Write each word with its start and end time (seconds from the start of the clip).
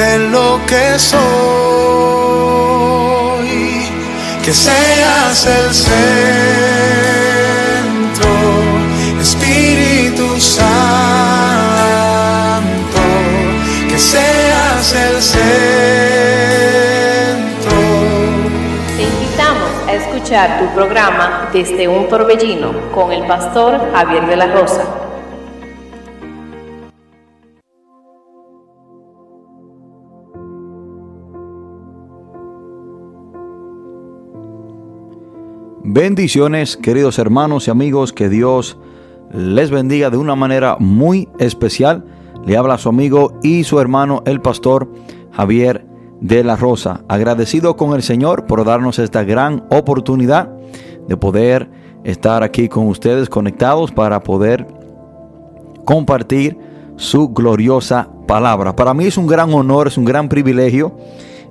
de 0.00 0.18
lo 0.30 0.58
que 0.66 0.98
soy, 0.98 1.20
que 4.42 4.52
seas 4.54 5.46
el 5.46 5.74
centro, 5.74 5.90
Espíritu 9.20 10.40
Santo, 10.40 10.70
que 13.90 13.98
seas 13.98 14.94
el 14.94 15.20
centro. 15.20 15.40
Te 18.96 19.02
invitamos 19.02 19.70
a 19.86 19.92
escuchar 19.92 20.60
tu 20.60 20.66
programa 20.74 21.50
desde 21.52 21.86
un 21.86 22.08
torbellino 22.08 22.90
con 22.90 23.12
el 23.12 23.26
pastor 23.26 23.92
Javier 23.92 24.26
de 24.26 24.36
la 24.36 24.46
Rosa. 24.46 24.84
Bendiciones, 35.92 36.76
queridos 36.76 37.18
hermanos 37.18 37.66
y 37.66 37.72
amigos, 37.72 38.12
que 38.12 38.28
Dios 38.28 38.78
les 39.32 39.72
bendiga 39.72 40.08
de 40.08 40.18
una 40.18 40.36
manera 40.36 40.76
muy 40.78 41.28
especial. 41.40 42.04
Le 42.46 42.56
habla 42.56 42.78
su 42.78 42.88
amigo 42.88 43.32
y 43.42 43.64
su 43.64 43.80
hermano, 43.80 44.22
el 44.24 44.40
pastor 44.40 44.88
Javier 45.32 45.84
de 46.20 46.44
la 46.44 46.54
Rosa. 46.54 47.00
Agradecido 47.08 47.76
con 47.76 47.94
el 47.94 48.04
Señor 48.04 48.46
por 48.46 48.64
darnos 48.64 49.00
esta 49.00 49.24
gran 49.24 49.64
oportunidad 49.68 50.48
de 51.08 51.16
poder 51.16 51.68
estar 52.04 52.44
aquí 52.44 52.68
con 52.68 52.86
ustedes 52.86 53.28
conectados 53.28 53.90
para 53.90 54.22
poder 54.22 54.68
compartir 55.84 56.56
su 56.94 57.30
gloriosa 57.30 58.08
palabra. 58.28 58.76
Para 58.76 58.94
mí 58.94 59.06
es 59.06 59.18
un 59.18 59.26
gran 59.26 59.52
honor, 59.52 59.88
es 59.88 59.98
un 59.98 60.04
gran 60.04 60.28
privilegio 60.28 60.96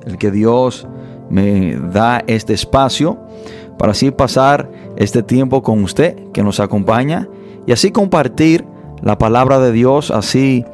el 0.05 0.17
que 0.17 0.31
Dios 0.31 0.87
me 1.29 1.77
da 1.77 2.23
este 2.25 2.53
espacio 2.53 3.19
para 3.79 3.93
así 3.93 4.11
pasar 4.11 4.69
este 4.97 5.23
tiempo 5.23 5.63
con 5.63 5.81
usted 5.83 6.17
que 6.33 6.43
nos 6.43 6.59
acompaña 6.59 7.29
y 7.65 7.71
así 7.71 7.91
compartir 7.91 8.65
la 9.01 9.17
palabra 9.17 9.57
de 9.59 9.71
Dios, 9.71 10.11
así 10.11 10.65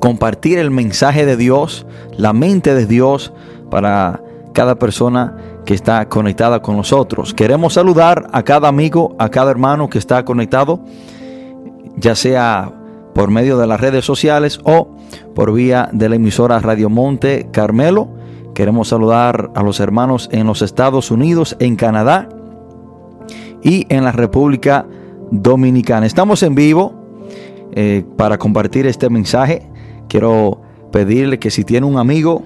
compartir 0.00 0.58
el 0.58 0.70
mensaje 0.70 1.26
de 1.26 1.36
Dios, 1.36 1.86
la 2.16 2.32
mente 2.32 2.74
de 2.74 2.86
Dios 2.86 3.34
para 3.70 4.22
cada 4.54 4.76
persona 4.76 5.36
que 5.66 5.74
está 5.74 6.08
conectada 6.08 6.62
con 6.62 6.78
nosotros. 6.78 7.34
Queremos 7.34 7.74
saludar 7.74 8.28
a 8.32 8.42
cada 8.42 8.68
amigo, 8.68 9.14
a 9.18 9.28
cada 9.28 9.50
hermano 9.50 9.90
que 9.90 9.98
está 9.98 10.24
conectado, 10.24 10.80
ya 11.98 12.14
sea 12.14 12.72
por 13.14 13.30
medio 13.30 13.58
de 13.58 13.66
las 13.66 13.78
redes 13.78 14.06
sociales 14.06 14.58
o 14.64 14.88
por 15.34 15.52
vía 15.52 15.90
de 15.92 16.08
la 16.08 16.16
emisora 16.16 16.60
Radio 16.60 16.88
Monte 16.88 17.48
Carmelo 17.52 18.08
Queremos 18.56 18.88
saludar 18.88 19.50
a 19.54 19.62
los 19.62 19.80
hermanos 19.80 20.30
en 20.32 20.46
los 20.46 20.62
Estados 20.62 21.10
Unidos, 21.10 21.56
en 21.60 21.76
Canadá 21.76 22.30
y 23.62 23.84
en 23.90 24.02
la 24.02 24.12
República 24.12 24.86
Dominicana. 25.30 26.06
Estamos 26.06 26.42
en 26.42 26.54
vivo 26.54 26.94
eh, 27.72 28.02
para 28.16 28.38
compartir 28.38 28.86
este 28.86 29.10
mensaje. 29.10 29.68
Quiero 30.08 30.62
pedirle 30.90 31.38
que 31.38 31.50
si 31.50 31.64
tiene 31.64 31.86
un 31.86 31.98
amigo, 31.98 32.42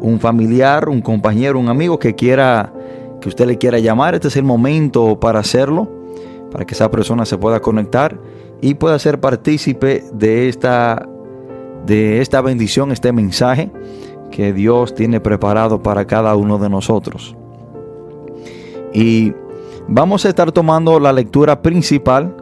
un 0.00 0.20
familiar, 0.20 0.88
un 0.88 1.00
compañero, 1.00 1.58
un 1.58 1.70
amigo 1.70 1.98
que 1.98 2.14
quiera 2.14 2.72
que 3.20 3.28
usted 3.28 3.48
le 3.48 3.58
quiera 3.58 3.80
llamar, 3.80 4.14
este 4.14 4.28
es 4.28 4.36
el 4.36 4.44
momento 4.44 5.18
para 5.18 5.40
hacerlo, 5.40 5.88
para 6.52 6.64
que 6.64 6.74
esa 6.74 6.88
persona 6.88 7.26
se 7.26 7.36
pueda 7.36 7.58
conectar 7.58 8.16
y 8.60 8.74
pueda 8.74 8.96
ser 9.00 9.18
partícipe 9.18 10.04
de 10.12 10.48
esta 10.48 11.08
de 11.84 12.20
esta 12.20 12.42
bendición, 12.42 12.92
este 12.92 13.10
mensaje 13.10 13.72
que 14.30 14.52
Dios 14.52 14.94
tiene 14.94 15.20
preparado 15.20 15.82
para 15.82 16.06
cada 16.06 16.34
uno 16.36 16.58
de 16.58 16.68
nosotros. 16.68 17.36
Y 18.92 19.32
vamos 19.88 20.24
a 20.24 20.28
estar 20.28 20.52
tomando 20.52 20.98
la 20.98 21.12
lectura 21.12 21.62
principal. 21.62 22.34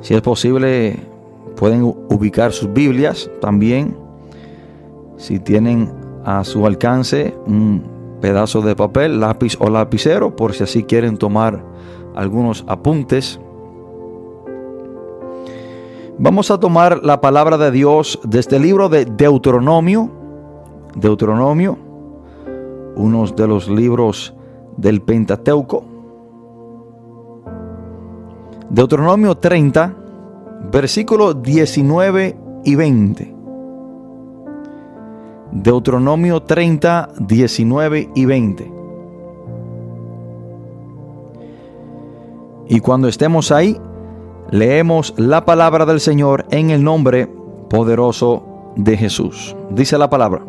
Si 0.00 0.14
es 0.14 0.20
posible, 0.20 0.96
pueden 1.56 1.82
ubicar 1.82 2.52
sus 2.52 2.72
Biblias 2.72 3.30
también. 3.40 3.96
Si 5.16 5.38
tienen 5.38 5.92
a 6.24 6.44
su 6.44 6.66
alcance 6.66 7.34
un 7.46 7.84
pedazo 8.20 8.62
de 8.62 8.76
papel, 8.76 9.20
lápiz 9.20 9.56
o 9.60 9.68
lapicero, 9.68 10.34
por 10.36 10.54
si 10.54 10.64
así 10.64 10.84
quieren 10.84 11.16
tomar 11.16 11.64
algunos 12.14 12.64
apuntes. 12.66 13.40
Vamos 16.18 16.50
a 16.50 16.60
tomar 16.60 17.02
la 17.02 17.22
palabra 17.22 17.56
de 17.56 17.70
Dios 17.70 18.20
de 18.22 18.38
este 18.38 18.60
libro 18.60 18.90
de 18.90 19.06
Deuteronomio. 19.06 20.10
Deuteronomio, 20.94 21.78
uno 22.96 23.26
de 23.26 23.48
los 23.48 23.68
libros 23.68 24.34
del 24.76 25.00
Pentateuco. 25.00 25.84
Deuteronomio 28.68 29.36
30, 29.36 29.96
versículos 30.70 31.42
19 31.42 32.36
y 32.64 32.74
20. 32.74 33.34
Deuteronomio 35.52 36.42
30, 36.42 37.08
19 37.20 38.10
y 38.14 38.24
20. 38.26 38.72
Y 42.68 42.80
cuando 42.80 43.08
estemos 43.08 43.50
ahí, 43.50 43.78
Leemos 44.52 45.14
la 45.16 45.46
palabra 45.46 45.86
del 45.86 45.98
Señor 45.98 46.44
en 46.50 46.68
el 46.68 46.84
nombre 46.84 47.26
poderoso 47.70 48.44
de 48.76 48.98
Jesús. 48.98 49.56
Dice 49.70 49.96
la 49.96 50.10
palabra. 50.10 50.44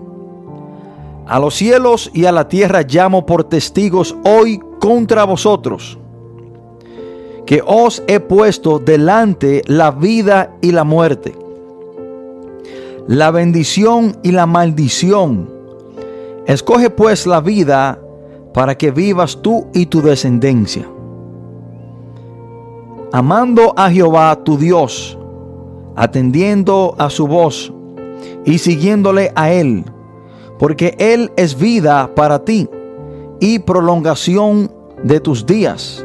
A 1.25 1.39
los 1.39 1.55
cielos 1.55 2.11
y 2.13 2.25
a 2.25 2.33
la 2.33 2.49
tierra 2.49 2.81
llamo 2.81 3.25
por 3.25 3.45
testigos 3.45 4.13
hoy 4.25 4.59
contra 4.81 5.23
vosotros, 5.23 5.97
que 7.45 7.63
os 7.65 8.03
he 8.07 8.19
puesto 8.19 8.77
delante 8.77 9.61
la 9.67 9.91
vida 9.91 10.53
y 10.59 10.73
la 10.73 10.83
muerte, 10.83 11.33
la 13.07 13.31
bendición 13.31 14.17
y 14.21 14.33
la 14.33 14.45
maldición. 14.45 15.49
Escoge 16.45 16.89
pues 16.89 17.25
la 17.25 17.39
vida 17.39 18.01
para 18.53 18.77
que 18.77 18.91
vivas 18.91 19.41
tú 19.41 19.67
y 19.73 19.85
tu 19.85 20.01
descendencia 20.01 20.89
amando 23.13 23.75
a 23.77 23.91
Jehová 23.91 24.35
tu 24.43 24.57
Dios, 24.57 25.15
atendiendo 25.95 26.95
a 26.97 27.11
su 27.11 27.27
voz 27.27 27.71
y 28.43 28.57
siguiéndole 28.57 29.31
a 29.35 29.51
Él, 29.51 29.85
porque 30.57 30.95
Él 30.97 31.31
es 31.37 31.55
vida 31.55 32.09
para 32.15 32.43
ti 32.43 32.67
y 33.39 33.59
prolongación 33.59 34.71
de 35.03 35.19
tus 35.19 35.45
días, 35.45 36.03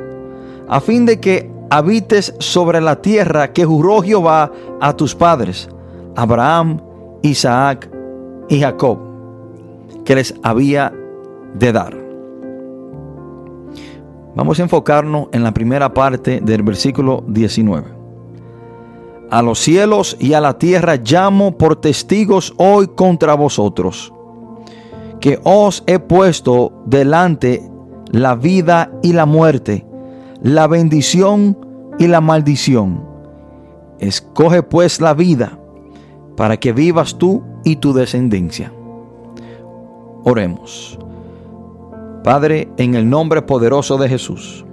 a 0.69 0.80
fin 0.80 1.06
de 1.06 1.19
que 1.19 1.50
habites 1.70 2.34
sobre 2.41 2.78
la 2.82 3.00
tierra 3.00 3.54
que 3.54 3.64
juró 3.64 4.02
Jehová 4.02 4.52
a 4.78 4.94
tus 4.94 5.14
padres, 5.14 5.70
Abraham, 6.14 6.78
Isaac 7.22 7.90
y 8.50 8.60
Jacob, 8.60 8.98
que 10.04 10.14
les 10.14 10.34
había 10.42 10.92
de 11.54 11.72
dar. 11.72 12.07
Vamos 14.38 14.60
a 14.60 14.62
enfocarnos 14.62 15.26
en 15.32 15.43
la 15.43 15.53
primera 15.53 15.93
parte 15.93 16.41
del 16.41 16.62
versículo 16.62 17.25
19. 17.26 17.88
A 19.32 19.43
los 19.43 19.59
cielos 19.59 20.16
y 20.21 20.34
a 20.34 20.41
la 20.41 20.59
tierra 20.59 20.94
llamo 20.94 21.59
por 21.59 21.75
testigos 21.75 22.54
hoy 22.56 22.87
contra 22.87 23.34
vosotros, 23.34 24.15
que 25.21 25.41
os 25.43 25.82
he 25.88 25.99
puesto 25.99 26.84
delante 26.87 27.69
la 28.12 28.37
vida 28.37 28.93
y 29.03 29.12
la 29.12 29.26
muerte, 29.26 29.84
la 30.41 30.69
bendición 30.69 31.59
y 31.99 32.06
la 32.06 32.20
maldición. 32.20 33.05
Escoge 33.99 34.62
pues 34.62 35.00
la 35.00 35.15
vida 35.15 35.59
para 36.37 36.58
que 36.58 36.73
vivas 36.73 37.19
tú 37.19 37.43
y 37.64 37.75
tu 37.75 37.93
descendencia. 37.93 38.73
Oremos. 40.23 40.96
Padre, 42.25 42.69
en 42.76 42.94
el 42.94 43.09
nombre 43.09 43.43
poderoso 43.43 43.97
de 43.97 44.09
Jesús, 44.09 44.65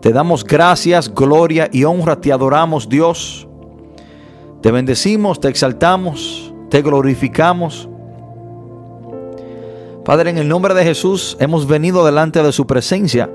te 0.00 0.12
damos 0.12 0.44
gracias, 0.44 1.12
gloria 1.12 1.68
y 1.72 1.84
honra, 1.84 2.20
te 2.20 2.32
adoramos 2.32 2.88
Dios, 2.88 3.48
te 4.62 4.70
bendecimos, 4.70 5.40
te 5.40 5.48
exaltamos, 5.48 6.52
te 6.70 6.82
glorificamos. 6.82 7.88
Padre, 10.04 10.30
en 10.30 10.38
el 10.38 10.48
nombre 10.48 10.74
de 10.74 10.84
Jesús 10.84 11.36
hemos 11.40 11.66
venido 11.66 12.06
delante 12.06 12.42
de 12.42 12.52
su 12.52 12.66
presencia 12.66 13.28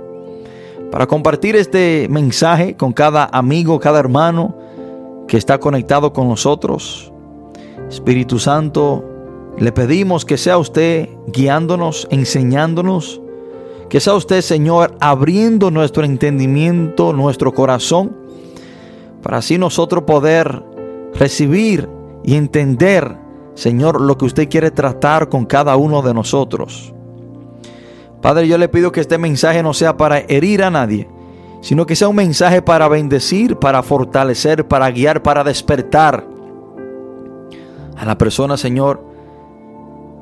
para 0.92 1.06
compartir 1.08 1.56
este 1.56 2.08
mensaje 2.10 2.76
con 2.76 2.94
cada 2.94 3.26
amigo, 3.32 3.80
cada 3.80 4.00
hermano 4.00 4.56
que 5.28 5.38
está 5.38 5.60
conectado 5.60 6.14
con 6.14 6.30
nosotros. 6.30 7.12
Espíritu 7.90 8.40
Santo, 8.40 9.04
le 9.58 9.72
pedimos 9.72 10.26
que 10.26 10.38
sea 10.38 10.58
usted 10.58 11.10
guiándonos, 11.28 12.08
enseñándonos, 12.10 13.22
que 13.90 14.00
sea 14.00 14.14
usted, 14.16 14.42
Señor, 14.42 14.96
abriendo 15.00 15.72
nuestro 15.72 16.04
entendimiento, 16.04 17.14
nuestro 17.14 17.54
corazón, 17.54 18.16
para 19.22 19.38
así 19.38 19.58
nosotros 19.58 20.04
poder 20.04 20.64
recibir 21.14 21.88
y 22.24 22.36
entender 22.36 23.24
Señor, 23.56 24.02
lo 24.02 24.18
que 24.18 24.26
usted 24.26 24.50
quiere 24.50 24.72
tratar 24.72 25.30
con 25.30 25.46
cada 25.46 25.76
uno 25.76 26.02
de 26.02 26.14
nosotros. 26.14 26.94
Padre, 28.22 28.48
yo 28.48 28.58
le 28.58 28.70
pido 28.70 28.92
que 28.92 29.02
este 29.02 29.18
mensaje 29.18 29.62
no 29.62 29.74
sea 29.74 29.96
para 29.96 30.20
herir 30.20 30.64
a 30.64 30.72
nadie, 30.72 31.08
sino 31.62 31.86
que 31.86 31.96
sea 31.96 32.08
un 32.08 32.16
mensaje 32.16 32.62
para 32.62 32.88
bendecir, 32.88 33.58
para 33.58 33.84
fortalecer, 33.84 34.68
para 34.68 34.90
guiar, 34.90 35.22
para 35.22 35.44
despertar 35.44 36.26
a 37.96 38.06
la 38.06 38.18
persona, 38.18 38.58
Señor, 38.58 39.06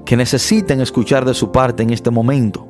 que 0.05 0.17
necesiten 0.17 0.81
escuchar 0.81 1.25
de 1.25 1.33
su 1.33 1.51
parte 1.51 1.83
en 1.83 1.91
este 1.91 2.09
momento. 2.09 2.67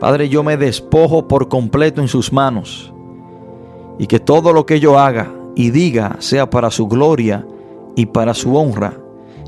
Padre, 0.00 0.28
yo 0.28 0.42
me 0.42 0.56
despojo 0.56 1.28
por 1.28 1.48
completo 1.48 2.00
en 2.00 2.08
sus 2.08 2.32
manos 2.32 2.92
y 3.98 4.06
que 4.06 4.18
todo 4.18 4.52
lo 4.52 4.66
que 4.66 4.80
yo 4.80 4.98
haga 4.98 5.32
y 5.54 5.70
diga 5.70 6.16
sea 6.18 6.50
para 6.50 6.70
su 6.70 6.88
gloria 6.88 7.46
y 7.94 8.06
para 8.06 8.34
su 8.34 8.56
honra 8.56 8.94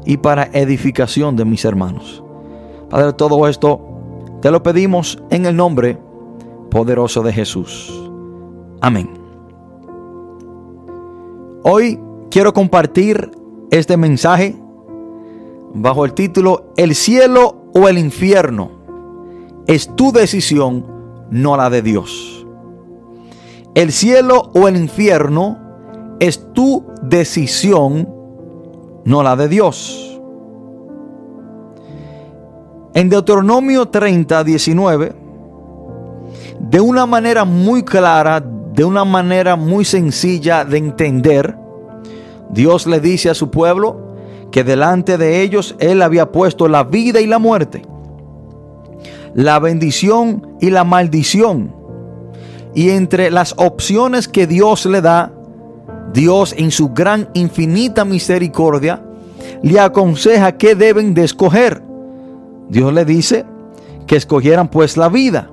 y 0.04 0.18
para 0.18 0.50
edificación 0.52 1.36
de 1.36 1.44
mis 1.44 1.64
hermanos. 1.64 2.22
Padre, 2.90 3.12
todo 3.14 3.48
esto 3.48 3.80
te 4.42 4.50
lo 4.50 4.62
pedimos 4.62 5.20
en 5.30 5.46
el 5.46 5.56
nombre 5.56 5.98
poderoso 6.70 7.22
de 7.22 7.32
Jesús. 7.32 7.92
Amén. 8.80 9.10
Hoy 11.62 11.98
quiero 12.30 12.52
compartir 12.52 13.30
este 13.70 13.96
mensaje 13.96 14.54
bajo 15.74 16.04
el 16.04 16.14
título 16.14 16.72
El 16.76 16.94
cielo 16.94 17.70
o 17.74 17.88
el 17.88 17.98
infierno. 17.98 18.70
Es 19.66 19.94
tu 19.94 20.12
decisión, 20.12 20.86
no 21.30 21.56
la 21.56 21.68
de 21.68 21.82
Dios. 21.82 22.46
El 23.74 23.90
cielo 23.90 24.50
o 24.54 24.68
el 24.68 24.76
infierno 24.76 25.58
es 26.20 26.52
tu 26.52 26.86
decisión, 27.02 28.08
no 29.04 29.22
la 29.22 29.34
de 29.34 29.48
Dios. 29.48 30.20
En 32.94 33.08
Deuteronomio 33.08 33.86
30, 33.88 34.44
19, 34.44 35.16
de 36.60 36.80
una 36.80 37.06
manera 37.06 37.44
muy 37.44 37.82
clara, 37.82 38.40
de 38.40 38.84
una 38.84 39.04
manera 39.04 39.56
muy 39.56 39.84
sencilla 39.84 40.64
de 40.64 40.78
entender, 40.78 41.56
Dios 42.50 42.86
le 42.86 43.00
dice 43.00 43.30
a 43.30 43.34
su 43.34 43.50
pueblo 43.50 44.03
que 44.54 44.62
delante 44.62 45.18
de 45.18 45.42
ellos 45.42 45.74
Él 45.80 46.00
había 46.00 46.30
puesto 46.30 46.68
la 46.68 46.84
vida 46.84 47.20
y 47.20 47.26
la 47.26 47.40
muerte, 47.40 47.82
la 49.34 49.58
bendición 49.58 50.46
y 50.60 50.70
la 50.70 50.84
maldición. 50.84 51.74
Y 52.72 52.90
entre 52.90 53.32
las 53.32 53.54
opciones 53.56 54.28
que 54.28 54.46
Dios 54.46 54.86
le 54.86 55.00
da, 55.00 55.32
Dios 56.12 56.54
en 56.56 56.70
su 56.70 56.90
gran 56.90 57.30
infinita 57.34 58.04
misericordia 58.04 59.04
le 59.64 59.80
aconseja 59.80 60.52
que 60.52 60.76
deben 60.76 61.14
de 61.14 61.24
escoger. 61.24 61.82
Dios 62.68 62.92
le 62.92 63.04
dice 63.04 63.44
que 64.06 64.14
escogieran 64.14 64.68
pues 64.68 64.96
la 64.96 65.08
vida. 65.08 65.50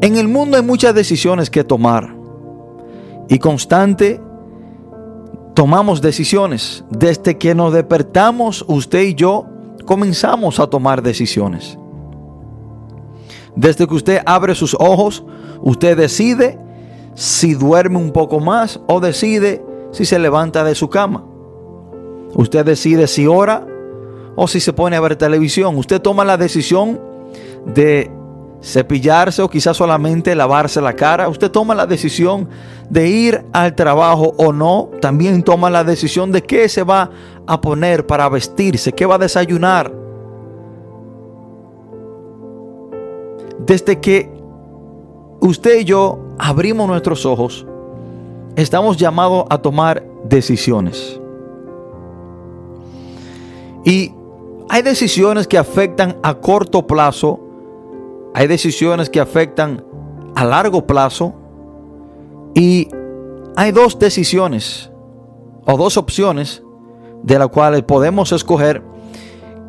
En 0.00 0.16
el 0.16 0.26
mundo 0.26 0.56
hay 0.56 0.64
muchas 0.64 0.92
decisiones 0.92 1.50
que 1.50 1.62
tomar 1.62 2.16
y 3.28 3.38
constante 3.38 4.20
tomamos 5.58 6.00
decisiones. 6.00 6.84
Desde 6.88 7.36
que 7.36 7.52
nos 7.52 7.72
despertamos, 7.72 8.64
usted 8.68 9.02
y 9.02 9.16
yo 9.16 9.44
comenzamos 9.86 10.60
a 10.60 10.68
tomar 10.68 11.02
decisiones. 11.02 11.76
Desde 13.56 13.88
que 13.88 13.94
usted 13.94 14.22
abre 14.24 14.54
sus 14.54 14.76
ojos, 14.78 15.24
usted 15.60 15.96
decide 15.96 16.60
si 17.16 17.54
duerme 17.54 17.98
un 17.98 18.12
poco 18.12 18.38
más 18.38 18.78
o 18.86 19.00
decide 19.00 19.60
si 19.90 20.04
se 20.04 20.20
levanta 20.20 20.62
de 20.62 20.76
su 20.76 20.88
cama. 20.90 21.24
Usted 22.34 22.64
decide 22.64 23.08
si 23.08 23.26
ora 23.26 23.66
o 24.36 24.46
si 24.46 24.60
se 24.60 24.72
pone 24.72 24.94
a 24.94 25.00
ver 25.00 25.16
televisión. 25.16 25.76
Usted 25.76 26.00
toma 26.00 26.24
la 26.24 26.36
decisión 26.36 27.00
de 27.66 28.12
cepillarse 28.62 29.42
o 29.42 29.48
quizás 29.48 29.76
solamente 29.76 30.34
lavarse 30.34 30.80
la 30.80 30.94
cara. 30.94 31.28
Usted 31.28 31.50
toma 31.50 31.74
la 31.74 31.86
decisión 31.86 32.48
de 32.90 33.08
ir 33.08 33.44
al 33.52 33.74
trabajo 33.74 34.34
o 34.36 34.52
no. 34.52 34.90
También 35.00 35.42
toma 35.42 35.70
la 35.70 35.84
decisión 35.84 36.32
de 36.32 36.42
qué 36.42 36.68
se 36.68 36.82
va 36.82 37.10
a 37.46 37.60
poner 37.60 38.06
para 38.06 38.28
vestirse, 38.28 38.92
qué 38.92 39.06
va 39.06 39.16
a 39.16 39.18
desayunar. 39.18 39.92
Desde 43.66 44.00
que 44.00 44.30
usted 45.40 45.80
y 45.80 45.84
yo 45.84 46.18
abrimos 46.38 46.88
nuestros 46.88 47.26
ojos, 47.26 47.66
estamos 48.56 48.96
llamados 48.96 49.44
a 49.50 49.58
tomar 49.58 50.04
decisiones. 50.24 51.20
Y 53.84 54.12
hay 54.68 54.82
decisiones 54.82 55.46
que 55.46 55.56
afectan 55.56 56.16
a 56.22 56.34
corto 56.34 56.86
plazo, 56.86 57.40
hay 58.34 58.46
decisiones 58.46 59.10
que 59.10 59.20
afectan 59.20 59.84
a 60.34 60.44
largo 60.44 60.86
plazo 60.86 61.34
y 62.54 62.88
hay 63.56 63.72
dos 63.72 63.98
decisiones 63.98 64.90
o 65.66 65.76
dos 65.76 65.96
opciones 65.96 66.62
de 67.22 67.38
las 67.38 67.48
cuales 67.48 67.82
podemos 67.82 68.32
escoger 68.32 68.82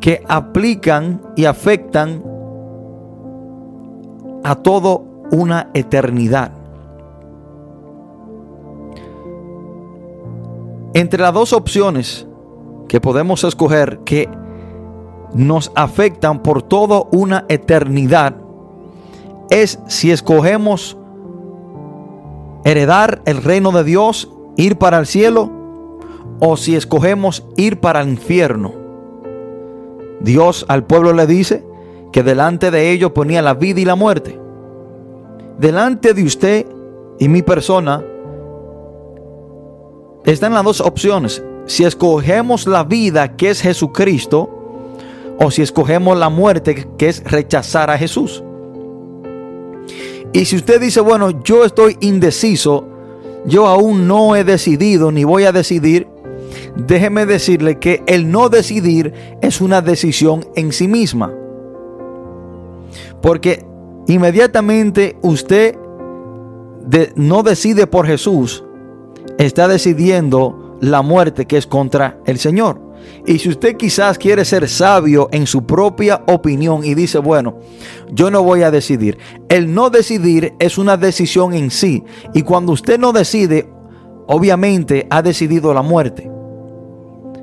que 0.00 0.22
aplican 0.28 1.20
y 1.36 1.44
afectan 1.44 2.22
a 4.44 4.54
todo 4.56 5.04
una 5.30 5.70
eternidad. 5.74 6.52
Entre 10.94 11.20
las 11.20 11.32
dos 11.32 11.52
opciones 11.52 12.26
que 12.88 13.00
podemos 13.00 13.44
escoger 13.44 14.00
que 14.00 14.28
nos 15.34 15.70
afectan 15.76 16.42
por 16.42 16.62
toda 16.62 17.02
una 17.12 17.44
eternidad 17.48 18.34
es 19.50 19.78
si 19.86 20.10
escogemos 20.10 20.96
heredar 22.64 23.22
el 23.24 23.42
reino 23.42 23.72
de 23.72 23.84
Dios, 23.84 24.30
ir 24.56 24.78
para 24.78 24.98
el 24.98 25.06
cielo, 25.06 25.50
o 26.40 26.56
si 26.56 26.76
escogemos 26.76 27.44
ir 27.56 27.80
para 27.80 28.00
el 28.00 28.08
infierno. 28.08 28.72
Dios 30.20 30.64
al 30.68 30.84
pueblo 30.84 31.12
le 31.12 31.26
dice 31.26 31.64
que 32.12 32.22
delante 32.22 32.70
de 32.70 32.90
ellos 32.90 33.12
ponía 33.12 33.42
la 33.42 33.54
vida 33.54 33.80
y 33.80 33.84
la 33.84 33.94
muerte 33.94 34.40
delante 35.60 36.14
de 36.14 36.24
usted 36.24 36.66
y 37.18 37.28
mi 37.28 37.42
persona 37.42 38.02
están 40.24 40.54
las 40.54 40.64
dos 40.64 40.80
opciones. 40.80 41.44
Si 41.66 41.84
escogemos 41.84 42.66
la 42.66 42.82
vida 42.82 43.36
que 43.36 43.50
es 43.50 43.60
Jesucristo 43.60 44.48
o 45.38 45.50
si 45.50 45.60
escogemos 45.60 46.16
la 46.16 46.30
muerte 46.30 46.88
que 46.96 47.08
es 47.08 47.22
rechazar 47.24 47.90
a 47.90 47.98
Jesús. 47.98 48.42
Y 50.32 50.44
si 50.44 50.56
usted 50.56 50.80
dice, 50.80 51.00
bueno, 51.00 51.42
yo 51.42 51.64
estoy 51.64 51.96
indeciso, 52.00 52.86
yo 53.46 53.66
aún 53.66 54.06
no 54.06 54.36
he 54.36 54.44
decidido 54.44 55.10
ni 55.10 55.24
voy 55.24 55.44
a 55.44 55.52
decidir, 55.52 56.06
déjeme 56.76 57.26
decirle 57.26 57.78
que 57.78 58.02
el 58.06 58.30
no 58.30 58.48
decidir 58.48 59.12
es 59.40 59.60
una 59.60 59.80
decisión 59.80 60.46
en 60.54 60.72
sí 60.72 60.88
misma. 60.88 61.32
Porque 63.20 63.64
inmediatamente 64.06 65.16
usted 65.22 65.76
no 67.16 67.42
decide 67.42 67.86
por 67.86 68.06
Jesús, 68.06 68.64
está 69.38 69.68
decidiendo 69.68 70.76
la 70.80 71.02
muerte 71.02 71.46
que 71.46 71.56
es 71.56 71.66
contra 71.66 72.18
el 72.26 72.38
Señor. 72.38 72.89
Y 73.26 73.38
si 73.38 73.48
usted 73.48 73.76
quizás 73.76 74.18
quiere 74.18 74.44
ser 74.44 74.68
sabio 74.68 75.28
en 75.32 75.46
su 75.46 75.64
propia 75.66 76.22
opinión 76.26 76.84
y 76.84 76.94
dice, 76.94 77.18
bueno, 77.18 77.58
yo 78.12 78.30
no 78.30 78.42
voy 78.42 78.62
a 78.62 78.70
decidir. 78.70 79.18
El 79.48 79.74
no 79.74 79.90
decidir 79.90 80.54
es 80.58 80.78
una 80.78 80.96
decisión 80.96 81.54
en 81.54 81.70
sí. 81.70 82.02
Y 82.34 82.42
cuando 82.42 82.72
usted 82.72 82.98
no 82.98 83.12
decide, 83.12 83.68
obviamente 84.26 85.06
ha 85.10 85.22
decidido 85.22 85.74
la 85.74 85.82
muerte. 85.82 86.30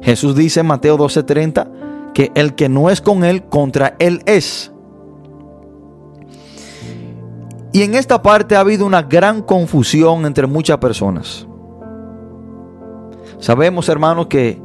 Jesús 0.02 0.36
dice 0.36 0.62
en 0.62 0.68
Mateo 0.68 0.98
12:30 0.98 2.14
que 2.14 2.32
el 2.34 2.56
que 2.56 2.70
no 2.70 2.90
es 2.90 3.02
con 3.02 3.24
él, 3.24 3.44
contra 3.44 3.96
él 4.00 4.22
es. 4.26 4.72
Y 7.74 7.84
en 7.84 7.94
esta 7.94 8.22
parte 8.22 8.56
ha 8.56 8.62
habido 8.62 8.86
una 8.86 9.04
gran 9.04 9.42
confusión 9.42 10.26
entre 10.26 10.48
muchas 10.48 10.78
personas. 10.78 11.48
Sabemos, 13.40 13.88
hermanos, 13.88 14.28
que 14.28 14.60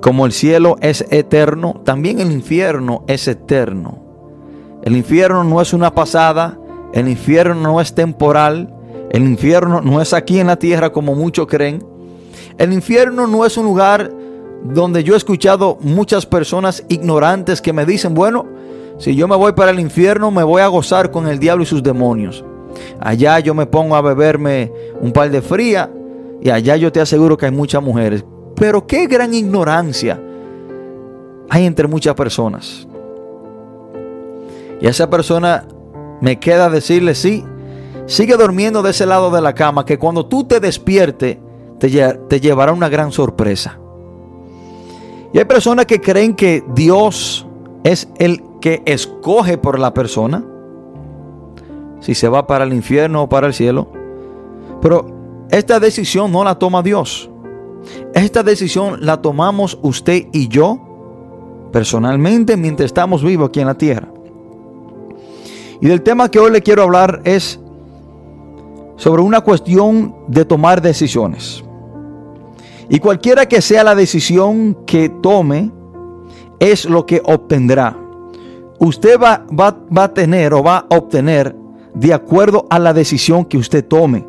como 0.00 0.26
el 0.26 0.32
cielo 0.32 0.76
es 0.80 1.04
eterno, 1.10 1.80
también 1.84 2.20
el 2.20 2.32
infierno 2.32 3.04
es 3.06 3.28
eterno. 3.28 3.98
El 4.82 4.96
infierno 4.96 5.44
no 5.44 5.60
es 5.60 5.72
una 5.72 5.94
pasada, 5.94 6.58
el 6.92 7.08
infierno 7.08 7.54
no 7.54 7.80
es 7.80 7.94
temporal, 7.94 8.74
el 9.10 9.24
infierno 9.24 9.80
no 9.80 10.00
es 10.00 10.14
aquí 10.14 10.38
en 10.38 10.46
la 10.46 10.56
tierra 10.56 10.90
como 10.90 11.14
muchos 11.14 11.46
creen. 11.46 11.84
El 12.56 12.72
infierno 12.72 13.26
no 13.26 13.44
es 13.44 13.56
un 13.56 13.66
lugar 13.66 14.10
donde 14.64 15.04
yo 15.04 15.14
he 15.14 15.16
escuchado 15.16 15.78
muchas 15.80 16.26
personas 16.26 16.84
ignorantes 16.88 17.60
que 17.60 17.72
me 17.72 17.84
dicen, 17.84 18.14
bueno, 18.14 18.46
si 18.98 19.14
yo 19.14 19.28
me 19.28 19.36
voy 19.36 19.52
para 19.52 19.70
el 19.70 19.80
infierno, 19.80 20.30
me 20.30 20.42
voy 20.42 20.62
a 20.62 20.68
gozar 20.68 21.10
con 21.10 21.26
el 21.26 21.38
diablo 21.38 21.62
y 21.62 21.66
sus 21.66 21.82
demonios. 21.82 22.44
Allá 23.00 23.38
yo 23.40 23.54
me 23.54 23.66
pongo 23.66 23.96
a 23.96 24.00
beberme 24.00 24.72
un 25.00 25.12
par 25.12 25.30
de 25.30 25.42
fría 25.42 25.90
y 26.40 26.50
allá 26.50 26.76
yo 26.76 26.92
te 26.92 27.00
aseguro 27.00 27.36
que 27.36 27.46
hay 27.46 27.52
muchas 27.52 27.82
mujeres. 27.82 28.24
Pero 28.56 28.86
qué 28.86 29.06
gran 29.06 29.34
ignorancia 29.34 30.20
hay 31.48 31.66
entre 31.66 31.88
muchas 31.88 32.14
personas. 32.14 32.86
Y 34.80 34.86
a 34.86 34.90
esa 34.90 35.10
persona 35.10 35.66
me 36.20 36.38
queda 36.38 36.70
decirle, 36.70 37.14
sí, 37.14 37.44
sigue 38.06 38.36
durmiendo 38.36 38.82
de 38.82 38.90
ese 38.90 39.06
lado 39.06 39.30
de 39.30 39.40
la 39.40 39.54
cama, 39.54 39.84
que 39.84 39.98
cuando 39.98 40.26
tú 40.26 40.44
te 40.44 40.60
despiertes 40.60 41.38
te, 41.78 42.18
te 42.28 42.40
llevará 42.40 42.72
una 42.72 42.88
gran 42.88 43.12
sorpresa. 43.12 43.78
Y 45.32 45.38
hay 45.38 45.44
personas 45.44 45.86
que 45.86 46.00
creen 46.00 46.34
que 46.34 46.64
Dios 46.74 47.46
es 47.84 48.08
el 48.18 48.42
que 48.60 48.82
escoge 48.84 49.58
por 49.58 49.78
la 49.78 49.94
persona, 49.94 50.44
si 52.00 52.14
se 52.14 52.28
va 52.28 52.46
para 52.46 52.64
el 52.64 52.72
infierno 52.72 53.22
o 53.22 53.28
para 53.28 53.46
el 53.46 53.54
cielo. 53.54 53.88
Pero 54.80 55.06
esta 55.50 55.80
decisión 55.80 56.32
no 56.32 56.44
la 56.44 56.58
toma 56.58 56.82
Dios. 56.82 57.29
Esta 58.14 58.42
decisión 58.42 59.04
la 59.04 59.22
tomamos 59.22 59.78
usted 59.82 60.26
y 60.32 60.48
yo 60.48 60.80
personalmente 61.72 62.56
mientras 62.56 62.86
estamos 62.86 63.22
vivos 63.22 63.48
aquí 63.48 63.60
en 63.60 63.66
la 63.66 63.74
tierra. 63.74 64.08
Y 65.80 65.86
del 65.86 66.02
tema 66.02 66.30
que 66.30 66.38
hoy 66.38 66.50
le 66.50 66.60
quiero 66.60 66.82
hablar 66.82 67.22
es 67.24 67.58
sobre 68.96 69.22
una 69.22 69.40
cuestión 69.40 70.14
de 70.28 70.44
tomar 70.44 70.82
decisiones. 70.82 71.64
Y 72.90 72.98
cualquiera 72.98 73.46
que 73.46 73.62
sea 73.62 73.84
la 73.84 73.94
decisión 73.94 74.76
que 74.84 75.08
tome, 75.08 75.70
es 76.58 76.84
lo 76.84 77.06
que 77.06 77.22
obtendrá. 77.24 77.96
Usted 78.78 79.18
va, 79.18 79.46
va, 79.58 79.78
va 79.96 80.04
a 80.04 80.14
tener 80.14 80.52
o 80.52 80.62
va 80.62 80.78
a 80.78 80.96
obtener 80.96 81.56
de 81.94 82.12
acuerdo 82.12 82.66
a 82.68 82.78
la 82.78 82.92
decisión 82.92 83.44
que 83.44 83.56
usted 83.56 83.86
tome. 83.86 84.26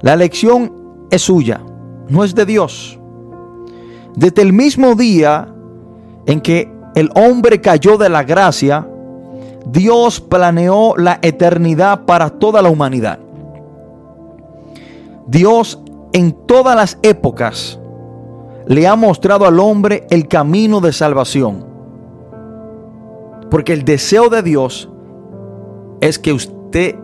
La 0.00 0.14
elección 0.14 1.06
es 1.10 1.22
suya, 1.22 1.60
no 2.08 2.24
es 2.24 2.34
de 2.34 2.46
Dios. 2.46 2.98
Desde 4.14 4.42
el 4.42 4.52
mismo 4.52 4.94
día 4.94 5.48
en 6.26 6.40
que 6.40 6.70
el 6.94 7.10
hombre 7.14 7.60
cayó 7.60 7.96
de 7.96 8.08
la 8.08 8.24
gracia, 8.24 8.88
Dios 9.66 10.20
planeó 10.20 10.96
la 10.96 11.18
eternidad 11.22 12.04
para 12.04 12.30
toda 12.30 12.62
la 12.62 12.70
humanidad. 12.70 13.18
Dios 15.26 15.80
en 16.12 16.32
todas 16.46 16.74
las 16.74 16.98
épocas 17.02 17.78
le 18.66 18.86
ha 18.86 18.96
mostrado 18.96 19.46
al 19.46 19.60
hombre 19.60 20.06
el 20.10 20.26
camino 20.26 20.80
de 20.80 20.92
salvación. 20.92 21.66
Porque 23.50 23.72
el 23.72 23.84
deseo 23.84 24.28
de 24.28 24.42
Dios 24.42 24.88
es 26.00 26.18
que 26.18 26.32
usted 26.32 26.57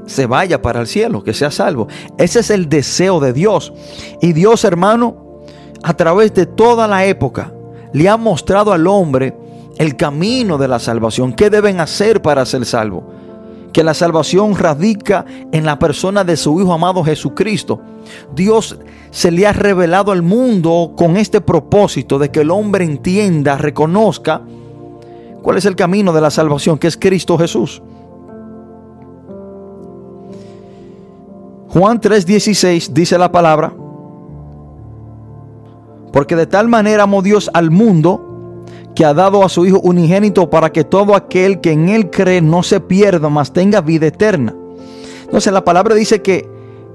se 0.06 0.26
vaya 0.26 0.62
para 0.62 0.80
el 0.80 0.87
cielo, 0.87 1.23
que 1.23 1.35
sea 1.35 1.50
salvo. 1.50 1.88
Ese 2.18 2.40
es 2.40 2.50
el 2.50 2.68
deseo 2.68 3.21
de 3.21 3.33
Dios. 3.33 3.73
Y 4.21 4.33
Dios, 4.33 4.64
hermano, 4.64 5.42
a 5.83 5.94
través 5.94 6.35
de 6.35 6.47
toda 6.47 6.87
la 6.87 7.04
época, 7.04 7.52
le 7.92 8.09
ha 8.09 8.16
mostrado 8.16 8.73
al 8.73 8.87
hombre 8.87 9.37
el 9.78 9.97
camino 9.97 10.59
de 10.59 10.68
la 10.68 10.78
salvación. 10.78 11.33
¿Qué 11.33 11.50
deben 11.50 11.80
hacer 11.80 12.23
para 12.23 12.44
ser 12.47 12.64
salvo? 12.64 13.04
Que 13.73 13.83
la 13.83 13.94
salvación 13.94 14.56
radica 14.56 15.25
en 15.52 15.64
la 15.64 15.78
persona 15.78 16.25
de 16.25 16.37
su 16.37 16.61
Hijo 16.61 16.73
amado 16.73 17.02
Jesucristo. 17.02 17.80
Dios 18.35 18.78
se 19.11 19.30
le 19.30 19.47
ha 19.47 19.52
revelado 19.52 20.12
al 20.12 20.23
mundo 20.23 20.92
con 20.97 21.16
este 21.16 21.40
propósito 21.40 22.18
de 22.18 22.30
que 22.30 22.40
el 22.40 22.50
hombre 22.50 22.85
entienda, 22.85 23.59
reconozca 23.59 24.42
cuál 25.42 25.59
es 25.59 25.64
el 25.64 25.76
camino 25.76 26.12
de 26.12 26.21
la 26.21 26.30
salvación, 26.30 26.78
que 26.78 26.87
es 26.87 26.97
Cristo 26.97 27.37
Jesús. 27.37 27.83
Juan 31.74 32.00
3:16 32.00 32.92
dice 32.92 33.18
la 33.18 33.32
palabra, 33.32 33.74
porque 36.12 36.36
de 36.36 36.46
tal 36.46 36.68
manera 36.68 37.02
amó 37.02 37.20
Dios 37.20 37.50
al 37.52 37.72
mundo 37.72 38.62
que 38.94 39.04
ha 39.04 39.12
dado 39.12 39.44
a 39.44 39.48
su 39.48 39.66
Hijo 39.66 39.80
unigénito 39.80 40.48
para 40.48 40.70
que 40.70 40.84
todo 40.84 41.16
aquel 41.16 41.60
que 41.60 41.72
en 41.72 41.88
Él 41.88 42.10
cree 42.10 42.40
no 42.40 42.62
se 42.62 42.78
pierda, 42.78 43.28
mas 43.28 43.52
tenga 43.52 43.80
vida 43.80 44.06
eterna. 44.06 44.54
Entonces 45.24 45.52
la 45.52 45.64
palabra 45.64 45.96
dice 45.96 46.22
que 46.22 46.48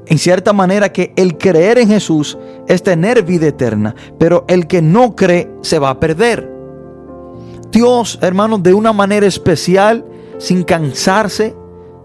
en 0.06 0.18
cierta 0.18 0.54
manera 0.54 0.94
que 0.94 1.12
el 1.18 1.38
creer 1.38 1.78
en 1.80 1.90
Jesús 1.90 2.38
es 2.66 2.82
tener 2.82 3.24
vida 3.24 3.48
eterna, 3.48 3.96
pero 4.18 4.46
el 4.48 4.66
que 4.66 4.82
no 4.82 5.14
cree 5.14 5.52
se 5.62 5.78
va 5.78 5.90
a 5.90 6.00
perder. 6.00 6.50
Dios, 7.70 8.18
hermanos, 8.22 8.64
de 8.64 8.74
una 8.74 8.94
manera 8.94 9.28
especial, 9.28 10.06
sin 10.38 10.64
cansarse, 10.64 11.54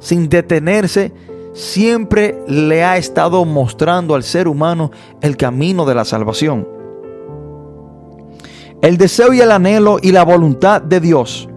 sin 0.00 0.28
detenerse, 0.28 1.12
siempre 1.54 2.42
le 2.46 2.84
ha 2.84 2.98
estado 2.98 3.44
mostrando 3.46 4.14
al 4.14 4.22
ser 4.22 4.46
humano 4.48 4.90
el 5.22 5.36
camino 5.38 5.86
de 5.86 5.94
la 5.94 6.04
salvación. 6.04 6.68
El 8.82 8.98
deseo 8.98 9.32
y 9.32 9.40
el 9.40 9.50
anhelo 9.50 9.98
y 10.02 10.12
la 10.12 10.24
voluntad 10.24 10.82
de 10.82 11.00
Dios 11.00 11.48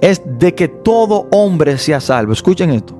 es 0.00 0.20
de 0.24 0.54
que 0.54 0.66
todo 0.66 1.28
hombre 1.30 1.78
sea 1.78 2.00
salvo. 2.00 2.32
Escuchen 2.32 2.70
esto. 2.70 2.96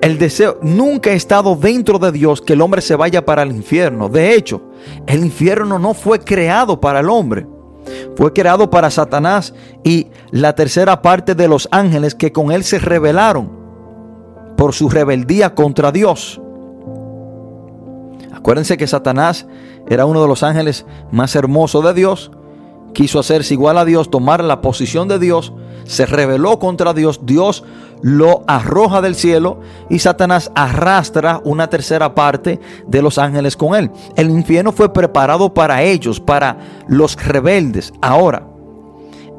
El 0.00 0.18
deseo 0.18 0.58
nunca 0.62 1.10
ha 1.10 1.12
estado 1.12 1.54
dentro 1.54 1.98
de 2.00 2.10
Dios 2.10 2.42
que 2.42 2.54
el 2.54 2.60
hombre 2.60 2.80
se 2.80 2.96
vaya 2.96 3.24
para 3.24 3.44
el 3.44 3.52
infierno. 3.52 4.08
De 4.08 4.34
hecho, 4.34 4.60
el 5.06 5.24
infierno 5.24 5.78
no 5.78 5.94
fue 5.94 6.18
creado 6.18 6.80
para 6.80 6.98
el 7.00 7.08
hombre. 7.08 7.46
Fue 8.16 8.32
creado 8.32 8.70
para 8.70 8.90
Satanás 8.90 9.54
y 9.84 10.08
la 10.30 10.54
tercera 10.54 11.02
parte 11.02 11.34
de 11.34 11.48
los 11.48 11.68
ángeles 11.70 12.14
que 12.14 12.32
con 12.32 12.52
él 12.52 12.64
se 12.64 12.78
rebelaron 12.78 13.50
por 14.56 14.72
su 14.72 14.88
rebeldía 14.88 15.54
contra 15.54 15.92
Dios. 15.92 16.40
Acuérdense 18.32 18.76
que 18.76 18.86
Satanás 18.86 19.46
era 19.88 20.06
uno 20.06 20.22
de 20.22 20.28
los 20.28 20.42
ángeles 20.42 20.84
más 21.10 21.34
hermosos 21.36 21.84
de 21.84 21.94
Dios. 21.94 22.30
Quiso 22.92 23.18
hacerse 23.18 23.54
igual 23.54 23.78
a 23.78 23.84
Dios, 23.84 24.10
tomar 24.10 24.44
la 24.44 24.60
posición 24.60 25.08
de 25.08 25.18
Dios, 25.18 25.52
se 25.84 26.06
rebeló 26.06 26.58
contra 26.58 26.92
Dios, 26.92 27.20
Dios 27.24 27.64
lo 28.02 28.42
arroja 28.46 29.00
del 29.00 29.14
cielo 29.14 29.60
y 29.88 30.00
Satanás 30.00 30.50
arrastra 30.54 31.40
una 31.44 31.70
tercera 31.70 32.14
parte 32.14 32.60
de 32.86 33.02
los 33.02 33.16
ángeles 33.16 33.56
con 33.56 33.74
él. 33.74 33.90
El 34.16 34.28
infierno 34.30 34.72
fue 34.72 34.92
preparado 34.92 35.54
para 35.54 35.82
ellos, 35.82 36.20
para 36.20 36.58
los 36.88 37.16
rebeldes. 37.24 37.92
Ahora, 38.02 38.46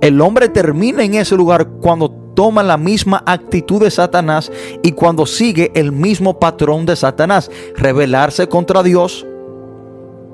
el 0.01 0.20
hombre 0.22 0.50
termina 0.50 1.03
en 1.03 1.13
ese 1.13 1.36
lugar 1.36 1.67
cuando 1.82 2.10
toma 2.34 2.63
la 2.63 2.77
misma 2.77 3.22
actitud 3.25 3.82
de 3.82 3.91
Satanás 3.91 4.51
y 4.82 4.93
cuando 4.93 5.25
sigue 5.25 5.72
el 5.75 5.91
mismo 5.91 6.39
patrón 6.39 6.86
de 6.86 6.96
Satanás, 6.96 7.51
rebelarse 7.75 8.48
contra 8.48 8.82
Dios 8.82 9.25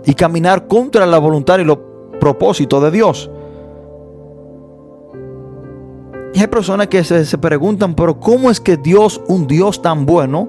y 0.05 0.13
caminar 0.13 0.67
contra 0.67 1.05
la 1.05 1.17
voluntad 1.17 1.59
y 1.59 1.65
los 1.65 1.79
propósitos 2.19 2.81
de 2.83 2.91
Dios. 2.91 3.29
Y 6.33 6.39
hay 6.39 6.47
personas 6.47 6.87
que 6.87 7.03
se, 7.03 7.25
se, 7.25 7.37
preguntan, 7.37 7.95
pero 7.95 8.19
¿cómo 8.19 8.51
es 8.51 8.59
que 8.59 8.77
Dios, 8.77 9.21
un 9.27 9.47
Dios 9.47 9.81
tan 9.81 10.05
bueno, 10.05 10.47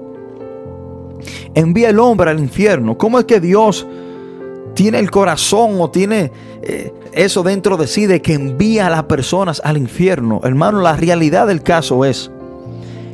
envía 1.53 1.89
el 1.89 1.99
hombre 1.99 2.29
al 2.29 2.39
infierno? 2.39 2.97
¿Cómo 2.97 3.19
es 3.19 3.25
que 3.25 3.39
Dios 3.39 3.87
tiene 4.73 4.99
el 4.99 5.11
corazón 5.11 5.79
o 5.79 5.89
tiene 5.89 6.31
eh, 6.61 6.93
eso 7.13 7.43
dentro 7.43 7.77
de 7.77 7.87
sí 7.87 8.05
de 8.05 8.21
que 8.21 8.33
envía 8.33 8.87
a 8.87 8.89
las 8.89 9.03
personas 9.03 9.61
al 9.63 9.77
infierno. 9.77 10.41
Hermano, 10.43 10.81
la 10.81 10.95
realidad 10.95 11.47
del 11.47 11.61
caso 11.61 12.05
es 12.05 12.31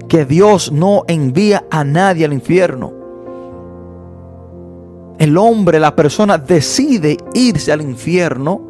que 0.07 0.25
Dios 0.25 0.71
no 0.71 1.03
envía 1.07 1.65
a 1.69 1.83
nadie 1.83 2.25
al 2.25 2.33
infierno. 2.33 2.93
El 5.17 5.38
hombre, 5.38 5.79
la 5.79 5.95
persona 5.95 6.38
decide 6.38 7.17
irse 7.33 7.71
al 7.71 7.81
infierno 7.81 8.62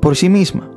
por 0.00 0.16
sí 0.16 0.28
misma. 0.28 0.70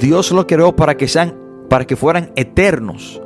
Dios 0.00 0.30
lo 0.32 0.46
creó 0.46 0.74
para 0.74 0.96
que 0.96 1.06
sean 1.06 1.34
para 1.68 1.86
que 1.86 1.94
fueran 1.94 2.32
eternos. 2.34 3.22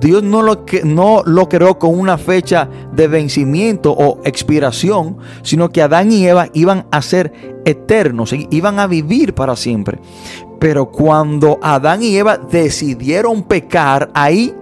Dios 0.00 0.22
no 0.22 0.42
lo, 0.42 0.64
no 0.84 1.22
lo 1.24 1.48
creó 1.48 1.78
con 1.78 1.98
una 1.98 2.18
fecha 2.18 2.68
de 2.92 3.08
vencimiento 3.08 3.92
o 3.92 4.20
expiración, 4.24 5.16
sino 5.42 5.70
que 5.70 5.80
Adán 5.80 6.12
y 6.12 6.26
Eva 6.26 6.48
iban 6.52 6.86
a 6.90 7.00
ser 7.00 7.60
eternos, 7.64 8.34
iban 8.50 8.78
a 8.80 8.86
vivir 8.86 9.34
para 9.34 9.56
siempre. 9.56 9.98
Pero 10.58 10.90
cuando 10.90 11.58
Adán 11.62 12.02
y 12.02 12.16
Eva 12.16 12.36
decidieron 12.36 13.44
pecar, 13.44 14.10
ahí 14.12 14.54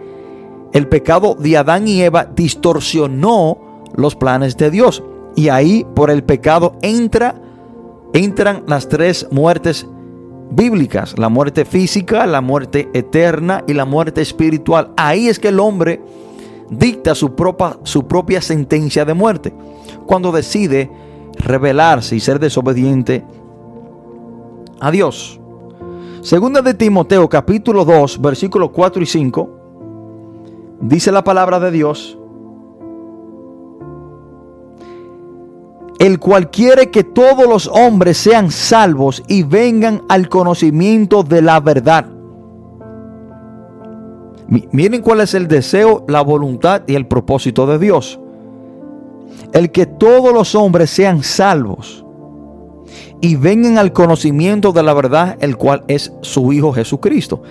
el 0.73 0.89
pecado 0.89 1.35
de 1.35 1.57
Adán 1.57 1.89
y 1.89 2.03
Eva 2.03 2.25
distorsionó 2.25 3.59
los 3.95 4.15
planes 4.15 4.57
de 4.57 4.71
Dios. 4.71 5.03
Y 5.35 5.49
ahí 5.49 5.87
por 5.95 6.11
el 6.11 6.23
pecado 6.23 6.77
entra, 6.83 7.35
entran 8.13 8.63
las 8.67 8.89
tres 8.89 9.27
muertes 9.31 9.87
bíblicas, 10.51 11.19
la 11.19 11.29
muerte 11.29 11.65
física, 11.65 12.27
la 12.27 12.41
muerte 12.41 12.89
eterna 12.93 13.65
y 13.67 13.75
la 13.75 13.85
muerte 13.85 14.21
espiritual. 14.23 14.93
Ahí 14.97 15.29
es 15.29 15.39
que 15.39 15.49
el 15.49 15.61
hombre 15.61 16.01
dicta 16.71 17.15
su 17.15 17.35
propia, 17.35 17.79
su 17.85 18.07
propia 18.07 18.41
sentencia 18.41 19.05
de 19.05 19.15
muerte, 19.15 19.53
cuando 20.07 20.33
decide 20.33 20.91
rebelarse 21.39 22.17
y 22.17 22.21
ser 22.21 22.39
desobediente 22.39 23.25
a 24.81 24.91
Dios. 24.91 25.41
Segunda 26.23 26.63
de 26.63 26.75
Timoteo 26.75 27.29
capítulo 27.29 27.85
2 27.85 28.21
versículos 28.21 28.71
4 28.73 29.03
y 29.03 29.07
5 29.07 29.51
dice 30.81 31.13
la 31.13 31.23
palabra 31.23 31.61
de 31.61 31.71
Dios 31.71 32.19
el 35.99 36.19
cual 36.19 36.51
quiere 36.51 36.91
que 36.91 37.05
todos 37.05 37.47
los 37.49 37.69
hombres 37.69 38.19
sean 38.19 38.51
salvos 38.51 39.23
y 39.29 39.43
vengan 39.43 40.03
al 40.09 40.29
conocimiento 40.29 41.23
de 41.23 41.43
la 41.43 41.61
verdad. 41.61 42.07
Miren 44.49 45.03
cuál 45.03 45.21
es 45.21 45.35
el 45.35 45.49
deseo, 45.49 46.05
la 46.07 46.21
voluntad 46.21 46.83
y 46.87 46.95
el 46.95 47.07
propósito 47.07 47.67
de 47.67 47.79
Dios. 47.79 48.21
El 49.53 49.73
que 49.73 49.87
todos 49.87 50.33
los 50.33 50.55
hombres 50.55 50.91
sean 50.91 51.23
salvos 51.23 52.05
y 53.21 53.37
vengan 53.37 53.79
al 53.79 53.93
conocimiento 53.93 54.73
de 54.73 54.83
la 54.83 54.95
verdad, 54.95 55.37
el 55.41 55.57
cual 55.57 55.85
es 55.89 56.13
su 56.21 56.53
Hijo 56.53 56.73
Jesucristo. 56.73 57.43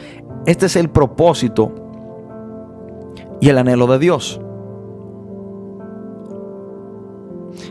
Este 0.46 0.68
es 0.68 0.76
el 0.76 0.90
propósito 0.90 1.74
y 3.42 3.50
el 3.50 3.58
anhelo 3.58 3.88
de 3.88 4.00
Dios. 4.00 4.40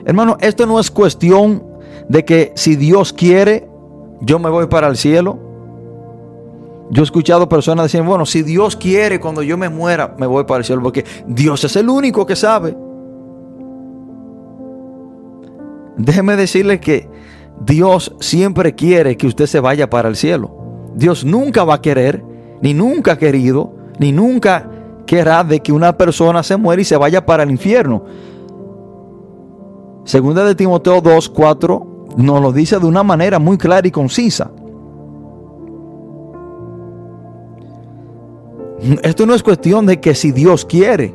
Hermano, 0.05 0.37
esto 0.41 0.67
no 0.67 0.79
es 0.79 0.91
cuestión 0.91 1.63
de 2.09 2.25
que 2.25 2.53
si 2.55 2.77
Dios 2.77 3.13
quiere, 3.13 3.69
yo 4.21 4.39
me 4.39 4.51
voy 4.51 4.67
para 4.67 4.89
el 4.89 4.97
cielo. 4.97 5.39
Yo 6.91 7.03
he 7.03 7.05
escuchado 7.05 7.49
personas 7.49 7.87
decir, 7.87 8.03
bueno, 8.03 8.27
si 8.27 8.43
Dios 8.43 8.77
quiere, 8.77 9.19
cuando 9.19 9.43
yo 9.43 9.57
me 9.57 9.69
muera, 9.69 10.15
me 10.19 10.27
voy 10.27 10.45
para 10.45 10.59
el 10.59 10.65
cielo, 10.65 10.83
porque 10.83 11.05
Dios 11.27 11.65
es 11.65 11.77
el 11.77 11.89
único 11.89 12.27
que 12.27 12.37
sabe. 12.37 12.77
Déjeme 15.97 16.37
decirle 16.37 16.81
que 16.81 17.09
Dios 17.65 18.15
siempre 18.21 18.75
quiere 18.75 19.17
que 19.17 19.27
usted 19.27 19.47
se 19.47 19.61
vaya 19.61 19.89
para 19.89 20.09
el 20.09 20.17
cielo. 20.17 20.91
Dios 20.95 21.25
nunca 21.25 21.65
va 21.65 21.75
a 21.75 21.81
querer, 21.81 22.23
ni 22.61 22.75
nunca 22.75 23.13
ha 23.13 23.19
querido, 23.19 23.75
ni 23.99 24.13
nunca 24.13 24.71
querrá 25.07 25.45
de 25.45 25.61
que 25.61 25.73
una 25.73 25.97
persona 25.97 26.43
se 26.43 26.57
muera 26.57 26.83
y 26.83 26.85
se 26.85 26.97
vaya 26.97 27.25
para 27.25 27.43
el 27.43 27.51
infierno. 27.51 28.05
Segunda 30.05 30.45
de 30.45 30.55
Timoteo 30.55 31.01
2, 31.01 31.29
4 31.31 31.95
nos 32.17 32.41
lo 32.41 32.53
dice 32.53 32.79
de 32.79 32.87
una 32.87 33.03
manera 33.03 33.39
muy 33.39 33.59
clara 33.59 33.87
y 33.87 33.91
concisa. 33.91 34.51
Esto 39.03 39.25
no 39.25 39.35
es 39.35 39.43
cuestión 39.43 39.87
de 39.87 40.01
que 40.01 40.15
si 40.15 40.31
Dios 40.31 40.65
quiere. 40.65 41.15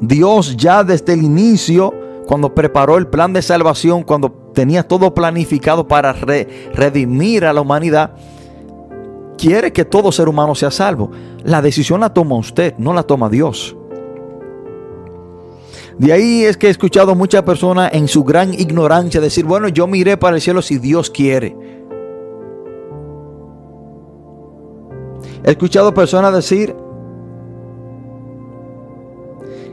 Dios 0.00 0.56
ya 0.56 0.84
desde 0.84 1.14
el 1.14 1.22
inicio, 1.22 1.94
cuando 2.26 2.54
preparó 2.54 2.98
el 2.98 3.06
plan 3.06 3.32
de 3.32 3.40
salvación, 3.40 4.02
cuando 4.02 4.30
tenía 4.52 4.82
todo 4.82 5.14
planificado 5.14 5.88
para 5.88 6.12
redimir 6.12 7.46
a 7.46 7.52
la 7.52 7.62
humanidad, 7.62 8.14
quiere 9.38 9.72
que 9.72 9.84
todo 9.84 10.12
ser 10.12 10.28
humano 10.28 10.54
sea 10.54 10.70
salvo. 10.70 11.10
La 11.42 11.62
decisión 11.62 12.00
la 12.00 12.12
toma 12.12 12.36
usted, 12.36 12.74
no 12.76 12.92
la 12.92 13.04
toma 13.04 13.30
Dios. 13.30 13.75
De 15.98 16.12
ahí 16.12 16.44
es 16.44 16.56
que 16.56 16.66
he 16.66 16.70
escuchado 16.70 17.14
muchas 17.14 17.42
personas 17.42 17.92
en 17.94 18.06
su 18.06 18.22
gran 18.22 18.52
ignorancia 18.52 19.20
decir, 19.20 19.46
bueno, 19.46 19.68
yo 19.68 19.86
miré 19.86 20.16
para 20.16 20.36
el 20.36 20.42
cielo 20.42 20.60
si 20.60 20.78
Dios 20.78 21.10
quiere. 21.10 21.56
He 25.42 25.52
escuchado 25.52 25.94
personas 25.94 26.34
decir 26.34 26.74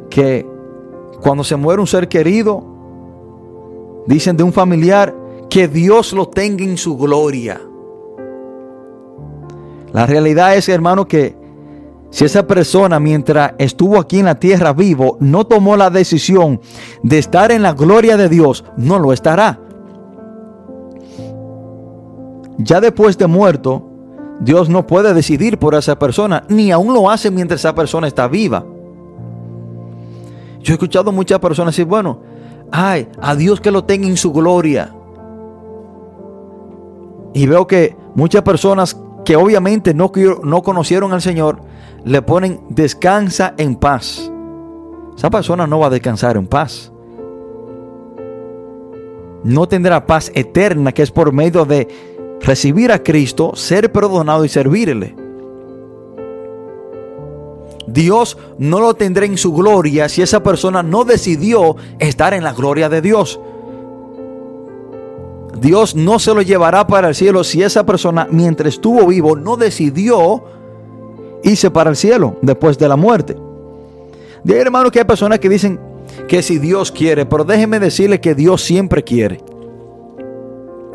que 0.09 0.45
cuando 1.21 1.43
se 1.43 1.55
muere 1.55 1.81
un 1.81 1.87
ser 1.87 2.07
querido, 2.07 2.63
dicen 4.05 4.37
de 4.37 4.43
un 4.43 4.53
familiar, 4.53 5.13
que 5.49 5.67
Dios 5.67 6.13
lo 6.13 6.29
tenga 6.29 6.63
en 6.63 6.77
su 6.77 6.97
gloria. 6.97 7.59
La 9.91 10.05
realidad 10.05 10.55
es, 10.55 10.69
hermano, 10.69 11.07
que 11.07 11.35
si 12.13 12.25
esa 12.25 12.45
persona 12.45 12.99
mientras 12.99 13.53
estuvo 13.57 13.97
aquí 13.97 14.19
en 14.19 14.25
la 14.25 14.35
tierra 14.35 14.71
vivo 14.71 15.17
no 15.19 15.47
tomó 15.47 15.75
la 15.75 15.89
decisión 15.89 16.61
de 17.01 17.17
estar 17.17 17.51
en 17.51 17.63
la 17.63 17.73
gloria 17.73 18.17
de 18.17 18.29
Dios, 18.29 18.63
no 18.77 18.99
lo 18.99 19.13
estará. 19.13 19.59
Ya 22.59 22.79
después 22.79 23.17
de 23.17 23.25
muerto, 23.25 23.89
Dios 24.41 24.69
no 24.69 24.85
puede 24.85 25.11
decidir 25.15 25.57
por 25.57 25.73
esa 25.73 25.97
persona, 25.97 26.43
ni 26.49 26.71
aún 26.71 26.93
lo 26.93 27.09
hace 27.09 27.31
mientras 27.31 27.61
esa 27.61 27.73
persona 27.73 28.05
está 28.05 28.27
viva. 28.27 28.63
Yo 30.61 30.71
he 30.71 30.75
escuchado 30.75 31.11
muchas 31.11 31.39
personas 31.39 31.73
decir, 31.73 31.87
bueno, 31.87 32.19
ay, 32.71 33.07
a 33.23 33.35
Dios 33.35 33.59
que 33.59 33.71
lo 33.71 33.85
tenga 33.85 34.07
en 34.07 34.17
su 34.17 34.31
gloria. 34.31 34.93
Y 37.33 37.47
veo 37.47 37.65
que 37.65 37.97
muchas 38.13 38.43
personas 38.43 38.95
que 39.25 39.35
obviamente 39.35 39.93
no, 39.93 40.11
no 40.43 40.61
conocieron 40.61 41.13
al 41.13 41.21
Señor, 41.21 41.59
le 42.03 42.21
ponen 42.21 42.61
descansa 42.69 43.53
en 43.57 43.75
paz. 43.75 44.31
Esa 45.15 45.29
persona 45.29 45.67
no 45.67 45.79
va 45.79 45.87
a 45.87 45.91
descansar 45.91 46.37
en 46.37 46.47
paz. 46.47 46.91
No 49.43 49.67
tendrá 49.67 50.05
paz 50.05 50.31
eterna 50.35 50.91
que 50.91 51.03
es 51.03 51.11
por 51.11 51.31
medio 51.33 51.65
de 51.65 51.87
recibir 52.41 52.91
a 52.91 53.03
Cristo, 53.03 53.55
ser 53.55 53.91
perdonado 53.91 54.45
y 54.45 54.49
servirle. 54.49 55.15
Dios 57.87 58.37
no 58.57 58.79
lo 58.79 58.93
tendrá 58.93 59.25
en 59.25 59.37
su 59.37 59.53
gloria 59.53 60.07
si 60.09 60.21
esa 60.21 60.41
persona 60.41 60.81
no 60.81 61.03
decidió 61.03 61.75
estar 61.99 62.33
en 62.33 62.43
la 62.43 62.53
gloria 62.53 62.89
de 62.89 63.01
Dios. 63.01 63.39
Dios 65.63 65.95
no 65.95 66.19
se 66.19 66.33
lo 66.33 66.41
llevará 66.41 66.85
para 66.85 67.07
el 67.07 67.15
cielo 67.15 67.41
si 67.45 67.63
esa 67.63 67.85
persona 67.85 68.27
mientras 68.29 68.73
estuvo 68.73 69.07
vivo 69.07 69.37
no 69.37 69.55
decidió 69.55 70.43
irse 71.41 71.71
para 71.71 71.89
el 71.89 71.95
cielo 71.95 72.35
después 72.41 72.77
de 72.77 72.89
la 72.89 72.97
muerte. 72.97 73.37
De 74.43 74.55
ahí, 74.55 74.59
hermano, 74.59 74.91
que 74.91 74.99
hay 74.99 75.05
personas 75.05 75.39
que 75.39 75.47
dicen 75.47 75.79
que 76.27 76.41
si 76.41 76.59
Dios 76.59 76.91
quiere, 76.91 77.25
pero 77.25 77.45
déjeme 77.45 77.79
decirle 77.79 78.19
que 78.19 78.35
Dios 78.35 78.61
siempre 78.61 79.05
quiere. 79.05 79.39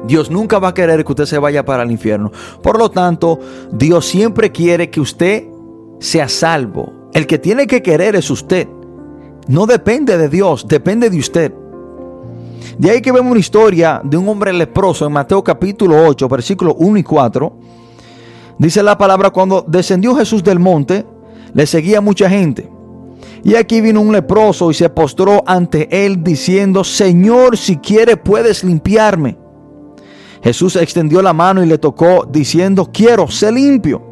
Dios 0.06 0.30
nunca 0.30 0.58
va 0.58 0.68
a 0.68 0.74
querer 0.74 1.02
que 1.02 1.12
usted 1.12 1.24
se 1.24 1.38
vaya 1.38 1.64
para 1.64 1.82
el 1.82 1.90
infierno. 1.90 2.30
Por 2.62 2.78
lo 2.78 2.90
tanto, 2.90 3.38
Dios 3.72 4.04
siempre 4.04 4.52
quiere 4.52 4.90
que 4.90 5.00
usted 5.00 5.44
sea 5.98 6.28
salvo. 6.28 7.08
El 7.14 7.26
que 7.26 7.38
tiene 7.38 7.66
que 7.66 7.82
querer 7.82 8.16
es 8.16 8.30
usted. 8.30 8.68
No 9.46 9.64
depende 9.64 10.18
de 10.18 10.28
Dios, 10.28 10.68
depende 10.68 11.08
de 11.08 11.18
usted. 11.18 11.54
De 12.78 12.90
ahí 12.90 13.02
que 13.02 13.12
vemos 13.12 13.32
una 13.32 13.40
historia 13.40 14.00
de 14.04 14.16
un 14.16 14.28
hombre 14.28 14.52
leproso 14.52 15.04
en 15.04 15.12
Mateo 15.12 15.42
capítulo 15.42 16.06
8, 16.06 16.28
versículos 16.28 16.74
1 16.78 16.98
y 16.98 17.02
4 17.02 17.52
Dice 18.58 18.82
la 18.82 18.98
palabra, 18.98 19.30
cuando 19.30 19.64
descendió 19.66 20.16
Jesús 20.16 20.42
del 20.42 20.58
monte, 20.58 21.06
le 21.54 21.64
seguía 21.64 22.00
mucha 22.00 22.28
gente. 22.28 22.68
Y 23.44 23.54
aquí 23.54 23.80
vino 23.80 24.00
un 24.00 24.12
leproso 24.12 24.70
y 24.70 24.74
se 24.74 24.88
postró 24.90 25.44
ante 25.46 26.04
él 26.04 26.24
diciendo, 26.24 26.82
Señor, 26.82 27.56
si 27.56 27.76
quiere 27.76 28.16
puedes 28.16 28.64
limpiarme. 28.64 29.38
Jesús 30.42 30.74
extendió 30.74 31.22
la 31.22 31.32
mano 31.32 31.62
y 31.62 31.66
le 31.66 31.78
tocó 31.78 32.26
diciendo, 32.28 32.90
quiero, 32.92 33.28
sé 33.28 33.52
limpio. 33.52 34.02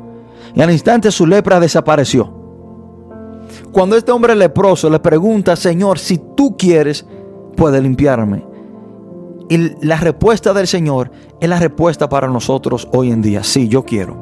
Y 0.54 0.62
al 0.62 0.70
instante 0.70 1.10
su 1.10 1.26
lepra 1.26 1.58
desapareció. 1.58 2.32
Cuando 3.72 3.96
este 3.96 4.12
hombre 4.12 4.36
leproso 4.36 4.88
le 4.88 5.00
pregunta, 5.00 5.56
Señor, 5.56 5.98
si 5.98 6.18
tú 6.36 6.56
quieres, 6.56 7.04
puede 7.56 7.80
limpiarme. 7.80 8.55
Y 9.48 9.86
la 9.86 9.96
respuesta 9.96 10.52
del 10.52 10.66
Señor 10.66 11.10
es 11.40 11.48
la 11.48 11.58
respuesta 11.58 12.08
para 12.08 12.28
nosotros 12.28 12.88
hoy 12.92 13.10
en 13.10 13.22
día. 13.22 13.44
Sí, 13.44 13.68
yo 13.68 13.84
quiero. 13.84 14.16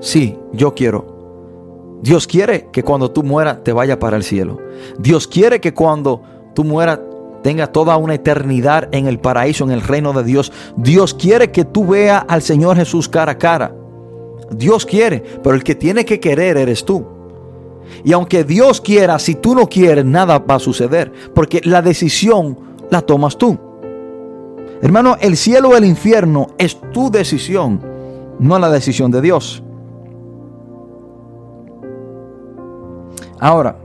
Sí, 0.00 0.38
yo 0.52 0.74
quiero. 0.74 1.98
Dios 2.02 2.26
quiere 2.26 2.68
que 2.72 2.82
cuando 2.82 3.10
tú 3.10 3.22
mueras 3.22 3.62
te 3.64 3.72
vaya 3.72 3.98
para 3.98 4.16
el 4.16 4.22
cielo. 4.22 4.58
Dios 4.98 5.26
quiere 5.26 5.60
que 5.60 5.74
cuando 5.74 6.22
tú 6.54 6.64
mueras 6.64 7.00
tenga 7.42 7.68
toda 7.68 7.96
una 7.96 8.14
eternidad 8.14 8.88
en 8.92 9.06
el 9.06 9.18
paraíso, 9.18 9.64
en 9.64 9.70
el 9.70 9.82
reino 9.82 10.12
de 10.12 10.24
Dios. 10.24 10.52
Dios 10.76 11.14
quiere 11.14 11.50
que 11.50 11.64
tú 11.64 11.86
veas 11.86 12.24
al 12.28 12.42
Señor 12.42 12.76
Jesús 12.76 13.08
cara 13.08 13.32
a 13.32 13.38
cara. 13.38 13.74
Dios 14.50 14.86
quiere, 14.86 15.22
pero 15.42 15.54
el 15.54 15.62
que 15.62 15.74
tiene 15.74 16.04
que 16.04 16.20
querer 16.20 16.56
eres 16.56 16.84
tú. 16.84 17.17
Y 18.04 18.12
aunque 18.12 18.44
Dios 18.44 18.80
quiera, 18.80 19.18
si 19.18 19.34
tú 19.34 19.54
no 19.54 19.68
quieres, 19.68 20.04
nada 20.04 20.38
va 20.38 20.56
a 20.56 20.58
suceder, 20.58 21.12
porque 21.34 21.60
la 21.64 21.82
decisión 21.82 22.58
la 22.90 23.02
tomas 23.02 23.36
tú. 23.36 23.58
Hermano, 24.80 25.16
el 25.20 25.36
cielo 25.36 25.70
o 25.70 25.76
el 25.76 25.84
infierno 25.84 26.48
es 26.56 26.80
tu 26.92 27.10
decisión, 27.10 27.80
no 28.38 28.58
la 28.58 28.70
decisión 28.70 29.10
de 29.10 29.20
Dios. 29.20 29.62
Ahora, 33.40 33.76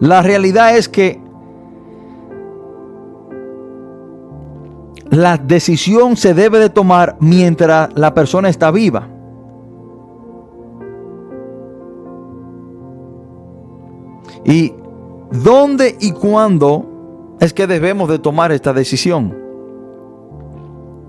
la 0.00 0.22
realidad 0.22 0.76
es 0.76 0.88
que 0.88 1.20
la 5.10 5.38
decisión 5.38 6.16
se 6.16 6.34
debe 6.34 6.58
de 6.58 6.68
tomar 6.68 7.16
mientras 7.20 7.90
la 7.94 8.12
persona 8.12 8.48
está 8.48 8.70
viva. 8.70 9.08
¿Y 14.46 14.72
dónde 15.32 15.96
y 16.00 16.12
cuándo 16.12 17.36
es 17.40 17.52
que 17.52 17.66
debemos 17.66 18.08
de 18.08 18.20
tomar 18.20 18.52
esta 18.52 18.72
decisión? 18.72 19.36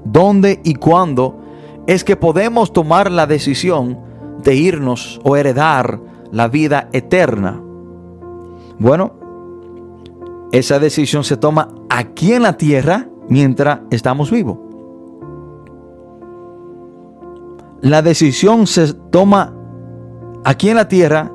¿Dónde 0.03 0.59
y 0.63 0.73
cuándo 0.73 1.37
es 1.85 2.03
que 2.03 2.15
podemos 2.15 2.73
tomar 2.73 3.11
la 3.11 3.27
decisión 3.27 3.99
de 4.43 4.55
irnos 4.55 5.21
o 5.23 5.37
heredar 5.37 5.99
la 6.31 6.47
vida 6.47 6.89
eterna? 6.93 7.61
Bueno, 8.79 9.13
esa 10.51 10.79
decisión 10.79 11.23
se 11.23 11.37
toma 11.37 11.69
aquí 11.89 12.33
en 12.33 12.41
la 12.41 12.57
tierra 12.57 13.07
mientras 13.29 13.81
estamos 13.91 14.31
vivos. 14.31 14.57
La 17.81 18.01
decisión 18.01 18.65
se 18.65 18.93
toma 18.93 19.53
aquí 20.43 20.69
en 20.69 20.77
la 20.77 20.87
tierra 20.87 21.31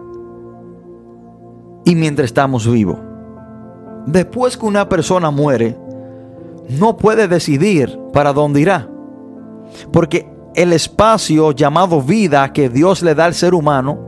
y 1.85 1.95
mientras 1.95 2.27
estamos 2.27 2.71
vivos. 2.71 2.99
Después 4.07 4.57
que 4.57 4.67
una 4.67 4.89
persona 4.89 5.31
muere, 5.31 5.77
no 6.69 6.97
puede 6.97 7.29
decidir 7.29 7.99
para 8.13 8.33
dónde 8.33 8.61
irá. 8.61 8.89
Porque 9.93 10.29
el 10.55 10.73
espacio 10.73 11.53
llamado 11.53 12.03
vida 12.03 12.53
que 12.53 12.69
Dios 12.69 13.03
le 13.03 13.15
da 13.15 13.25
al 13.25 13.35
ser 13.35 13.55
humano 13.55 13.99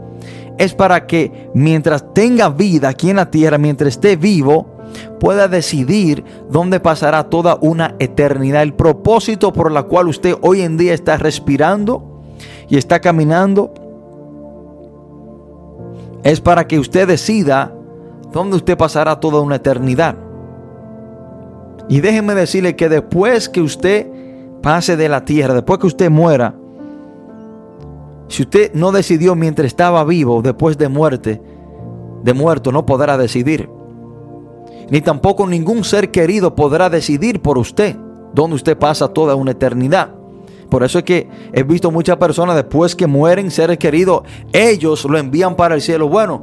es 0.59 0.75
para 0.75 1.07
que 1.07 1.51
mientras 1.55 2.13
tenga 2.15 2.49
vida 2.49 2.89
aquí 2.89 3.11
en 3.11 3.17
la 3.17 3.31
tierra, 3.31 3.59
mientras 3.59 3.95
esté 3.95 4.17
vivo, 4.17 4.75
pueda 5.19 5.49
decidir 5.49 6.25
dónde 6.51 6.81
pasará 6.81 7.25
toda 7.25 7.59
una 7.61 7.97
eternidad. 7.99 8.63
El 8.63 8.75
propósito 8.75 9.53
por 9.53 9.73
la 9.73 9.85
cual 9.85 10.09
usted 10.09 10.37
hoy 10.43 10.63
en 10.63 10.77
día 10.77 10.95
está 10.95 11.17
respirando 11.17 12.23
y 12.69 12.77
está 12.77 13.01
caminando 13.01 13.73
es 16.25 16.41
para 16.41 16.67
que 16.67 16.79
usted 16.79 17.07
decida 17.07 17.73
dónde 18.33 18.57
usted 18.57 18.77
pasará 18.77 19.21
toda 19.21 19.41
una 19.41 19.57
eternidad. 19.57 20.17
Y 21.89 22.01
déjeme 22.01 22.35
decirle 22.35 22.75
que 22.75 22.89
después 22.89 23.49
que 23.49 23.61
usted 23.61 24.07
pase 24.63 24.97
de 24.97 25.11
la 25.11 25.27
tierra, 25.27 25.53
después 25.53 25.79
que 25.79 25.87
usted 25.87 26.11
muera, 26.11 26.55
si 28.29 28.43
usted 28.43 28.73
no 28.73 28.91
decidió 28.91 29.35
mientras 29.35 29.67
estaba 29.67 30.03
vivo, 30.03 30.41
después 30.41 30.79
de 30.79 30.89
muerte, 30.89 31.43
de 32.23 32.33
muerto, 32.33 32.73
no 32.73 32.87
podrá 32.87 33.19
decidir. 33.19 33.69
Ni 34.89 35.03
tampoco 35.03 35.47
ningún 35.47 35.85
ser 35.85 36.11
querido 36.11 36.55
podrá 36.55 36.89
decidir 36.89 37.43
por 37.43 37.59
usted 37.59 37.97
dónde 38.33 38.57
usted 38.57 38.79
pasa 38.79 39.09
toda 39.09 39.35
una 39.35 39.51
eternidad. 39.51 40.09
Por 40.75 40.83
eso 40.83 40.99
es 40.99 41.05
que 41.05 41.29
he 41.53 41.63
visto 41.63 41.93
muchas 41.93 42.17
personas 42.17 42.57
después 42.57 42.97
que 42.97 43.07
mueren 43.07 43.53
seres 43.53 43.79
queridos, 43.79 44.23
ellos 44.53 45.05
lo 45.05 45.19
envían 45.19 45.55
para 45.55 45.77
el 45.77 45.81
cielo. 45.81 46.09
Bueno, 46.09 46.43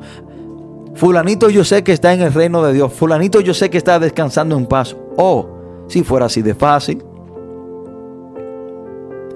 fulanito 0.96 1.50
yo 1.50 1.66
sé 1.66 1.84
que 1.84 1.92
está 1.92 2.14
en 2.14 2.22
el 2.22 2.34
reino 2.34 2.64
de 2.64 2.72
Dios, 2.72 2.94
fulanito 2.94 3.42
yo 3.42 3.54
sé 3.54 3.70
que 3.70 3.78
está 3.78 4.00
descansando 4.00 4.56
en 4.56 4.68
paz. 4.68 4.96
Oh, 5.18 5.50
si 5.90 6.04
fuera 6.04 6.28
así 6.28 6.42
de 6.42 6.56
fácil. 6.56 7.04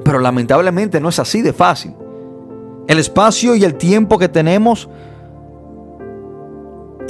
Pero 0.06 0.20
lamentablemente 0.20 1.02
no 1.02 1.10
es 1.10 1.20
así 1.20 1.42
de 1.42 1.52
fácil. 1.52 1.94
El 2.88 2.98
espacio 2.98 3.54
y 3.54 3.66
el 3.66 3.76
tiempo 3.76 4.18
que 4.18 4.30
tenemos 4.30 4.88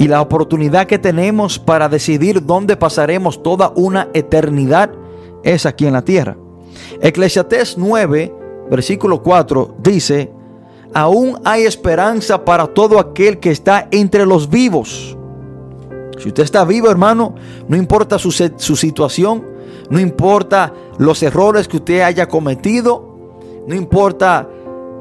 y 0.00 0.08
la 0.08 0.22
oportunidad 0.22 0.88
que 0.88 0.98
tenemos 0.98 1.60
para 1.60 1.88
decidir 1.88 2.44
dónde 2.44 2.76
pasaremos 2.76 3.44
toda 3.44 3.72
una 3.76 4.08
eternidad 4.12 4.90
es 5.44 5.66
aquí 5.66 5.86
en 5.86 5.92
la 5.92 6.02
tierra. 6.02 6.36
Eclesiastés 7.00 7.76
9, 7.78 8.34
versículo 8.70 9.22
4 9.22 9.76
dice, 9.78 10.30
aún 10.94 11.38
hay 11.44 11.64
esperanza 11.64 12.44
para 12.44 12.66
todo 12.66 12.98
aquel 12.98 13.38
que 13.38 13.50
está 13.50 13.88
entre 13.90 14.26
los 14.26 14.48
vivos. 14.48 15.16
Si 16.18 16.28
usted 16.28 16.42
está 16.42 16.64
vivo, 16.64 16.90
hermano, 16.90 17.34
no 17.68 17.76
importa 17.76 18.18
su, 18.18 18.30
su 18.30 18.76
situación, 18.76 19.44
no 19.90 20.00
importa 20.00 20.72
los 20.98 21.22
errores 21.22 21.68
que 21.68 21.76
usted 21.76 22.00
haya 22.00 22.28
cometido, 22.28 23.16
no 23.66 23.74
importa 23.74 24.48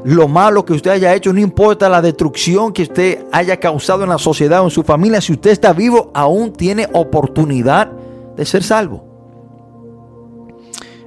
lo 0.04 0.28
malo 0.28 0.66
que 0.66 0.74
usted 0.74 0.92
haya 0.92 1.16
hecho, 1.16 1.34
no 1.34 1.40
importa 1.40 1.90
la 1.90 2.02
destrucción 2.02 2.72
que 2.72 2.84
usted 2.84 3.26
haya 3.32 3.60
causado 3.60 4.04
en 4.04 4.10
la 4.10 4.20
sociedad 4.20 4.62
o 4.62 4.66
en 4.66 4.70
su 4.70 4.84
familia, 4.84 5.22
si 5.22 5.34
usted 5.34 5.52
está 5.52 5.74
vivo, 5.74 6.12
aún 6.14 6.54
tiene 6.54 6.88
oportunidad 6.94 7.92
de 8.36 8.46
ser 8.46 8.64
salvo. 8.64 9.05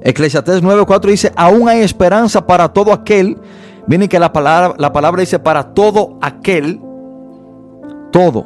Eclesiastés 0.00 0.62
9:4 0.62 1.10
dice, 1.10 1.32
aún 1.36 1.68
hay 1.68 1.80
esperanza 1.80 2.46
para 2.46 2.68
todo 2.68 2.92
aquel. 2.92 3.38
Miren 3.86 4.08
que 4.08 4.18
la 4.18 4.32
palabra, 4.32 4.74
la 4.78 4.92
palabra 4.92 5.20
dice 5.20 5.38
para 5.38 5.74
todo 5.74 6.18
aquel, 6.20 6.80
todo. 8.12 8.44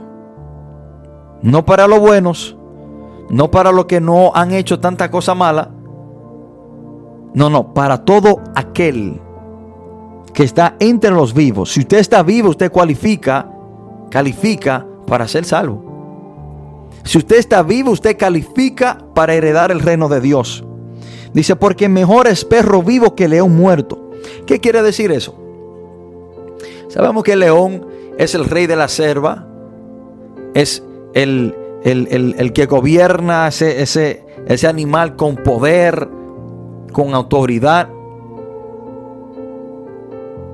No 1.42 1.64
para 1.66 1.88
los 1.88 1.98
buenos, 1.98 2.56
no 3.28 3.50
para 3.50 3.72
los 3.72 3.86
que 3.86 4.00
no 4.00 4.32
han 4.34 4.52
hecho 4.52 4.78
tanta 4.78 5.10
cosa 5.10 5.34
mala. 5.34 5.70
No, 7.34 7.48
no, 7.48 7.72
para 7.74 8.04
todo 8.04 8.40
aquel 8.54 9.20
que 10.32 10.44
está 10.44 10.76
entre 10.78 11.10
los 11.10 11.34
vivos. 11.34 11.72
Si 11.72 11.80
usted 11.80 11.98
está 11.98 12.22
vivo, 12.22 12.50
usted 12.50 12.70
cualifica, 12.70 13.50
califica 14.10 14.86
para 15.06 15.26
ser 15.28 15.44
salvo. 15.44 15.82
Si 17.04 17.18
usted 17.18 17.36
está 17.36 17.62
vivo, 17.62 17.90
usted 17.90 18.16
califica 18.16 18.98
para 19.14 19.34
heredar 19.34 19.70
el 19.70 19.80
reino 19.80 20.08
de 20.08 20.20
Dios. 20.20 20.64
Dice, 21.32 21.56
porque 21.56 21.88
mejor 21.88 22.26
es 22.26 22.44
perro 22.44 22.82
vivo 22.82 23.14
que 23.14 23.28
león 23.28 23.56
muerto. 23.56 24.10
¿Qué 24.46 24.60
quiere 24.60 24.82
decir 24.82 25.10
eso? 25.10 25.34
Sabemos 26.88 27.24
que 27.24 27.32
el 27.32 27.40
león 27.40 27.86
es 28.18 28.34
el 28.34 28.44
rey 28.44 28.66
de 28.66 28.76
la 28.76 28.88
selva, 28.88 29.46
es 30.54 30.82
el, 31.14 31.54
el, 31.84 32.52
que 32.52 32.66
gobierna 32.66 33.48
ese, 33.48 33.82
ese, 33.82 34.26
ese 34.46 34.66
animal 34.66 35.16
con 35.16 35.36
poder, 35.36 36.08
con 36.92 37.14
autoridad. 37.14 37.88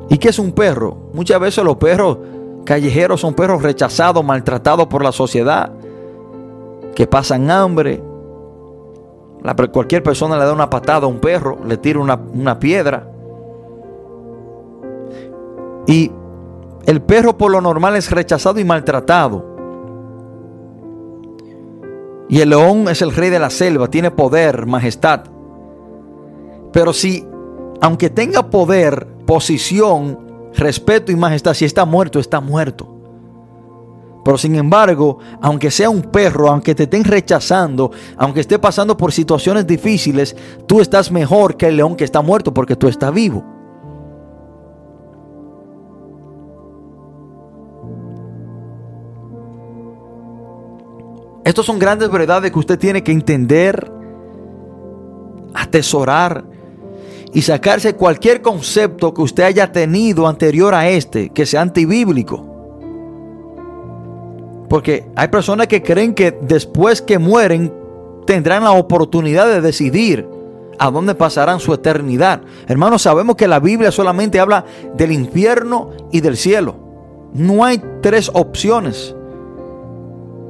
¿Y 0.09 0.19
qué 0.19 0.29
es 0.29 0.39
un 0.39 0.53
perro? 0.53 1.11
Muchas 1.13 1.41
veces 1.41 1.65
los 1.65 1.77
perros 1.77 2.19
callejeros 2.65 3.21
son 3.21 3.35
perros 3.35 3.63
rechazados, 3.63 4.25
maltratados 4.25 4.87
por 4.87 5.03
la 5.03 5.13
sociedad, 5.13 5.73
que 6.95 7.07
pasan 7.07 7.51
hambre. 7.51 8.03
Cualquier 9.73 10.03
persona 10.03 10.37
le 10.37 10.45
da 10.45 10.53
una 10.53 10.71
patada 10.71 11.07
a 11.07 11.09
un 11.09 11.19
perro, 11.19 11.59
le 11.65 11.77
tira 11.77 12.01
una, 12.01 12.15
una 12.15 12.59
piedra. 12.59 13.11
Y 15.87 16.13
el 16.87 17.03
perro 17.03 17.37
por 17.37 17.51
lo 17.51 17.61
normal 17.61 17.97
es 17.97 18.11
rechazado 18.11 18.59
y 18.61 18.65
maltratado. 18.65 19.57
Y 22.29 22.41
el 22.41 22.51
león 22.51 22.89
es 22.89 23.01
el 23.01 23.15
rey 23.15 23.31
de 23.31 23.39
la 23.39 23.51
selva, 23.51 23.89
tiene 23.89 24.11
poder, 24.11 24.67
majestad. 24.67 25.25
Pero 26.73 26.93
si, 26.93 27.27
aunque 27.81 28.11
tenga 28.11 28.51
poder, 28.51 29.07
posición, 29.25 30.29
respeto 30.55 31.13
y 31.13 31.17
majestad. 31.17 31.55
Si 31.55 31.65
está 31.65 31.85
muerto, 31.85 32.19
está 32.19 32.41
muerto. 32.41 32.98
Pero 34.29 34.37
sin 34.37 34.57
embargo, 34.57 35.21
aunque 35.41 35.71
sea 35.71 35.89
un 35.89 36.03
perro, 36.03 36.51
aunque 36.51 36.75
te 36.75 36.83
estén 36.83 37.03
rechazando, 37.03 37.91
aunque 38.19 38.41
esté 38.41 38.59
pasando 38.59 38.95
por 38.95 39.11
situaciones 39.11 39.67
difíciles, 39.67 40.37
tú 40.67 40.83
estás 40.83 41.11
mejor 41.11 41.57
que 41.57 41.69
el 41.69 41.79
león 41.79 41.97
que 41.97 42.05
está 42.05 42.21
muerto 42.21 42.53
porque 42.53 42.77
tú 42.77 42.89
estás 42.89 43.11
vivo. 43.11 43.43
Estas 51.43 51.65
son 51.65 51.79
grandes 51.79 52.11
verdades 52.11 52.53
que 52.53 52.59
usted 52.59 52.79
tiene 52.79 53.03
que 53.03 53.13
entender, 53.13 53.91
atesorar 55.55 56.45
y 57.33 57.41
sacarse 57.41 57.95
cualquier 57.95 58.43
concepto 58.43 59.15
que 59.15 59.23
usted 59.23 59.45
haya 59.45 59.73
tenido 59.73 60.29
anterior 60.29 60.75
a 60.75 60.87
este, 60.91 61.31
que 61.31 61.47
sea 61.47 61.63
antibíblico. 61.63 62.58
Porque 64.69 65.07
hay 65.17 65.29
personas 65.29 65.67
que 65.67 65.83
creen 65.83 66.15
que 66.15 66.37
después 66.43 67.01
que 67.01 67.19
mueren 67.19 67.73
tendrán 68.27 68.65
la 68.65 68.73
oportunidad 68.73 69.47
de 69.47 69.61
decidir 69.61 70.29
a 70.79 70.91
dónde 70.91 71.15
pasarán 71.15 71.61
su 71.61 71.73
eternidad. 71.73 72.43
Hermanos, 72.67 73.03
sabemos 73.03 73.37
que 73.37 73.49
la 73.49 73.61
Biblia 73.61 73.91
solamente 73.91 74.39
habla 74.39 74.65
del 74.95 75.13
infierno 75.13 75.91
y 76.13 76.21
del 76.21 76.37
cielo. 76.37 76.77
No 77.33 77.65
hay 77.65 77.83
tres 78.01 78.31
opciones. 78.33 79.15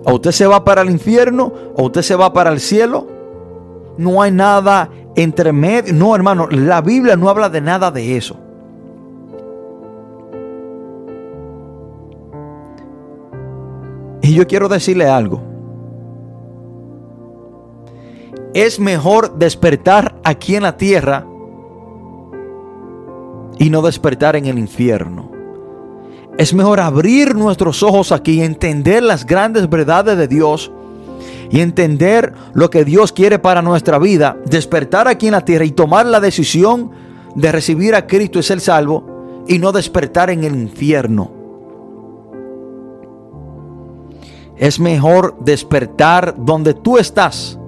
O 0.04 0.14
usted 0.14 0.32
se 0.32 0.46
va 0.46 0.64
para 0.64 0.82
el 0.82 0.90
infierno 0.90 1.52
o 1.76 1.84
usted 1.84 2.02
se 2.02 2.16
va 2.16 2.32
para 2.32 2.50
el 2.50 2.60
cielo. 2.60 3.06
No 3.96 4.22
hay 4.22 4.30
nada 4.30 4.90
entre 5.16 5.52
medio. 5.52 5.92
No, 5.94 6.14
hermano, 6.14 6.48
la 6.50 6.80
Biblia 6.80 7.16
no 7.16 7.28
habla 7.28 7.48
de 7.48 7.60
nada 7.60 7.90
de 7.90 8.16
eso. 8.16 8.36
Y 14.28 14.34
yo 14.34 14.46
quiero 14.46 14.68
decirle 14.68 15.06
algo. 15.08 15.40
Es 18.52 18.78
mejor 18.78 19.38
despertar 19.38 20.20
aquí 20.22 20.54
en 20.54 20.64
la 20.64 20.76
tierra 20.76 21.24
y 23.58 23.70
no 23.70 23.80
despertar 23.80 24.36
en 24.36 24.44
el 24.44 24.58
infierno. 24.58 25.32
Es 26.36 26.52
mejor 26.52 26.78
abrir 26.78 27.34
nuestros 27.34 27.82
ojos 27.82 28.12
aquí 28.12 28.32
y 28.32 28.42
entender 28.42 29.02
las 29.02 29.24
grandes 29.24 29.66
verdades 29.70 30.18
de 30.18 30.28
Dios 30.28 30.70
y 31.50 31.60
entender 31.60 32.34
lo 32.52 32.68
que 32.68 32.84
Dios 32.84 33.14
quiere 33.14 33.38
para 33.38 33.62
nuestra 33.62 33.98
vida, 33.98 34.36
despertar 34.44 35.08
aquí 35.08 35.28
en 35.28 35.32
la 35.32 35.46
tierra 35.46 35.64
y 35.64 35.70
tomar 35.70 36.04
la 36.04 36.20
decisión 36.20 36.90
de 37.34 37.50
recibir 37.50 37.94
a 37.94 38.06
Cristo 38.06 38.40
y 38.40 38.42
ser 38.42 38.60
salvo 38.60 39.46
y 39.48 39.58
no 39.58 39.72
despertar 39.72 40.28
en 40.28 40.44
el 40.44 40.54
infierno. 40.54 41.37
Es 44.58 44.80
mejor 44.80 45.36
despertar 45.40 46.34
donde 46.36 46.74
tú 46.74 46.98
estás 46.98 47.58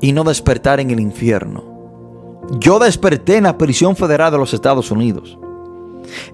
y 0.00 0.12
no 0.12 0.24
despertar 0.24 0.80
en 0.80 0.90
el 0.90 1.00
infierno. 1.00 1.64
Yo 2.58 2.78
desperté 2.78 3.36
en 3.36 3.44
la 3.44 3.58
prisión 3.58 3.94
federal 3.94 4.32
de 4.32 4.38
los 4.38 4.54
Estados 4.54 4.90
Unidos. 4.90 5.38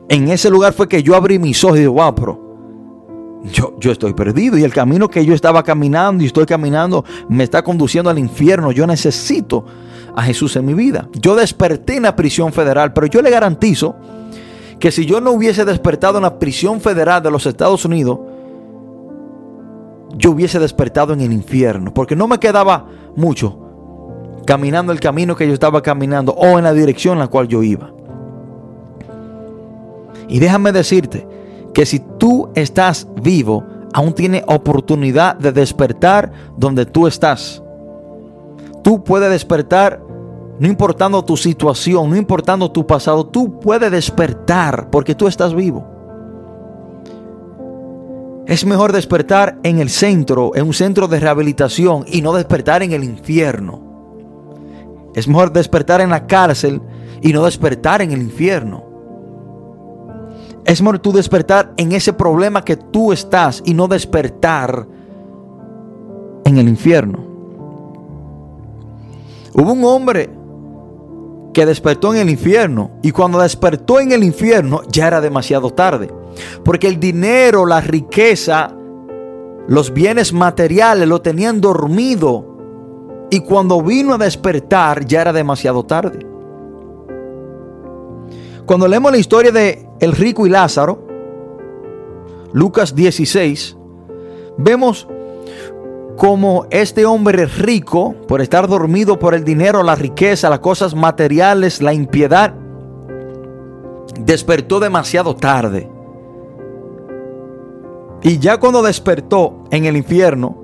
En 0.09 0.29
ese 0.29 0.51
lugar 0.51 0.73
fue 0.73 0.89
que 0.89 1.03
yo 1.03 1.17
abrí 1.17 1.39
mis 1.39 1.63
ojos 1.65 1.77
y 1.77 1.81
dije, 1.81 1.89
wow, 1.89 2.15
pero 2.15 2.45
yo, 3.53 3.75
yo 3.79 3.91
estoy 3.91 4.15
perdido 4.15 4.57
y 4.57 4.63
el 4.63 4.73
camino 4.73 5.09
que 5.09 5.25
yo 5.27 5.35
estaba 5.35 5.63
caminando 5.63 6.23
y 6.23 6.29
estoy 6.29 6.47
caminando 6.47 7.05
me 7.29 7.45
está 7.45 7.63
conduciendo 7.63 8.11
al 8.11 8.19
infierno. 8.19 8.71
Yo 8.71 8.87
necesito 8.87 9.65
a 10.15 10.23
Jesús 10.23 10.55
en 10.57 10.65
mi 10.65 10.75
vida. 10.75 11.09
Yo 11.21 11.35
desperté 11.35 11.97
en 11.97 12.05
la 12.05 12.15
prisión 12.15 12.53
federal, 12.53 12.93
pero 12.93 13.07
yo 13.07 13.21
le 13.21 13.31
garantizo 13.31 13.97
que 14.79 14.93
si 14.93 15.07
yo 15.07 15.21
no 15.21 15.33
hubiese 15.33 15.65
despertado 15.65 16.19
en 16.19 16.23
la 16.23 16.39
prisión 16.39 16.81
federal 16.81 17.23
de 17.23 17.31
los 17.31 17.47
Estados 17.47 17.85
Unidos, 17.85 18.21
yo 20.17 20.31
hubiese 20.31 20.59
despertado 20.59 21.13
en 21.13 21.21
el 21.21 21.33
infierno, 21.33 21.93
porque 21.93 22.17
no 22.17 22.29
me 22.29 22.39
quedaba 22.39 22.87
mucho 23.17 23.61
caminando 24.47 24.93
el 24.93 25.01
camino 25.01 25.37
que 25.37 25.47
yo 25.47 25.55
estaba 25.55 25.83
caminando 25.83 26.33
o 26.33 26.59
en 26.59 26.65
la 26.65 26.73
dirección 26.73 27.15
en 27.15 27.21
la 27.21 27.29
cual 27.29 27.49
yo 27.49 27.63
iba. 27.63 27.93
Y 30.29 30.39
déjame 30.39 30.73
decirte 30.73 31.27
que 31.73 31.87
si 31.87 32.01
tú 32.19 32.51
estás 32.55 33.09
vivo, 33.23 33.65
aún 33.93 34.15
tiene 34.15 34.45
oportunidad 34.47 35.37
de 35.37 35.53
despertar 35.53 36.33
donde 36.57 36.87
tú 36.87 37.07
estás. 37.07 37.63
Tú 38.83 39.03
puedes 39.03 39.31
despertar 39.31 40.01
no 40.59 40.69
importando 40.69 41.25
tu 41.25 41.37
situación, 41.37 42.11
no 42.11 42.17
importando 42.17 42.71
tu 42.71 42.87
pasado, 42.87 43.27
tú 43.27 43.59
puedes 43.59 43.91
despertar 43.91 44.89
porque 44.91 45.15
tú 45.15 45.27
estás 45.27 45.55
vivo. 45.55 45.94
Es 48.47 48.67
mejor 48.67 48.93
despertar 48.93 49.59
en 49.63 49.79
el 49.79 49.89
centro, 49.89 50.53
en 50.55 50.67
un 50.67 50.75
centro 50.75 51.09
de 51.09 51.19
rehabilitación 51.19 52.05
y 52.07 52.21
no 52.21 52.35
despertar 52.35 52.83
en 52.83 52.93
el 52.93 53.03
infierno. 53.03 53.81
Es 55.15 55.27
mejor 55.27 55.53
despertar 55.53 56.03
en 56.03 56.11
la 56.11 56.27
cárcel 56.27 56.83
y 57.23 57.33
no 57.33 57.45
despertar 57.45 58.03
en 58.03 58.13
el 58.13 58.21
infierno. 58.21 58.85
Es 60.67 60.83
mejor 60.83 60.99
tú 60.99 61.13
despertar 61.13 61.73
en 61.77 61.93
ese 61.93 62.13
problema 62.13 62.65
que 62.65 62.77
tú 62.77 63.13
estás 63.13 63.63
y 63.65 63.73
no 63.73 63.89
despertar 63.89 64.87
en 66.45 66.59
el 66.59 66.69
infierno. 66.69 67.25
Hubo 69.55 69.73
un 69.73 69.85
hombre 69.85 70.31
que 71.55 71.65
despertó 71.65 72.13
en 72.13 72.21
el 72.21 72.29
infierno 72.29 72.91
y 73.03 73.13
cuando 73.13 73.39
despertó 73.41 74.01
en 74.01 74.13
el 74.13 74.23
infierno 74.23 74.83
ya 74.89 75.07
era 75.07 75.23
demasiado 75.23 75.71
tarde. 75.71 76.11
Porque 76.65 76.89
el 76.89 77.01
dinero, 77.01 77.65
la 77.65 77.81
riqueza, 77.81 78.77
los 79.67 79.95
bienes 79.95 80.33
materiales 80.33 81.09
lo 81.09 81.23
tenían 81.23 81.61
dormido. 81.61 83.29
Y 83.31 83.41
cuando 83.41 83.81
vino 83.81 84.15
a 84.15 84.19
despertar 84.19 85.07
ya 85.07 85.23
era 85.23 85.33
demasiado 85.33 85.85
tarde. 85.85 86.27
Cuando 88.67 88.89
leemos 88.89 89.13
la 89.13 89.19
historia 89.19 89.53
de 89.53 89.89
el 90.01 90.13
rico 90.13 90.47
y 90.47 90.51
Lázaro, 90.51 91.07
Lucas 92.53 92.95
16, 92.95 93.77
vemos 94.59 95.07
como 96.17 96.67
este 96.71 97.07
hombre 97.07 97.47
rico, 97.47 98.15
por 98.29 98.41
estar 98.41 98.69
dormido 98.69 99.19
por 99.19 99.35
el 99.35 99.45
dinero, 99.45 99.83
la 99.83 99.95
riqueza, 99.95 100.49
las 100.49 100.61
cosas 100.61 100.95
materiales, 100.95 101.83
la 101.83 101.93
impiedad, 101.93 102.55
despertó 104.21 104.81
demasiado 104.81 105.35
tarde. 105.35 105.91
Y 108.23 108.39
ya 108.39 108.59
cuando 108.59 108.83
despertó 108.83 109.65
en 109.71 109.85
el 109.85 109.97
infierno, 109.97 110.57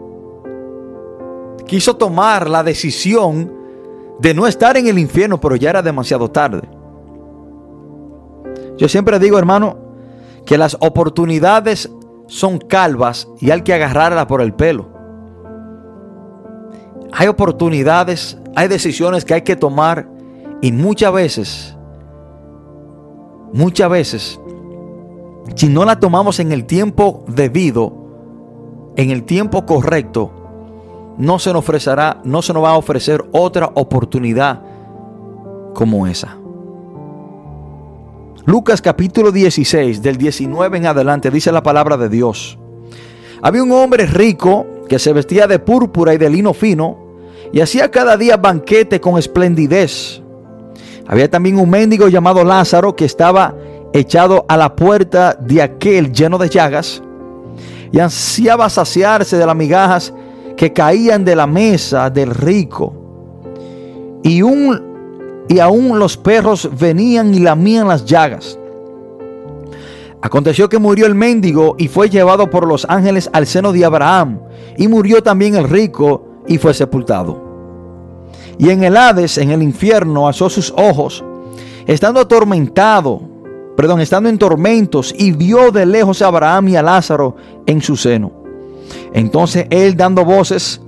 quiso 1.67 1.97
tomar 1.97 2.49
la 2.49 2.63
decisión 2.63 3.53
de 4.19 4.35
no 4.35 4.47
estar 4.47 4.77
en 4.77 4.87
el 4.87 4.99
infierno, 4.99 5.41
pero 5.41 5.57
ya 5.57 5.71
era 5.71 5.83
demasiado 5.83 6.31
tarde. 6.31 6.63
Yo 8.77 8.89
siempre 8.89 9.19
digo, 9.19 9.39
hermano, 9.39 9.77
que 10.47 10.57
las 10.57 10.77
oportunidades 10.81 11.91
son 12.27 12.59
calvas 12.59 13.29
y 13.41 13.51
hay 13.51 13.63
que 13.63 13.75
agarrarlas 13.75 14.27
por 14.27 14.41
el 14.41 14.55
pelo. 14.55 15.00
Hay 17.12 17.29
oportunidades, 17.29 18.38
hay 18.57 18.68
decisiones 18.68 19.25
que 19.25 19.35
hay 19.35 19.42
que 19.42 19.57
tomar 19.57 20.09
y 20.61 20.73
muchas 20.73 21.12
veces, 21.12 21.77
muchas 23.53 23.90
veces 23.90 24.40
si 25.55 25.68
no 25.68 25.85
la 25.85 25.99
tomamos 25.99 26.40
en 26.40 26.53
el 26.53 26.64
tiempo 26.64 27.25
debido, 27.27 27.92
en 28.96 29.11
el 29.11 29.25
tiempo 29.25 29.66
correcto, 29.66 30.33
no 31.18 31.38
se 31.38 31.53
nos 31.53 31.61
ofrecerá, 31.61 32.20
no 32.25 32.42
se 32.42 32.53
nos 32.53 32.64
va 32.64 32.70
a 32.70 32.77
ofrecer 32.77 33.25
otra 33.33 33.70
oportunidad 33.75 34.62
como 35.75 36.07
esa. 36.07 36.37
Lucas 38.46 38.81
capítulo 38.81 39.33
16, 39.33 40.03
del 40.03 40.16
19 40.16 40.79
en 40.79 40.87
adelante, 40.87 41.31
dice 41.31 41.53
la 41.53 41.62
palabra 41.62 41.96
de 41.96 42.09
Dios. 42.09 42.59
Había 43.42 43.62
un 43.62 43.73
hombre 43.73 44.07
rico 44.07 44.66
que 44.90 44.98
se 44.98 45.12
vestía 45.12 45.46
de 45.46 45.61
púrpura 45.61 46.12
y 46.14 46.18
de 46.18 46.29
lino 46.29 46.53
fino 46.53 46.98
y 47.53 47.61
hacía 47.61 47.92
cada 47.92 48.16
día 48.16 48.37
banquete 48.37 49.00
con 49.00 49.18
esplendidez. 49.18 50.20
Había 51.07 51.31
también 51.31 51.61
un 51.61 51.70
mendigo 51.70 52.09
llamado 52.09 52.42
Lázaro 52.42 52.96
que 52.96 53.05
estaba 53.05 53.55
Y 74.81 74.88
murió 74.88 75.23
también 75.23 75.55
el 75.55 75.69
rico 75.69 76.25
y 76.49 76.59
fue 76.59 76.75
sepultado. 76.75 77.40
Y 78.59 78.71
en 78.71 78.83
el 78.83 78.97
Hades, 78.97 79.38
en 79.38 79.53
el 79.53 79.62
infierno, 79.62 80.27
alzó 80.27 80.51
sus 80.51 80.75
ojos, 80.77 81.25
estando 81.87 82.19
atormentado 82.19 83.31
perdón, 83.81 84.03
estando 84.03 84.29
en 84.29 84.37
tormentos 84.37 85.14
y 85.16 85.33
vio 85.33 85.71
de 85.71 85.87
lejos 85.87 86.21
a 86.21 86.27
Abraham 86.27 86.69
y 86.69 86.77
a 86.77 86.83
Lázaro 86.83 87.37
en 87.64 87.81
su 87.81 87.97
seno. 87.97 88.31
Entonces 89.14 89.66
él 89.71 89.97
dando 89.97 90.23
voces, 90.23 90.83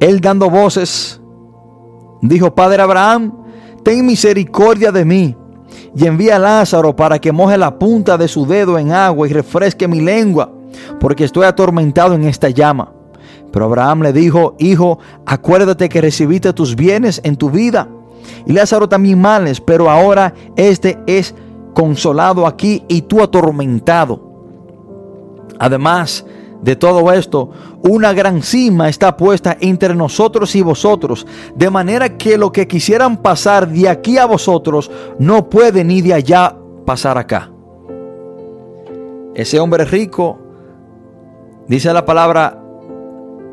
él 0.00 0.22
dando 0.22 0.48
voces, 0.48 1.20
dijo, 2.22 2.54
Padre 2.54 2.80
Abraham, 2.80 3.34
ten 3.82 4.06
misericordia 4.06 4.90
de 4.90 5.04
mí 5.04 5.36
y 5.94 6.06
envía 6.06 6.36
a 6.36 6.38
Lázaro 6.38 6.96
para 6.96 7.18
que 7.18 7.30
moje 7.30 7.58
la 7.58 7.78
punta 7.78 8.16
de 8.16 8.26
su 8.26 8.46
dedo 8.46 8.78
en 8.78 8.92
agua 8.92 9.28
y 9.28 9.32
refresque 9.34 9.86
mi 9.86 10.00
lengua, 10.00 10.50
porque 11.00 11.24
estoy 11.24 11.44
atormentado 11.44 12.14
en 12.14 12.24
esta 12.24 12.50
llama. 12.50 12.92
Pero 13.52 13.66
Abraham 13.66 14.02
le 14.02 14.12
dijo, 14.12 14.56
Hijo, 14.58 14.98
acuérdate 15.26 15.88
que 15.88 16.00
recibiste 16.00 16.52
tus 16.52 16.74
bienes 16.76 17.20
en 17.24 17.36
tu 17.36 17.50
vida 17.50 17.88
y 18.46 18.52
Lázaro 18.52 18.88
también 18.88 19.20
males, 19.20 19.60
pero 19.60 19.90
ahora 19.90 20.34
este 20.56 20.98
es 21.06 21.34
consolado 21.74 22.46
aquí 22.46 22.84
y 22.88 23.02
tú 23.02 23.22
atormentado. 23.22 24.20
Además 25.58 26.24
de 26.62 26.76
todo 26.76 27.12
esto, 27.12 27.50
una 27.82 28.12
gran 28.12 28.42
cima 28.42 28.88
está 28.88 29.16
puesta 29.16 29.56
entre 29.60 29.94
nosotros 29.94 30.54
y 30.56 30.62
vosotros, 30.62 31.26
de 31.54 31.70
manera 31.70 32.16
que 32.16 32.38
lo 32.38 32.52
que 32.52 32.66
quisieran 32.66 33.18
pasar 33.18 33.68
de 33.68 33.88
aquí 33.88 34.18
a 34.18 34.26
vosotros 34.26 34.90
no 35.18 35.48
puede 35.48 35.84
ni 35.84 36.00
de 36.00 36.14
allá 36.14 36.56
pasar 36.86 37.18
acá. 37.18 37.50
Ese 39.34 39.58
hombre 39.58 39.84
rico, 39.84 40.38
dice 41.68 41.92
la 41.92 42.04
palabra, 42.04 42.60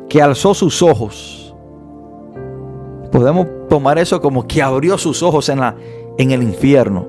que 0.09 0.21
alzó 0.21 0.53
sus 0.53 0.81
ojos. 0.81 1.55
Podemos 3.11 3.47
tomar 3.69 3.97
eso 3.97 4.21
como 4.21 4.47
que 4.47 4.61
abrió 4.61 4.97
sus 4.97 5.23
ojos 5.23 5.47
en, 5.49 5.59
la, 5.59 5.75
en 6.17 6.31
el 6.31 6.43
infierno. 6.43 7.07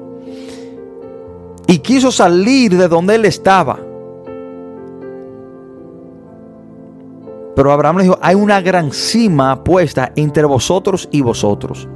Y 1.67 1.79
quiso 1.79 2.13
salir 2.13 2.77
de 2.77 2.89
donde 2.89 3.15
él 3.15 3.25
estaba. 3.25 3.79
Pero 7.55 7.73
Abraham 7.73 7.99
le 7.99 8.03
dijo, 8.05 8.19
hay 8.21 8.35
una 8.35 8.61
gran 8.61 8.93
cima 8.93 9.63
puesta 9.63 10.13
entre 10.17 10.45
vosotros 10.45 11.09
y 11.11 11.21
vosotros. 11.21 11.89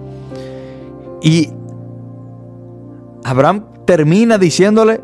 Y 1.22 1.50
Abraham 3.24 3.64
termina 3.84 4.38
diciéndole 4.38 5.00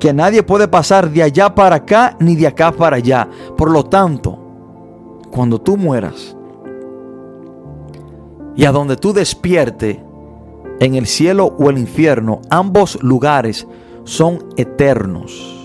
que 0.00 0.12
nadie 0.12 0.42
puede 0.42 0.66
pasar 0.66 1.10
de 1.10 1.22
allá 1.22 1.54
para 1.54 1.76
acá 1.76 2.16
ni 2.18 2.34
de 2.34 2.46
acá 2.46 2.72
para 2.72 2.96
allá. 2.96 3.28
Por 3.56 3.70
lo 3.70 3.84
tanto, 3.84 4.38
cuando 5.30 5.60
tú 5.60 5.76
mueras 5.76 6.36
y 8.56 8.64
a 8.64 8.72
donde 8.72 8.96
tú 8.96 9.12
despierte, 9.12 10.02
en 10.80 10.94
el 10.94 11.06
cielo 11.06 11.54
o 11.58 11.68
el 11.70 11.78
infierno, 11.78 12.40
ambos 12.48 13.00
lugares 13.02 13.68
son 14.04 14.38
eternos. 14.56 15.56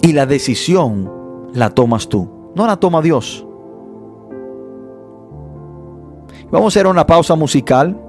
Y 0.00 0.12
la 0.12 0.26
decisión 0.26 1.12
la 1.52 1.70
tomas 1.70 2.08
tú, 2.08 2.28
no 2.54 2.66
la 2.66 2.76
toma 2.76 3.02
Dios. 3.02 3.44
Vamos 6.52 6.66
a 6.66 6.78
hacer 6.78 6.86
una 6.86 7.04
pausa 7.04 7.34
musical. 7.34 8.00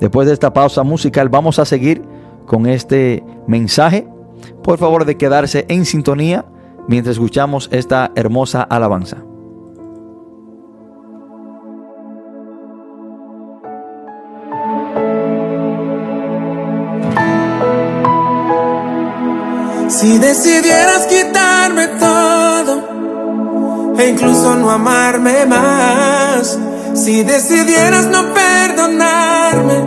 Después 0.00 0.26
de 0.26 0.34
esta 0.34 0.52
pausa 0.52 0.82
musical 0.82 1.28
vamos 1.28 1.60
a 1.60 1.64
seguir 1.64 2.02
con 2.46 2.66
este 2.66 3.22
mensaje. 3.46 4.06
Por 4.62 4.78
favor 4.78 5.04
de 5.04 5.16
quedarse 5.16 5.64
en 5.68 5.84
sintonía 5.84 6.44
mientras 6.88 7.16
escuchamos 7.16 7.68
esta 7.72 8.10
hermosa 8.14 8.62
alabanza. 8.62 9.18
Si 19.88 20.18
decidieras 20.18 21.06
quitarme 21.06 21.88
todo 21.98 23.94
e 23.96 24.08
incluso 24.08 24.56
no 24.56 24.70
amarme 24.70 25.46
más, 25.46 26.58
si 26.94 27.22
decidieras 27.22 28.06
no 28.06 28.34
perdonarme 28.34 29.84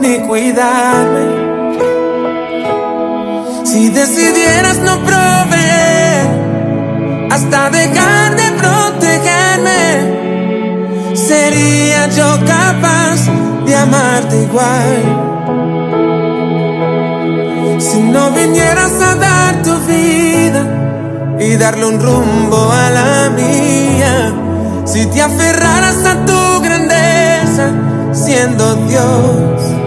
ni 0.00 0.18
cuidarme, 0.26 1.47
si 3.78 3.90
decidieras 3.90 4.78
no 4.78 4.98
proveer 5.04 6.26
hasta 7.30 7.70
dejar 7.70 8.34
de 8.34 8.50
protegerme, 8.60 9.84
sería 11.14 12.08
yo 12.08 12.40
capaz 12.44 13.20
de 13.64 13.76
amarte 13.76 14.42
igual. 14.42 14.96
Si 17.78 18.00
no 18.00 18.32
vinieras 18.32 19.00
a 19.00 19.14
dar 19.14 19.62
tu 19.62 19.74
vida 19.86 21.36
y 21.38 21.54
darle 21.56 21.86
un 21.86 22.00
rumbo 22.00 22.72
a 22.72 22.90
la 22.90 23.30
mía, 23.30 24.34
si 24.86 25.06
te 25.06 25.22
aferraras 25.22 26.04
a 26.04 26.26
tu 26.26 26.60
grandeza 26.62 27.70
siendo 28.12 28.74
Dios, 28.88 29.77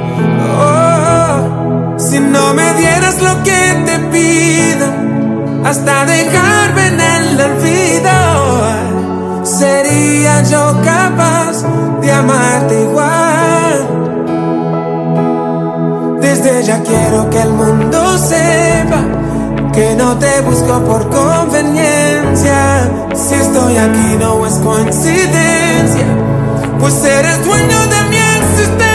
si 2.12 2.20
no 2.20 2.54
me 2.54 2.74
dieras 2.74 3.22
lo 3.22 3.42
que 3.42 3.84
te 3.86 4.00
pido, 4.12 4.86
hasta 5.64 6.06
dejarme 6.06 6.88
en 6.88 7.00
el 7.00 7.40
olvido, 7.40 8.12
sería 9.46 10.44
yo 10.44 10.76
capaz 10.84 11.64
de 12.02 12.12
amarte 12.12 12.82
igual. 12.82 13.88
Desde 16.20 16.64
ya 16.64 16.84
quiero 16.84 17.30
que 17.30 17.42
el 17.42 17.52
mundo 17.52 18.18
sepa 18.18 19.02
que 19.72 19.96
no 19.96 20.18
te 20.18 20.42
busco 20.42 20.84
por 20.84 21.10
conveniencia. 21.10 22.92
Si 23.16 23.36
estoy 23.36 23.78
aquí 23.78 24.18
no 24.20 24.46
es 24.46 24.56
coincidencia, 24.56 26.08
pues 26.78 27.06
eres 27.06 27.46
dueño 27.46 27.88
de 27.88 28.04
mi 28.10 28.18
existencia 28.18 28.91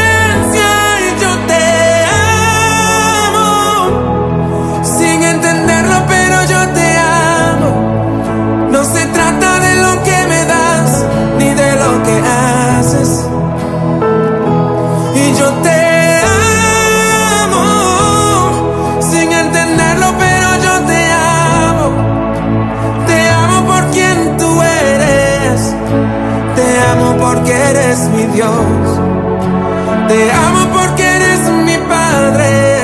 Te 28.36 30.30
amo 30.30 30.68
porque 30.74 31.02
eres 31.02 31.40
mi 31.64 31.78
Padre. 31.88 32.80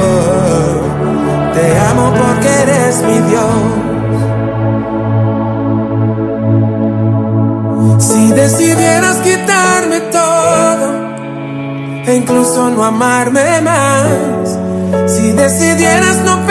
oh. 0.01 1.53
Te 1.53 1.79
amo 1.91 2.11
porque 2.11 2.49
eres 2.63 3.03
mi 3.03 3.19
Dios. 3.29 3.83
Si 7.99 8.31
decidieras 8.31 9.17
quitarme 9.17 9.99
todo 10.11 10.87
e 12.07 12.15
incluso 12.15 12.69
no 12.71 12.83
amarme 12.83 13.61
más, 13.61 14.57
si 15.05 15.31
decidieras 15.33 16.17
no 16.25 16.42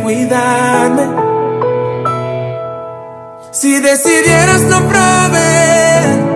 cuidarme, 0.00 1.02
si 3.50 3.80
decidieras 3.80 4.62
no 4.62 4.80
proveer 4.88 6.32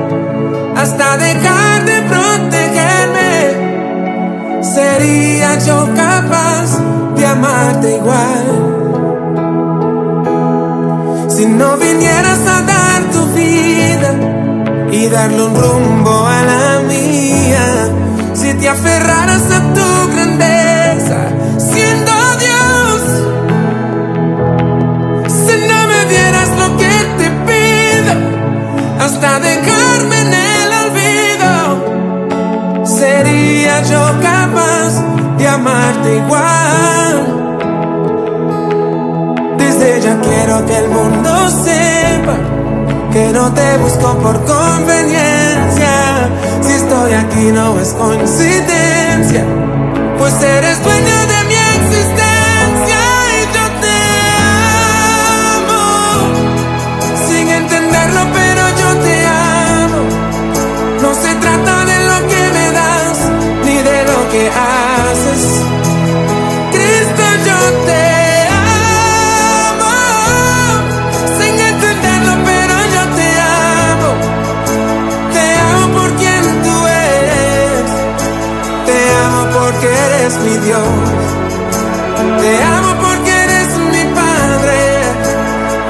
hasta 0.77 1.17
dejar 1.17 1.85
de 1.85 2.03
protegerme, 2.03 3.57
sería 4.63 5.59
yo 5.59 5.89
capaz 5.95 6.79
de 7.17 7.27
amarte 7.27 7.97
igual. 7.97 8.45
Si 11.29 11.47
no 11.47 11.77
vinieras 11.77 12.41
a 12.47 12.63
dar 12.63 13.03
tu 13.11 13.27
vida 13.35 14.15
y 14.91 15.09
darle 15.09 15.43
un 15.43 15.55
rumbo 15.55 16.27
a 16.27 16.43
la 16.43 16.81
mía, 16.87 17.89
si 18.35 18.55
te 18.55 18.69
aferraras 18.69 19.51
a 19.51 19.66
amarte 35.67 36.17
igual. 36.17 37.17
Desde 39.59 40.01
ya 40.01 40.21
quiero 40.21 40.65
que 40.67 40.77
el 40.79 40.89
mundo 40.89 41.31
sepa 41.65 42.37
que 43.13 43.33
no 43.33 43.53
te 43.53 43.79
busco 43.79 44.19
por 44.19 44.45
conveniencia. 44.45 46.29
Si 46.63 46.73
estoy 46.73 47.13
aquí 47.13 47.47
no 47.53 47.81
es 47.81 47.89
coincidencia, 47.95 49.45
pues 50.19 50.43
eres 50.43 50.83
dueño 50.83 51.16
Te 82.41 82.63
amo 82.63 82.91
porque 83.03 83.31
eres 83.45 83.69
mi 83.93 84.05
Padre. 84.15 84.79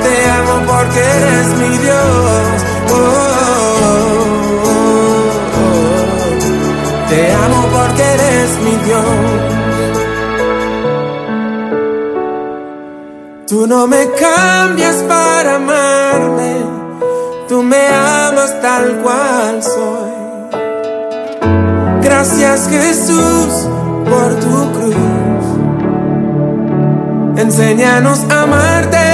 Te 0.05 0.15
amo 0.39 0.55
porque 0.67 1.01
eres 1.01 1.47
mi 1.61 1.79
Dios. 1.79 2.57
Te 7.09 7.33
amo 7.33 7.61
porque 7.73 8.03
eres 8.03 8.51
mi 8.65 8.75
Dios. 8.85 9.57
Tú 13.49 13.67
no 13.67 13.87
me 13.87 14.11
cambias 14.11 14.97
para 15.09 15.55
amarme, 15.55 16.57
tú 17.49 17.63
me 17.63 17.87
amas 17.89 18.61
tal 18.61 19.01
cual 19.03 19.63
soy. 19.63 20.11
Gracias 22.03 22.69
Jesús 22.69 23.69
por 24.11 24.35
tu. 24.41 24.76
Enséñanos 27.47 28.27
a 28.29 28.43
amarte 28.43 29.07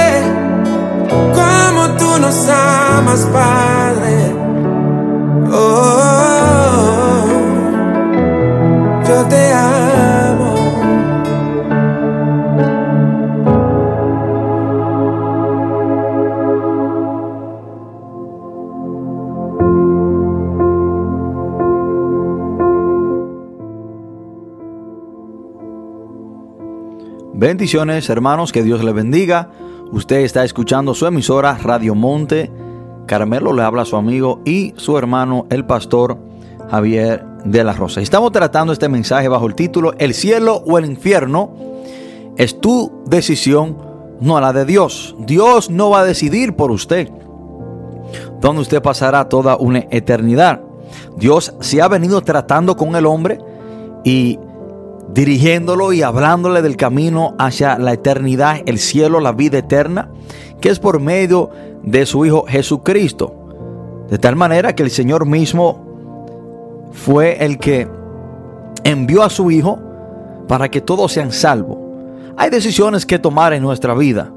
como 1.37 1.81
tú 1.99 2.19
nos 2.19 2.49
amas, 2.49 3.27
Padre. 3.31 4.35
Oh, 5.51 7.25
yo 9.07 9.25
te 9.29 9.53
amo. 9.53 10.22
Bendiciones 27.43 28.09
hermanos, 28.09 28.53
que 28.53 28.63
Dios 28.63 28.85
le 28.85 28.93
bendiga. 28.93 29.49
Usted 29.91 30.19
está 30.19 30.45
escuchando 30.45 30.93
su 30.93 31.05
emisora 31.07 31.57
Radio 31.61 31.93
Monte. 31.93 32.49
Carmelo 33.05 33.51
le 33.51 33.63
habla 33.63 33.81
a 33.81 33.85
su 33.85 33.97
amigo 33.97 34.39
y 34.45 34.73
su 34.77 34.97
hermano 34.97 35.45
el 35.49 35.65
pastor 35.65 36.17
Javier 36.71 37.25
de 37.43 37.65
la 37.65 37.73
Rosa. 37.73 37.99
Estamos 37.99 38.31
tratando 38.31 38.71
este 38.71 38.87
mensaje 38.87 39.27
bajo 39.27 39.45
el 39.45 39.55
título 39.55 39.93
El 39.97 40.13
cielo 40.13 40.63
o 40.65 40.77
el 40.77 40.85
infierno 40.85 41.53
es 42.37 42.61
tu 42.61 43.03
decisión, 43.07 43.77
no 44.21 44.39
la 44.39 44.53
de 44.53 44.63
Dios. 44.63 45.13
Dios 45.19 45.69
no 45.69 45.89
va 45.89 45.99
a 45.99 46.05
decidir 46.05 46.55
por 46.55 46.71
usted 46.71 47.09
donde 48.39 48.61
usted 48.61 48.81
pasará 48.81 49.27
toda 49.27 49.57
una 49.57 49.79
eternidad. 49.91 50.61
Dios 51.17 51.53
se 51.59 51.81
ha 51.81 51.89
venido 51.89 52.21
tratando 52.21 52.77
con 52.77 52.95
el 52.95 53.05
hombre 53.05 53.39
y 54.05 54.39
dirigiéndolo 55.13 55.93
y 55.93 56.01
hablándole 56.01 56.61
del 56.61 56.75
camino 56.75 57.35
hacia 57.37 57.77
la 57.77 57.93
eternidad, 57.93 58.57
el 58.65 58.79
cielo, 58.79 59.19
la 59.19 59.31
vida 59.31 59.59
eterna, 59.59 60.09
que 60.59 60.69
es 60.69 60.79
por 60.79 60.99
medio 60.99 61.51
de 61.83 62.05
su 62.05 62.25
Hijo 62.25 62.45
Jesucristo. 62.47 63.35
De 64.09 64.17
tal 64.17 64.35
manera 64.35 64.75
que 64.75 64.83
el 64.83 64.89
Señor 64.89 65.25
mismo 65.25 66.89
fue 66.91 67.43
el 67.45 67.59
que 67.59 67.87
envió 68.83 69.23
a 69.23 69.29
su 69.29 69.51
Hijo 69.51 69.79
para 70.47 70.69
que 70.69 70.81
todos 70.81 71.11
sean 71.11 71.31
salvos. 71.31 71.77
Hay 72.35 72.49
decisiones 72.49 73.05
que 73.05 73.19
tomar 73.19 73.53
en 73.53 73.61
nuestra 73.61 73.93
vida. 73.93 74.31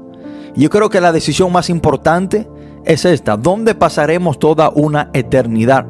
Yo 0.55 0.69
creo 0.69 0.89
que 0.89 1.01
la 1.01 1.11
decisión 1.11 1.51
más 1.51 1.69
importante 1.69 2.47
es 2.85 3.05
esta. 3.05 3.35
¿Dónde 3.35 3.75
pasaremos 3.75 4.39
toda 4.39 4.69
una 4.69 5.09
eternidad? 5.13 5.85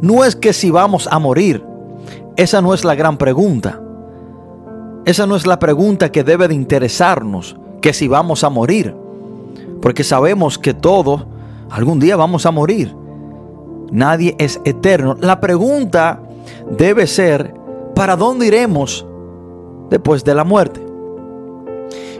No 0.00 0.24
es 0.24 0.36
que 0.36 0.52
si 0.52 0.70
vamos 0.70 1.08
a 1.10 1.18
morir. 1.18 1.64
Esa 2.36 2.62
no 2.62 2.72
es 2.72 2.84
la 2.84 2.94
gran 2.94 3.18
pregunta. 3.18 3.80
Esa 5.04 5.26
no 5.26 5.36
es 5.36 5.46
la 5.46 5.58
pregunta 5.58 6.12
que 6.12 6.24
debe 6.24 6.48
de 6.48 6.54
interesarnos, 6.54 7.56
que 7.80 7.92
si 7.92 8.08
vamos 8.08 8.44
a 8.44 8.50
morir. 8.50 8.94
Porque 9.80 10.04
sabemos 10.04 10.58
que 10.58 10.74
todos 10.74 11.26
algún 11.70 12.00
día 12.00 12.16
vamos 12.16 12.44
a 12.46 12.50
morir. 12.50 12.94
Nadie 13.90 14.36
es 14.38 14.60
eterno. 14.64 15.16
La 15.20 15.40
pregunta 15.40 16.22
debe 16.70 17.06
ser, 17.06 17.54
¿para 17.94 18.16
dónde 18.16 18.46
iremos 18.46 19.06
después 19.88 20.22
de 20.24 20.34
la 20.34 20.44
muerte? 20.44 20.84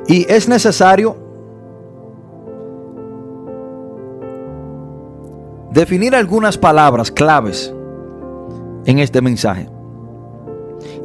Y 0.09 0.27
es 0.33 0.49
necesario 0.49 1.17
definir 5.71 6.17
algunas 6.17 6.59
palabras 6.59 7.11
claves 7.11 7.73
en 8.87 8.99
este 8.99 9.21
mensaje. 9.21 9.69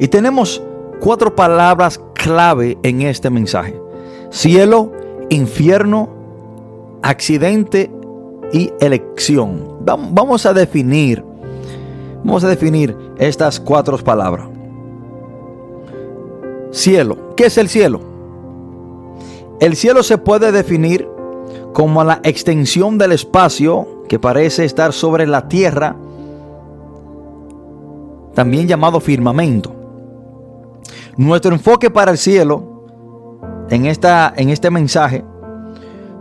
Y 0.00 0.08
tenemos 0.08 0.62
cuatro 1.00 1.34
palabras 1.34 2.00
clave 2.14 2.78
en 2.82 3.02
este 3.02 3.30
mensaje. 3.30 3.78
Cielo, 4.30 4.92
infierno, 5.30 6.08
accidente 7.02 7.90
y 8.52 8.72
elección. 8.80 9.78
Vamos 9.84 10.46
a 10.46 10.52
definir, 10.52 11.22
vamos 12.24 12.44
a 12.44 12.48
definir 12.48 12.96
estas 13.18 13.60
cuatro 13.60 13.96
palabras. 13.98 14.48
Cielo, 16.72 17.34
¿qué 17.36 17.46
es 17.46 17.58
el 17.58 17.68
cielo? 17.68 18.00
El 19.60 19.76
cielo 19.76 20.02
se 20.02 20.18
puede 20.18 20.52
definir 20.52 21.08
como 21.72 22.02
la 22.04 22.20
extensión 22.24 22.98
del 22.98 23.12
espacio 23.12 24.02
que 24.08 24.18
parece 24.18 24.64
estar 24.64 24.92
sobre 24.92 25.26
la 25.26 25.48
tierra, 25.48 25.96
también 28.34 28.66
llamado 28.66 29.00
firmamento. 29.00 29.75
Nuestro 31.16 31.52
enfoque 31.52 31.90
para 31.90 32.10
el 32.10 32.18
cielo 32.18 32.84
en, 33.70 33.86
esta, 33.86 34.32
en 34.36 34.50
este 34.50 34.70
mensaje 34.70 35.24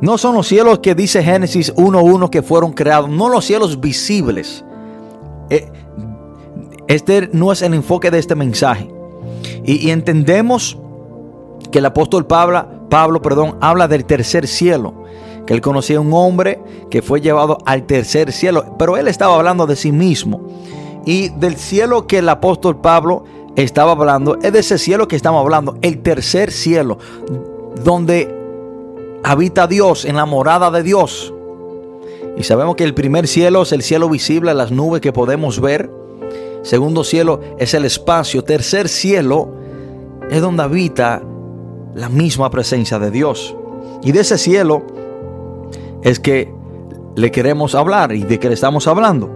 no 0.01 0.17
son 0.17 0.35
los 0.35 0.47
cielos 0.47 0.79
que 0.79 0.95
dice 0.95 1.23
Génesis 1.23 1.73
1.1 1.75 2.29
que 2.29 2.41
fueron 2.41 2.73
creados, 2.73 3.09
no 3.09 3.29
los 3.29 3.45
cielos 3.45 3.79
visibles. 3.79 4.63
Eh, 5.49 5.71
este 6.87 7.29
no 7.31 7.51
es 7.51 7.61
el 7.61 7.73
enfoque 7.73 8.11
de 8.11 8.19
este 8.19 8.35
mensaje. 8.35 8.89
Y, 9.63 9.89
entendemos 9.89 10.77
que 11.71 11.79
el 11.79 11.85
apóstol 11.85 12.27
Pablo, 12.27 12.87
Pablo 12.89 13.21
perdón, 13.21 13.57
habla 13.61 13.87
del 13.87 14.05
tercer 14.05 14.47
cielo. 14.47 15.03
Que 15.45 15.53
él 15.53 15.61
conocía 15.61 15.99
un 15.99 16.13
hombre 16.13 16.61
que 16.89 17.01
fue 17.01 17.21
llevado 17.21 17.57
al 17.65 17.85
tercer 17.85 18.31
cielo. 18.31 18.75
Pero 18.77 18.97
él 18.97 19.07
estaba 19.07 19.35
hablando 19.35 19.65
de 19.65 19.75
sí 19.75 19.91
mismo. 19.91 20.41
Y 21.05 21.29
del 21.29 21.55
cielo 21.55 22.07
que 22.07 22.19
el 22.19 22.29
apóstol 22.29 22.81
Pablo 22.81 23.23
estaba 23.55 23.91
hablando 23.91 24.37
es 24.41 24.51
de 24.51 24.59
ese 24.59 24.77
cielo 24.77 25.07
que 25.07 25.15
estamos 25.15 25.41
hablando, 25.41 25.77
el 25.81 25.99
tercer 25.99 26.51
cielo, 26.51 26.97
donde 27.83 28.33
habita 29.23 29.67
Dios, 29.67 30.05
en 30.05 30.15
la 30.15 30.25
morada 30.25 30.71
de 30.71 30.83
Dios. 30.83 31.33
Y 32.37 32.43
sabemos 32.43 32.75
que 32.75 32.83
el 32.83 32.93
primer 32.93 33.27
cielo 33.27 33.61
es 33.63 33.71
el 33.71 33.81
cielo 33.81 34.09
visible, 34.09 34.53
las 34.53 34.71
nubes 34.71 35.01
que 35.01 35.13
podemos 35.13 35.61
ver. 35.61 35.89
Segundo 36.63 37.03
cielo 37.03 37.39
es 37.57 37.73
el 37.73 37.85
espacio. 37.85 38.43
Tercer 38.43 38.89
cielo 38.89 39.49
es 40.29 40.41
donde 40.41 40.63
habita 40.63 41.21
la 41.93 42.09
misma 42.09 42.49
presencia 42.49 42.99
de 42.99 43.09
Dios. 43.09 43.55
Y 44.03 44.11
de 44.11 44.19
ese 44.19 44.37
cielo 44.37 44.83
es 46.01 46.19
que 46.19 46.53
le 47.15 47.31
queremos 47.31 47.73
hablar 47.73 48.11
y 48.11 48.23
de 48.23 48.37
que 48.37 48.49
le 48.49 48.55
estamos 48.55 48.85
hablando. 48.87 49.29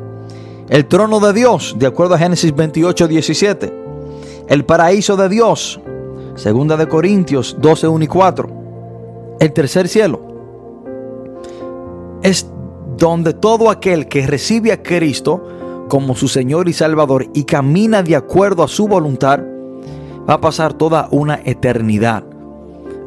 El 0.67 0.85
trono 0.85 1.19
de 1.21 1.31
Dios, 1.31 1.75
de 1.79 1.87
acuerdo 1.87 2.15
a 2.15 2.19
Génesis 2.19 2.53
28, 2.53 3.07
17 3.07 3.78
el 4.49 4.65
paraíso 4.65 5.15
de 5.15 5.29
Dios. 5.29 5.79
Segunda 6.35 6.75
de 6.75 6.87
Corintios 6.87 7.55
12, 7.59 7.87
1 7.87 8.03
y 8.03 8.07
4. 8.07 8.49
El 9.39 9.53
tercer 9.53 9.87
cielo 9.87 10.21
es 12.23 12.49
donde 12.97 13.33
todo 13.33 13.69
aquel 13.69 14.07
que 14.07 14.27
recibe 14.27 14.73
a 14.73 14.83
Cristo 14.83 15.85
como 15.87 16.15
su 16.15 16.27
Señor 16.27 16.67
y 16.67 16.73
Salvador 16.73 17.27
y 17.33 17.43
camina 17.43 18.03
de 18.03 18.15
acuerdo 18.15 18.63
a 18.63 18.67
su 18.67 18.87
voluntad, 18.87 19.39
va 20.29 20.35
a 20.35 20.41
pasar 20.41 20.73
toda 20.73 21.07
una 21.11 21.39
eternidad. 21.45 22.23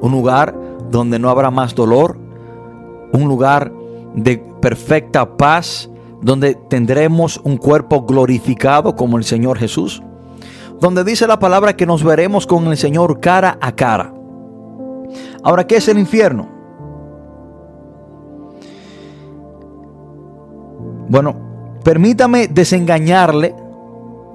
Un 0.00 0.12
lugar 0.12 0.56
donde 0.90 1.18
no 1.18 1.28
habrá 1.28 1.50
más 1.50 1.74
dolor, 1.74 2.16
un 3.12 3.28
lugar 3.28 3.72
de 4.14 4.38
perfecta 4.60 5.36
paz, 5.36 5.90
donde 6.22 6.54
tendremos 6.68 7.40
un 7.44 7.56
cuerpo 7.56 8.02
glorificado 8.02 8.96
como 8.96 9.18
el 9.18 9.24
Señor 9.24 9.58
Jesús 9.58 10.02
donde 10.82 11.04
dice 11.04 11.28
la 11.28 11.38
palabra 11.38 11.76
que 11.76 11.86
nos 11.86 12.02
veremos 12.02 12.44
con 12.44 12.66
el 12.66 12.76
Señor 12.76 13.20
cara 13.20 13.56
a 13.60 13.70
cara. 13.70 14.12
Ahora, 15.44 15.64
¿qué 15.64 15.76
es 15.76 15.86
el 15.86 15.96
infierno? 15.96 16.48
Bueno, 21.08 21.36
permítame 21.84 22.48
desengañarle 22.48 23.54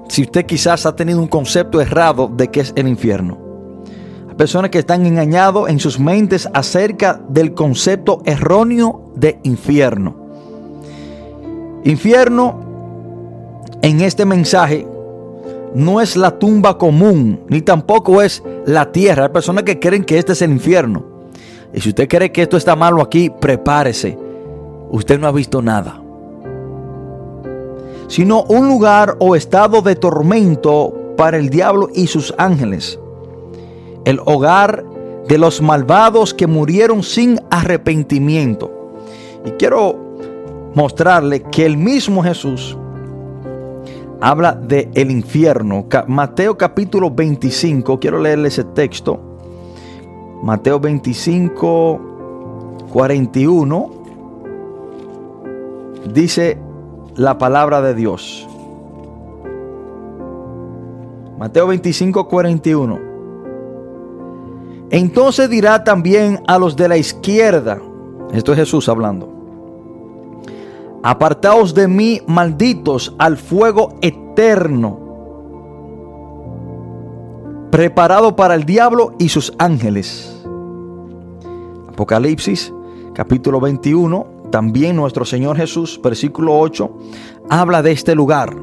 si 0.08 0.22
usted 0.22 0.46
quizás 0.46 0.86
ha 0.86 0.96
tenido 0.96 1.20
un 1.20 1.26
concepto 1.26 1.82
errado 1.82 2.30
de 2.34 2.48
qué 2.48 2.60
es 2.60 2.72
el 2.76 2.88
infierno. 2.88 3.36
Hay 4.30 4.34
personas 4.34 4.70
que 4.70 4.78
están 4.78 5.04
engañados 5.04 5.68
en 5.68 5.78
sus 5.78 6.00
mentes 6.00 6.48
acerca 6.54 7.20
del 7.28 7.52
concepto 7.52 8.22
erróneo 8.24 9.12
de 9.16 9.38
infierno. 9.42 10.16
Infierno 11.84 12.58
en 13.82 14.00
este 14.00 14.24
mensaje 14.24 14.88
no 15.74 16.00
es 16.00 16.16
la 16.16 16.38
tumba 16.38 16.78
común, 16.78 17.40
ni 17.48 17.62
tampoco 17.62 18.22
es 18.22 18.42
la 18.66 18.90
tierra. 18.90 19.24
Hay 19.24 19.30
personas 19.30 19.64
que 19.64 19.78
creen 19.78 20.04
que 20.04 20.18
este 20.18 20.32
es 20.32 20.42
el 20.42 20.52
infierno. 20.52 21.04
Y 21.72 21.80
si 21.80 21.90
usted 21.90 22.08
cree 22.08 22.32
que 22.32 22.42
esto 22.42 22.56
está 22.56 22.74
malo 22.74 23.02
aquí, 23.02 23.30
prepárese. 23.30 24.18
Usted 24.90 25.18
no 25.20 25.26
ha 25.26 25.32
visto 25.32 25.60
nada. 25.60 26.02
Sino 28.08 28.44
un 28.44 28.68
lugar 28.68 29.16
o 29.18 29.36
estado 29.36 29.82
de 29.82 29.94
tormento 29.94 31.14
para 31.16 31.36
el 31.36 31.50
diablo 31.50 31.90
y 31.94 32.06
sus 32.06 32.34
ángeles. 32.38 32.98
El 34.04 34.20
hogar 34.24 34.84
de 35.28 35.36
los 35.36 35.60
malvados 35.60 36.32
que 36.32 36.46
murieron 36.46 37.02
sin 37.02 37.38
arrepentimiento. 37.50 38.92
Y 39.44 39.50
quiero 39.52 40.16
mostrarle 40.74 41.42
que 41.42 41.66
el 41.66 41.76
mismo 41.76 42.22
Jesús 42.22 42.78
habla 44.20 44.52
de 44.52 44.90
el 44.94 45.10
infierno. 45.10 45.86
Mateo 46.06 46.56
capítulo 46.56 47.10
25, 47.10 47.98
quiero 48.00 48.20
leerle 48.20 48.48
ese 48.48 48.64
texto. 48.64 49.20
Mateo 50.42 50.80
25, 50.80 52.00
41. 52.92 53.90
Dice 56.12 56.58
la 57.16 57.38
palabra 57.38 57.80
de 57.82 57.94
Dios. 57.94 58.46
Mateo 61.38 61.68
25, 61.68 62.28
41. 62.28 63.08
Entonces 64.90 65.50
dirá 65.50 65.84
también 65.84 66.42
a 66.46 66.58
los 66.58 66.74
de 66.74 66.88
la 66.88 66.96
izquierda, 66.96 67.78
esto 68.32 68.52
es 68.52 68.58
Jesús 68.58 68.88
hablando, 68.88 69.37
Apartaos 71.02 71.74
de 71.74 71.86
mí, 71.86 72.20
malditos, 72.26 73.14
al 73.18 73.36
fuego 73.36 73.94
eterno, 74.02 74.98
preparado 77.70 78.34
para 78.34 78.54
el 78.54 78.64
diablo 78.64 79.14
y 79.18 79.28
sus 79.28 79.52
ángeles. 79.58 80.44
Apocalipsis, 81.88 82.72
capítulo 83.14 83.60
21, 83.60 84.26
también 84.50 84.96
nuestro 84.96 85.24
Señor 85.24 85.56
Jesús, 85.56 86.00
versículo 86.02 86.58
8, 86.58 86.90
habla 87.48 87.82
de 87.82 87.92
este 87.92 88.14
lugar. 88.14 88.56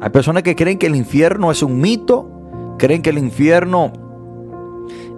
Hay 0.00 0.10
personas 0.10 0.42
que 0.42 0.56
creen 0.56 0.78
que 0.78 0.86
el 0.86 0.96
infierno 0.96 1.50
es 1.50 1.62
un 1.62 1.80
mito, 1.80 2.28
creen 2.78 3.02
que 3.02 3.10
el 3.10 3.18
infierno 3.18 3.92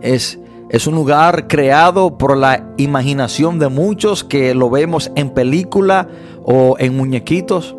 es 0.01 0.39
es 0.71 0.87
un 0.87 0.95
lugar 0.95 1.49
creado 1.49 2.19
por 2.19 2.37
la 2.37 2.67
imaginación 2.77 3.59
de 3.59 3.69
muchos 3.69 4.25
que 4.25 4.55
lo 4.55 4.69
vemos 4.71 5.11
en 5.15 5.31
película 5.31 6.09
o 6.45 6.77
en 6.79 6.97
muñequitos. 6.97 7.75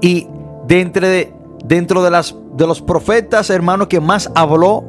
Y 0.00 0.26
dentro 0.66 1.06
de, 1.06 1.32
dentro 1.64 2.02
de, 2.02 2.10
las, 2.10 2.34
de 2.54 2.66
los 2.66 2.82
profetas, 2.82 3.50
hermanos, 3.50 3.86
que 3.86 4.00
más 4.00 4.30
habló 4.34 4.84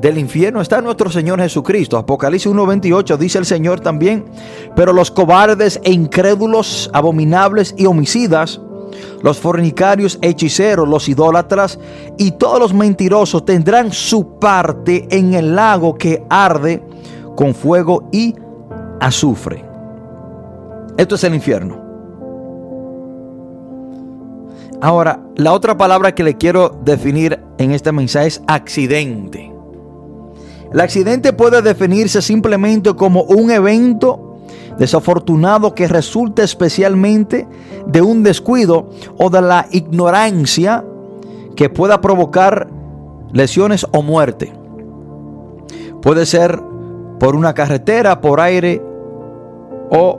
del 0.00 0.18
infierno 0.18 0.60
está 0.60 0.82
nuestro 0.82 1.10
Señor 1.10 1.40
Jesucristo. 1.40 1.96
Apocalipsis 1.96 2.52
1.28 2.52 3.16
dice 3.16 3.38
el 3.38 3.46
Señor 3.46 3.80
también, 3.80 4.26
pero 4.76 4.92
los 4.92 5.10
cobardes 5.10 5.80
e 5.82 5.92
incrédulos, 5.92 6.90
abominables 6.92 7.74
y 7.78 7.86
homicidas, 7.86 8.60
los 9.22 9.38
fornicarios, 9.38 10.18
hechiceros, 10.22 10.88
los 10.88 11.08
idólatras 11.08 11.78
y 12.18 12.32
todos 12.32 12.58
los 12.58 12.74
mentirosos 12.74 13.44
tendrán 13.44 13.92
su 13.92 14.38
parte 14.38 15.06
en 15.10 15.34
el 15.34 15.54
lago 15.54 15.94
que 15.94 16.24
arde 16.28 16.82
con 17.36 17.54
fuego 17.54 18.08
y 18.12 18.34
azufre. 19.00 19.64
Esto 20.96 21.14
es 21.16 21.24
el 21.24 21.34
infierno. 21.34 21.82
Ahora, 24.80 25.20
la 25.36 25.52
otra 25.52 25.76
palabra 25.76 26.14
que 26.14 26.24
le 26.24 26.36
quiero 26.36 26.78
definir 26.84 27.40
en 27.58 27.70
este 27.70 27.90
mensaje 27.90 28.26
es 28.26 28.42
accidente. 28.46 29.50
El 30.72 30.80
accidente 30.80 31.32
puede 31.32 31.62
definirse 31.62 32.20
simplemente 32.20 32.94
como 32.94 33.22
un 33.22 33.50
evento 33.50 34.33
desafortunado 34.78 35.74
que 35.74 35.88
resulta 35.88 36.42
especialmente 36.42 37.46
de 37.86 38.02
un 38.02 38.22
descuido 38.22 38.88
o 39.18 39.30
de 39.30 39.42
la 39.42 39.66
ignorancia 39.70 40.84
que 41.56 41.68
pueda 41.68 42.00
provocar 42.00 42.68
lesiones 43.32 43.86
o 43.92 44.02
muerte. 44.02 44.52
Puede 46.02 46.26
ser 46.26 46.60
por 47.18 47.36
una 47.36 47.54
carretera, 47.54 48.20
por 48.20 48.40
aire 48.40 48.82
o 49.90 50.18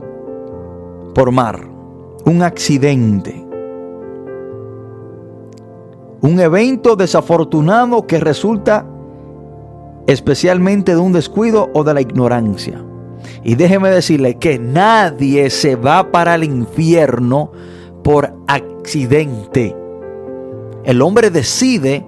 por 1.14 1.32
mar. 1.32 1.68
Un 2.26 2.42
accidente. 2.42 3.46
Un 6.22 6.40
evento 6.40 6.96
desafortunado 6.96 8.08
que 8.08 8.20
resulta 8.20 8.86
especialmente 10.08 10.96
de 10.96 11.02
un 11.02 11.14
descuido 11.14 11.70
o 11.74 11.84
de 11.84 11.94
la 11.94 12.02
ignorancia. 12.02 12.84
Y 13.44 13.56
déjeme 13.56 13.90
decirle 13.90 14.36
que 14.36 14.60
nadie 14.60 15.50
se 15.50 15.76
va 15.76 16.12
para 16.12 16.36
el 16.36 16.44
infierno 16.44 17.52
por 18.04 18.34
accidente. 18.48 19.76
El 20.84 21.02
hombre 21.02 21.30
decide 21.30 22.06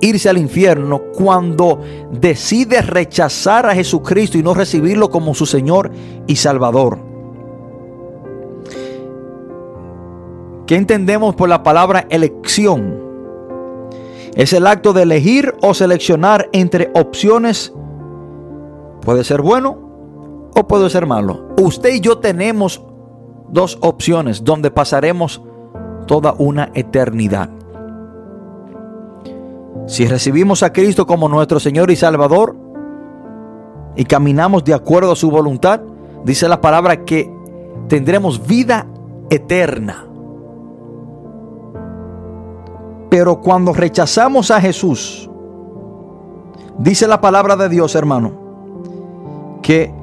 irse 0.00 0.28
al 0.28 0.38
infierno 0.38 1.02
cuando 1.14 1.80
decide 2.12 2.82
rechazar 2.82 3.66
a 3.66 3.74
Jesucristo 3.74 4.38
y 4.38 4.42
no 4.42 4.54
recibirlo 4.54 5.10
como 5.10 5.34
su 5.34 5.46
Señor 5.46 5.90
y 6.26 6.36
Salvador. 6.36 6.98
¿Qué 10.66 10.76
entendemos 10.76 11.34
por 11.34 11.48
la 11.48 11.62
palabra 11.62 12.06
elección? 12.10 13.08
Es 14.34 14.52
el 14.52 14.66
acto 14.66 14.92
de 14.92 15.02
elegir 15.02 15.54
o 15.62 15.74
seleccionar 15.74 16.48
entre 16.52 16.90
opciones. 16.94 17.72
Puede 19.00 19.24
ser 19.24 19.42
bueno 19.42 19.87
o 20.58 20.66
puede 20.66 20.90
ser 20.90 21.06
malo. 21.06 21.48
Usted 21.60 21.94
y 21.94 22.00
yo 22.00 22.18
tenemos 22.18 22.82
dos 23.48 23.78
opciones 23.80 24.42
donde 24.42 24.70
pasaremos 24.70 25.40
toda 26.06 26.34
una 26.38 26.70
eternidad. 26.74 27.50
Si 29.86 30.06
recibimos 30.06 30.62
a 30.62 30.72
Cristo 30.72 31.06
como 31.06 31.28
nuestro 31.28 31.60
Señor 31.60 31.90
y 31.90 31.96
Salvador 31.96 32.56
y 33.94 34.04
caminamos 34.04 34.64
de 34.64 34.74
acuerdo 34.74 35.12
a 35.12 35.16
su 35.16 35.30
voluntad, 35.30 35.80
dice 36.24 36.48
la 36.48 36.60
palabra 36.60 37.04
que 37.04 37.32
tendremos 37.88 38.46
vida 38.46 38.86
eterna. 39.30 40.06
Pero 43.10 43.40
cuando 43.40 43.72
rechazamos 43.72 44.50
a 44.50 44.60
Jesús, 44.60 45.30
dice 46.78 47.06
la 47.06 47.20
palabra 47.20 47.56
de 47.56 47.68
Dios, 47.68 47.94
hermano, 47.94 48.32
que 49.62 49.94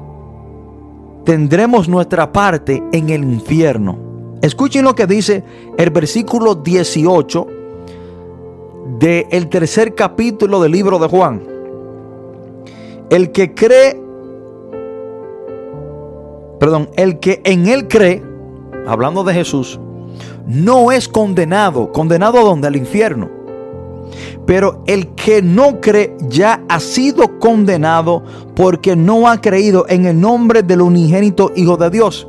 tendremos 1.26 1.88
nuestra 1.88 2.32
parte 2.32 2.82
en 2.92 3.10
el 3.10 3.24
infierno. 3.24 3.98
Escuchen 4.40 4.84
lo 4.84 4.94
que 4.94 5.08
dice 5.08 5.42
el 5.76 5.90
versículo 5.90 6.54
18 6.54 7.46
del 9.00 9.48
tercer 9.48 9.96
capítulo 9.96 10.62
del 10.62 10.70
libro 10.70 11.00
de 11.00 11.08
Juan. 11.08 11.42
El 13.10 13.32
que 13.32 13.54
cree, 13.54 14.00
perdón, 16.60 16.90
el 16.96 17.18
que 17.18 17.42
en 17.44 17.66
él 17.66 17.88
cree, 17.88 18.22
hablando 18.86 19.24
de 19.24 19.34
Jesús, 19.34 19.80
no 20.46 20.92
es 20.92 21.08
condenado. 21.08 21.90
¿Condenado 21.90 22.38
a 22.38 22.42
dónde? 22.42 22.68
Al 22.68 22.76
infierno. 22.76 23.35
Pero 24.46 24.82
el 24.86 25.08
que 25.08 25.42
no 25.42 25.80
cree 25.80 26.16
ya 26.28 26.62
ha 26.68 26.80
sido 26.80 27.38
condenado 27.38 28.22
porque 28.54 28.96
no 28.96 29.28
ha 29.28 29.40
creído 29.40 29.86
en 29.88 30.06
el 30.06 30.20
nombre 30.20 30.62
del 30.62 30.82
unigénito 30.82 31.52
Hijo 31.56 31.76
de 31.76 31.90
Dios. 31.90 32.28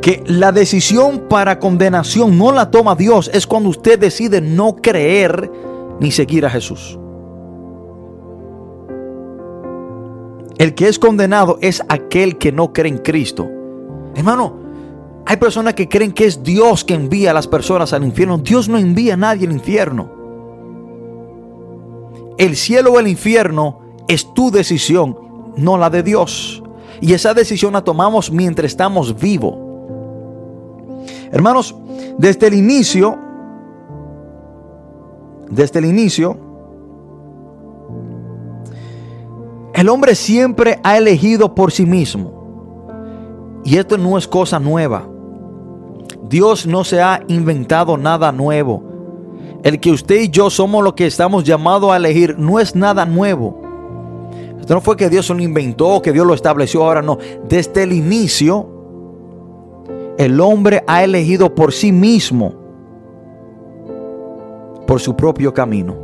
Que 0.00 0.22
la 0.26 0.52
decisión 0.52 1.26
para 1.28 1.58
condenación 1.58 2.38
no 2.38 2.52
la 2.52 2.70
toma 2.70 2.94
Dios, 2.94 3.30
es 3.32 3.46
cuando 3.46 3.68
usted 3.68 3.98
decide 3.98 4.40
no 4.40 4.76
creer 4.76 5.50
ni 6.00 6.10
seguir 6.10 6.46
a 6.46 6.50
Jesús. 6.50 6.98
El 10.58 10.74
que 10.74 10.88
es 10.88 10.98
condenado 10.98 11.58
es 11.60 11.82
aquel 11.88 12.38
que 12.38 12.52
no 12.52 12.72
cree 12.72 12.92
en 12.92 12.98
Cristo. 12.98 13.48
Hermano, 14.14 14.61
hay 15.24 15.36
personas 15.36 15.74
que 15.74 15.88
creen 15.88 16.12
que 16.12 16.26
es 16.26 16.42
Dios 16.42 16.84
que 16.84 16.94
envía 16.94 17.30
a 17.30 17.34
las 17.34 17.46
personas 17.46 17.92
al 17.92 18.04
infierno. 18.04 18.38
Dios 18.38 18.68
no 18.68 18.78
envía 18.78 19.14
a 19.14 19.16
nadie 19.16 19.46
al 19.46 19.52
infierno. 19.52 20.10
El 22.38 22.56
cielo 22.56 22.92
o 22.92 22.98
el 22.98 23.06
infierno 23.06 23.80
es 24.08 24.32
tu 24.34 24.50
decisión, 24.50 25.16
no 25.56 25.78
la 25.78 25.90
de 25.90 26.02
Dios. 26.02 26.62
Y 27.00 27.12
esa 27.14 27.34
decisión 27.34 27.72
la 27.72 27.82
tomamos 27.82 28.32
mientras 28.32 28.66
estamos 28.66 29.18
vivos. 29.18 29.54
Hermanos, 31.30 31.74
desde 32.18 32.48
el 32.48 32.54
inicio, 32.54 33.18
desde 35.48 35.78
el 35.78 35.84
inicio, 35.86 36.36
el 39.74 39.88
hombre 39.88 40.14
siempre 40.14 40.78
ha 40.82 40.98
elegido 40.98 41.54
por 41.54 41.72
sí 41.72 41.86
mismo. 41.86 42.42
Y 43.64 43.76
esto 43.76 43.96
no 43.96 44.18
es 44.18 44.26
cosa 44.26 44.58
nueva. 44.58 45.11
Dios 46.32 46.66
no 46.66 46.82
se 46.82 47.02
ha 47.02 47.22
inventado 47.28 47.98
nada 47.98 48.32
nuevo. 48.32 48.82
el 49.64 49.78
que 49.78 49.90
usted 49.90 50.22
y 50.22 50.30
yo 50.30 50.48
somos 50.48 50.82
los 50.82 50.94
que 50.94 51.06
estamos 51.06 51.44
llamados 51.44 51.92
a 51.92 51.96
elegir, 51.98 52.36
no 52.38 52.58
es 52.58 52.74
nada 52.74 53.04
nuevo. 53.04 53.60
Esto 54.58 54.74
no 54.74 54.80
fue 54.80 54.96
que 54.96 55.10
Dios 55.10 55.28
lo 55.28 55.40
inventó, 55.40 56.00
que 56.00 56.10
Dios 56.10 56.26
lo 56.26 56.32
estableció 56.32 56.84
ahora, 56.84 57.02
no. 57.02 57.18
Desde 57.48 57.82
el 57.82 57.92
inicio, 57.92 58.66
el 60.16 60.40
hombre 60.40 60.82
ha 60.86 61.04
elegido 61.04 61.54
por 61.54 61.70
sí 61.70 61.92
mismo, 61.92 62.54
por 64.86 65.00
su 65.00 65.14
propio 65.14 65.52
camino. 65.52 65.94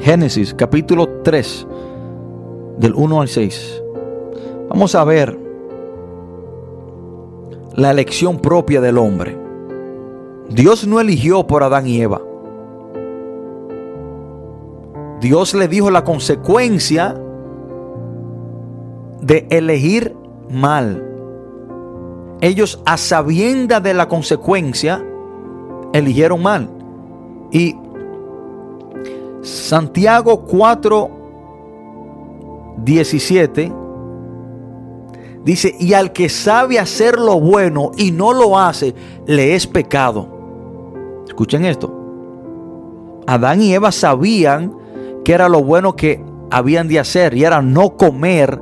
Génesis 0.00 0.54
capítulo 0.54 1.08
3, 1.24 1.66
del 2.78 2.94
1 2.94 3.20
al 3.20 3.28
6. 3.28 3.82
Vamos 4.70 4.94
a 4.94 5.02
ver 5.02 5.47
la 7.78 7.92
elección 7.92 8.38
propia 8.38 8.80
del 8.80 8.98
hombre. 8.98 9.38
Dios 10.48 10.84
no 10.84 10.98
eligió 10.98 11.46
por 11.46 11.62
Adán 11.62 11.86
y 11.86 12.00
Eva. 12.00 12.20
Dios 15.20 15.54
le 15.54 15.68
dijo 15.68 15.88
la 15.88 16.02
consecuencia 16.02 17.16
de 19.22 19.46
elegir 19.50 20.16
mal. 20.50 21.04
Ellos 22.40 22.82
a 22.84 22.96
sabienda 22.96 23.78
de 23.78 23.94
la 23.94 24.08
consecuencia 24.08 25.04
eligieron 25.92 26.42
mal. 26.42 26.68
Y 27.52 27.76
Santiago 29.42 30.40
4, 30.46 31.10
17 32.78 33.72
dice, 35.44 35.74
y 35.78 35.92
al 35.92 36.12
que 36.12 36.28
sabe 36.28 36.78
hacer 36.78 37.18
lo 37.18 37.40
bueno 37.40 37.90
y 37.96 38.10
no 38.10 38.32
lo 38.32 38.58
hace, 38.58 38.94
le 39.26 39.54
es 39.54 39.66
pecado. 39.66 40.28
Escuchen 41.26 41.64
esto. 41.64 41.94
Adán 43.26 43.60
y 43.60 43.74
Eva 43.74 43.92
sabían 43.92 44.74
que 45.24 45.32
era 45.32 45.48
lo 45.48 45.62
bueno 45.62 45.94
que 45.94 46.24
habían 46.50 46.88
de 46.88 46.98
hacer 46.98 47.34
y 47.34 47.44
era 47.44 47.60
no 47.60 47.96
comer 47.96 48.58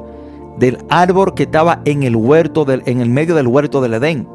del 0.59 0.79
árbol 0.89 1.35
que 1.35 1.45
estaba 1.45 1.83
en 1.85 2.03
el 2.03 2.17
huerto 2.17 2.65
del, 2.65 2.83
en 2.87 3.01
el 3.01 3.09
medio 3.09 3.35
del 3.35 3.47
huerto 3.47 3.81
del 3.81 3.95
Edén. 3.95 4.29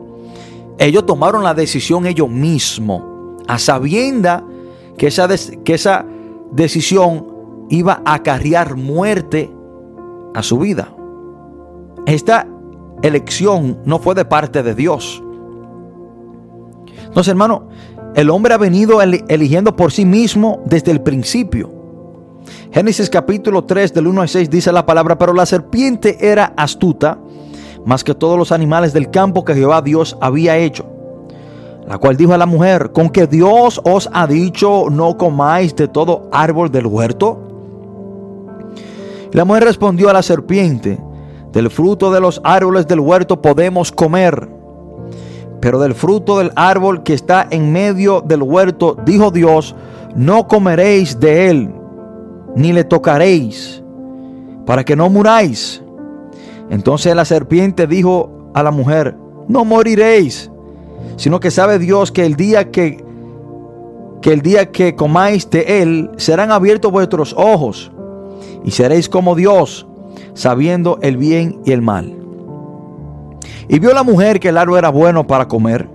Ellos 0.77 1.05
tomaron 1.05 1.43
la 1.43 1.53
decisión 1.53 2.05
ellos 2.05 2.29
mismos, 2.29 3.03
a 3.47 3.59
sabienda 3.59 4.43
que 4.97 5.07
esa, 5.07 5.27
que 5.63 5.73
esa 5.73 6.05
decisión 6.51 7.27
iba 7.69 8.01
a 8.05 8.15
acarrear 8.15 8.75
muerte 8.75 9.51
a 10.33 10.43
su 10.43 10.59
vida. 10.59 10.93
Esta 12.05 12.47
elección 13.01 13.79
no 13.85 13.99
fue 13.99 14.15
de 14.15 14.25
parte 14.25 14.63
de 14.63 14.75
Dios. 14.75 15.23
Entonces, 17.05 17.29
hermano, 17.29 17.67
el 18.15 18.29
hombre 18.29 18.53
ha 18.53 18.57
venido 18.57 19.01
eligiendo 19.01 19.75
por 19.75 19.91
sí 19.91 20.05
mismo 20.05 20.61
desde 20.65 20.91
el 20.91 21.01
principio. 21.01 21.69
Génesis 22.71 23.09
capítulo 23.09 23.65
3 23.65 23.93
del 23.93 24.07
1 24.07 24.21
al 24.21 24.29
6 24.29 24.49
dice 24.49 24.71
la 24.71 24.85
palabra, 24.85 25.17
pero 25.17 25.33
la 25.33 25.45
serpiente 25.45 26.17
era 26.19 26.53
astuta 26.57 27.19
más 27.85 28.03
que 28.03 28.13
todos 28.13 28.37
los 28.37 28.51
animales 28.51 28.93
del 28.93 29.09
campo 29.09 29.43
que 29.43 29.55
Jehová 29.55 29.81
Dios 29.81 30.17
había 30.21 30.57
hecho. 30.57 30.85
La 31.87 31.97
cual 31.97 32.15
dijo 32.15 32.33
a 32.33 32.37
la 32.37 32.45
mujer, 32.45 32.91
con 32.91 33.09
que 33.09 33.27
Dios 33.27 33.81
os 33.83 34.09
ha 34.13 34.27
dicho, 34.27 34.85
no 34.89 35.17
comáis 35.17 35.75
de 35.75 35.87
todo 35.87 36.29
árbol 36.31 36.71
del 36.71 36.85
huerto. 36.85 37.39
La 39.31 39.45
mujer 39.45 39.63
respondió 39.63 40.09
a 40.09 40.13
la 40.13 40.21
serpiente, 40.21 40.99
del 41.51 41.69
fruto 41.69 42.11
de 42.11 42.19
los 42.19 42.41
árboles 42.43 42.87
del 42.87 42.99
huerto 42.99 43.41
podemos 43.41 43.91
comer, 43.91 44.49
pero 45.59 45.79
del 45.79 45.93
fruto 45.93 46.39
del 46.39 46.51
árbol 46.55 47.03
que 47.03 47.13
está 47.13 47.47
en 47.49 47.71
medio 47.71 48.21
del 48.21 48.41
huerto, 48.41 48.97
dijo 49.05 49.31
Dios, 49.31 49.75
no 50.15 50.47
comeréis 50.47 51.19
de 51.19 51.49
él, 51.49 51.73
ni 52.55 52.73
le 52.73 52.83
tocaréis, 52.83 53.83
para 54.65 54.83
que 54.83 54.95
no 54.95 55.09
muráis. 55.09 55.83
Entonces 56.69 57.15
la 57.15 57.25
serpiente 57.25 57.85
dijo 57.85 58.51
a 58.53 58.63
la 58.63 58.71
mujer, 58.71 59.15
no 59.47 59.65
moriréis, 59.65 60.49
sino 61.17 61.39
que 61.39 61.51
sabe 61.51 61.79
Dios 61.79 62.11
que 62.11 62.25
el 62.25 62.35
día 62.35 62.71
que 62.71 63.03
que 64.21 64.31
el 64.31 64.41
día 64.41 64.71
que 64.71 64.95
comáis 64.95 65.49
de 65.49 65.81
él 65.81 66.11
serán 66.17 66.51
abiertos 66.51 66.91
vuestros 66.91 67.33
ojos 67.37 67.91
y 68.63 68.71
seréis 68.71 69.09
como 69.09 69.35
Dios, 69.35 69.87
sabiendo 70.33 70.99
el 71.01 71.17
bien 71.17 71.61
y 71.65 71.71
el 71.71 71.81
mal. 71.81 72.15
Y 73.67 73.79
vio 73.79 73.93
la 73.93 74.03
mujer 74.03 74.39
que 74.39 74.49
el 74.49 74.57
árbol 74.57 74.79
era 74.79 74.89
bueno 74.89 75.25
para 75.27 75.47
comer 75.47 75.87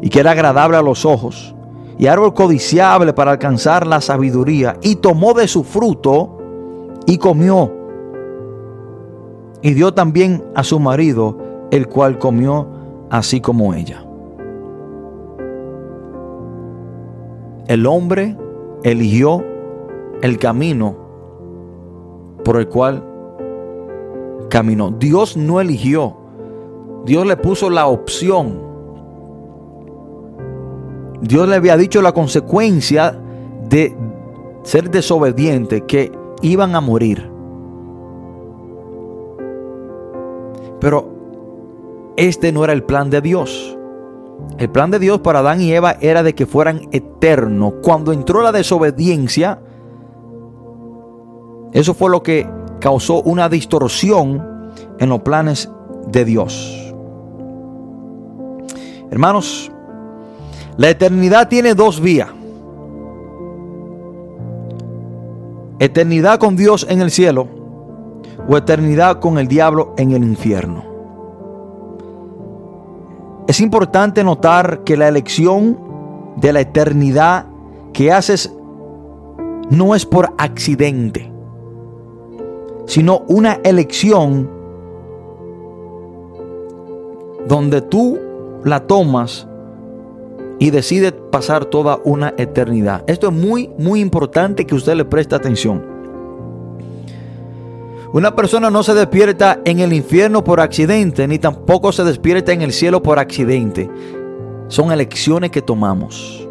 y 0.00 0.08
que 0.08 0.20
era 0.20 0.32
agradable 0.32 0.76
a 0.76 0.82
los 0.82 1.04
ojos 1.04 1.54
y 1.98 2.06
árbol 2.06 2.34
codiciable 2.34 3.12
para 3.12 3.32
alcanzar 3.32 3.86
la 3.86 4.00
sabiduría 4.00 4.76
y 4.82 4.96
tomó 4.96 5.34
de 5.34 5.46
su 5.46 5.62
fruto 5.62 6.38
y 7.06 7.18
comió. 7.18 7.70
Y 9.62 9.74
dio 9.74 9.94
también 9.94 10.42
a 10.54 10.64
su 10.64 10.80
marido, 10.80 11.38
el 11.70 11.86
cual 11.86 12.18
comió 12.18 12.66
así 13.10 13.40
como 13.40 13.74
ella. 13.74 14.04
El 17.68 17.86
hombre 17.86 18.36
eligió 18.82 19.44
el 20.22 20.38
camino 20.38 20.96
por 22.44 22.56
el 22.56 22.68
cual 22.68 23.04
caminó. 24.52 24.90
Dios 24.90 25.34
no 25.34 25.62
eligió. 25.62 26.14
Dios 27.06 27.26
le 27.26 27.38
puso 27.38 27.70
la 27.70 27.86
opción. 27.86 28.60
Dios 31.22 31.48
le 31.48 31.56
había 31.56 31.78
dicho 31.78 32.02
la 32.02 32.12
consecuencia 32.12 33.18
de 33.70 33.96
ser 34.62 34.90
desobediente, 34.90 35.86
que 35.86 36.12
iban 36.42 36.74
a 36.74 36.82
morir. 36.82 37.30
Pero 40.80 41.08
este 42.18 42.52
no 42.52 42.62
era 42.62 42.74
el 42.74 42.82
plan 42.82 43.08
de 43.08 43.22
Dios. 43.22 43.78
El 44.58 44.68
plan 44.68 44.90
de 44.90 44.98
Dios 44.98 45.20
para 45.20 45.38
Adán 45.38 45.62
y 45.62 45.72
Eva 45.72 45.96
era 45.98 46.22
de 46.22 46.34
que 46.34 46.44
fueran 46.44 46.88
eternos. 46.92 47.72
Cuando 47.82 48.12
entró 48.12 48.42
la 48.42 48.52
desobediencia, 48.52 49.60
eso 51.72 51.94
fue 51.94 52.10
lo 52.10 52.22
que 52.22 52.46
causó 52.82 53.22
una 53.22 53.48
distorsión 53.48 54.72
en 54.98 55.08
los 55.08 55.22
planes 55.22 55.70
de 56.08 56.24
Dios. 56.24 56.92
Hermanos, 59.08 59.70
la 60.76 60.90
eternidad 60.90 61.48
tiene 61.48 61.74
dos 61.74 62.00
vías. 62.00 62.30
Eternidad 65.78 66.40
con 66.40 66.56
Dios 66.56 66.84
en 66.90 67.00
el 67.00 67.12
cielo 67.12 67.46
o 68.48 68.56
eternidad 68.56 69.20
con 69.20 69.38
el 69.38 69.46
diablo 69.46 69.94
en 69.96 70.10
el 70.10 70.24
infierno. 70.24 70.82
Es 73.46 73.60
importante 73.60 74.24
notar 74.24 74.82
que 74.82 74.96
la 74.96 75.06
elección 75.06 75.78
de 76.36 76.52
la 76.52 76.62
eternidad 76.62 77.46
que 77.92 78.10
haces 78.10 78.52
no 79.70 79.94
es 79.94 80.04
por 80.04 80.34
accidente 80.36 81.31
sino 82.86 83.24
una 83.28 83.60
elección 83.64 84.48
donde 87.46 87.82
tú 87.82 88.18
la 88.64 88.80
tomas 88.86 89.46
y 90.58 90.70
decides 90.70 91.12
pasar 91.30 91.64
toda 91.64 91.98
una 92.04 92.34
eternidad. 92.36 93.02
Esto 93.06 93.28
es 93.28 93.32
muy, 93.32 93.70
muy 93.78 94.00
importante 94.00 94.64
que 94.64 94.74
usted 94.74 94.94
le 94.94 95.04
preste 95.04 95.34
atención. 95.34 95.82
Una 98.12 98.36
persona 98.36 98.70
no 98.70 98.82
se 98.82 98.94
despierta 98.94 99.60
en 99.64 99.80
el 99.80 99.92
infierno 99.92 100.44
por 100.44 100.60
accidente, 100.60 101.26
ni 101.26 101.38
tampoco 101.38 101.92
se 101.92 102.04
despierta 102.04 102.52
en 102.52 102.62
el 102.62 102.72
cielo 102.72 103.02
por 103.02 103.18
accidente. 103.18 103.90
Son 104.68 104.92
elecciones 104.92 105.50
que 105.50 105.62
tomamos. 105.62 106.46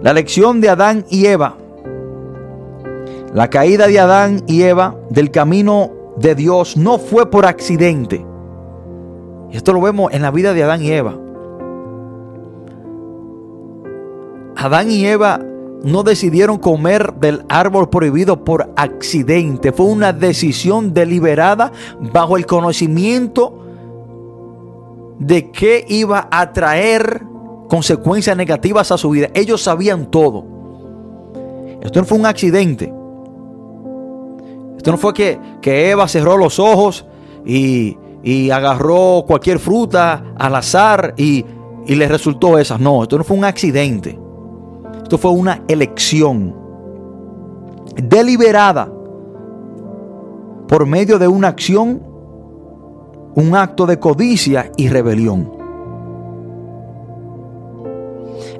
La 0.00 0.12
elección 0.12 0.60
de 0.60 0.68
Adán 0.68 1.04
y 1.10 1.26
Eva 1.26 1.56
la 3.32 3.50
caída 3.50 3.86
de 3.86 4.00
Adán 4.00 4.42
y 4.46 4.62
Eva 4.62 4.96
del 5.10 5.30
camino 5.30 5.90
de 6.16 6.34
Dios 6.34 6.76
no 6.76 6.98
fue 6.98 7.30
por 7.30 7.46
accidente. 7.46 8.24
Esto 9.52 9.72
lo 9.72 9.80
vemos 9.80 10.12
en 10.12 10.22
la 10.22 10.30
vida 10.30 10.52
de 10.54 10.62
Adán 10.62 10.82
y 10.82 10.90
Eva. 10.90 11.16
Adán 14.56 14.90
y 14.90 15.06
Eva 15.06 15.40
no 15.84 16.02
decidieron 16.02 16.58
comer 16.58 17.14
del 17.14 17.44
árbol 17.48 17.88
prohibido 17.88 18.44
por 18.44 18.72
accidente. 18.76 19.72
Fue 19.72 19.86
una 19.86 20.12
decisión 20.12 20.92
deliberada 20.92 21.72
bajo 22.12 22.36
el 22.36 22.46
conocimiento 22.46 23.64
de 25.18 25.50
que 25.50 25.84
iba 25.88 26.28
a 26.30 26.52
traer 26.52 27.22
consecuencias 27.68 28.36
negativas 28.36 28.90
a 28.90 28.98
su 28.98 29.10
vida. 29.10 29.28
Ellos 29.34 29.62
sabían 29.62 30.10
todo. 30.10 30.44
Esto 31.80 32.00
no 32.00 32.06
fue 32.06 32.18
un 32.18 32.26
accidente. 32.26 32.97
Esto 34.78 34.92
no 34.92 34.96
fue 34.96 35.12
que, 35.12 35.90
Eva 35.90 36.08
cerró 36.08 36.38
los 36.38 36.58
ojos 36.58 37.04
y, 37.44 37.98
agarró 38.50 39.24
cualquier 39.26 39.58
fruta 39.58 40.22
al 40.38 40.54
azar 40.54 41.14
y, 41.16 41.44
y 41.86 41.94
le 41.94 42.08
resultó 42.08 42.58
esa. 42.58 42.78
No, 42.78 43.02
esto 43.02 43.18
no 43.18 43.24
fue 43.24 43.36
un 43.36 43.44
accidente. 43.44 44.18
Esto 45.02 45.18
fue 45.18 45.32
una 45.32 45.64
elección 45.68 46.54
deliberada 47.96 48.90
por 50.68 50.86
medio 50.86 51.18
de 51.18 51.26
una 51.26 51.48
acción, 51.48 52.02
un 53.34 53.54
acto 53.56 53.86
de 53.86 53.98
codicia 53.98 54.70
y 54.76 54.88
rebelión. 54.88 55.52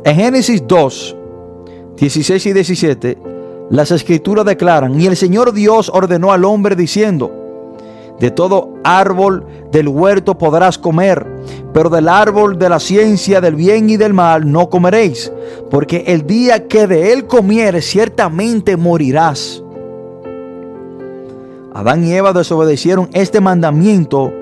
En 0.05 0.17
Génesis 0.17 0.67
2, 0.67 1.17
16 1.97 2.47
y 2.47 2.53
17, 2.53 3.19
las 3.71 3.91
escrituras 3.91 4.45
declaran, 4.45 5.01
y 5.01 5.07
el 5.07 5.17
Señor 5.17 5.53
Dios 5.53 5.91
ordenó 5.93 6.33
al 6.33 6.45
hombre 6.45 6.75
diciendo, 6.75 7.31
de 8.19 8.31
todo 8.31 8.75
árbol 8.83 9.45
del 9.71 9.89
huerto 9.89 10.37
podrás 10.37 10.79
comer, 10.79 11.27
pero 11.73 11.89
del 11.89 12.09
árbol 12.09 12.59
de 12.59 12.69
la 12.69 12.81
ciencia 12.81 13.41
del 13.41 13.55
bien 13.55 13.91
y 13.91 13.97
del 13.97 14.13
mal 14.13 14.51
no 14.51 14.69
comeréis, 14.69 15.33
porque 15.71 16.05
el 16.09 16.27
día 16.27 16.67
que 16.67 16.87
de 16.87 17.13
él 17.13 17.27
comieres 17.27 17.87
ciertamente 17.87 18.77
morirás. 18.77 19.63
Adán 21.75 22.05
y 22.05 22.13
Eva 22.13 22.33
desobedecieron 22.33 23.09
este 23.13 23.41
mandamiento 23.41 24.33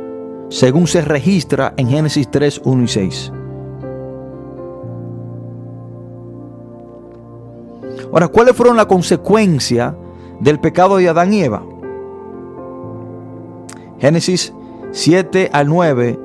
según 0.49 0.87
se 0.87 1.03
registra 1.03 1.74
en 1.77 1.89
Génesis 1.89 2.31
3, 2.31 2.62
1 2.64 2.83
y 2.85 2.89
6. 2.89 3.33
Ahora, 8.13 8.29
¿cuáles 8.29 8.55
fueron 8.55 8.77
las 8.77 8.87
consecuencias 8.87 9.95
del 10.41 10.61
pecado 10.61 10.97
de 10.97 11.09
Adán 11.09 11.33
y 11.33 11.43
Eva? 11.43 11.63
Génesis 13.99 14.53
7 14.93 15.51
al 15.53 15.69
9 15.69 16.19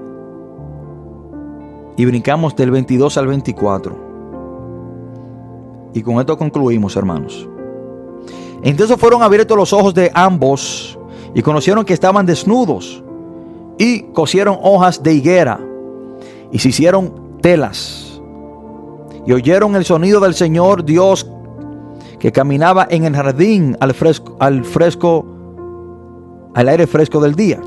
y 1.98 2.06
brincamos 2.06 2.56
del 2.56 2.72
22 2.72 3.18
al 3.18 3.28
24. 3.28 4.12
Y 5.94 6.02
con 6.02 6.20
esto 6.20 6.38
concluimos, 6.38 6.96
hermanos. 6.96 7.48
Entonces 8.64 8.98
fueron 8.98 9.24
abiertos 9.24 9.58
los 9.58 9.74
ojos 9.74 9.94
de 9.94 10.12
ambos 10.14 10.98
y 11.34 11.42
conocieron 11.42 11.86
que 11.86 11.94
estaban 11.94 12.26
desnudos 12.26 13.04
y 13.78 14.04
cosieron 14.14 14.58
hojas 14.62 15.02
de 15.02 15.14
higuera 15.14 15.60
y 16.52 16.60
se 16.60 16.70
hicieron 16.70 17.40
telas 17.42 18.22
y 19.26 19.32
oyeron 19.34 19.76
el 19.76 19.86
sonido 19.86 20.20
del 20.20 20.34
Señor 20.34 20.84
Dios 20.84 21.31
que 22.22 22.32
caminaba 22.32 22.86
en 22.88 23.06
el 23.06 23.16
jardín 23.16 23.76
al 23.80 23.96
fresco, 23.96 24.38
al 24.40 24.64
fresco, 24.64 25.26
al 26.54 26.70
aire 26.70 26.86
fresco 26.86 27.20
del 27.20 27.34
día. 27.34 27.60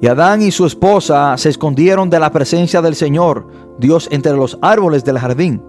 Y 0.00 0.08
Adán 0.08 0.42
y 0.42 0.50
su 0.50 0.66
esposa 0.66 1.36
se 1.38 1.48
escondieron 1.48 2.10
de 2.10 2.18
la 2.18 2.32
presencia 2.32 2.82
del 2.82 2.96
Señor, 2.96 3.46
Dios, 3.78 4.08
entre 4.10 4.32
los 4.32 4.58
árboles 4.62 5.04
del 5.04 5.16
jardín. 5.20 5.62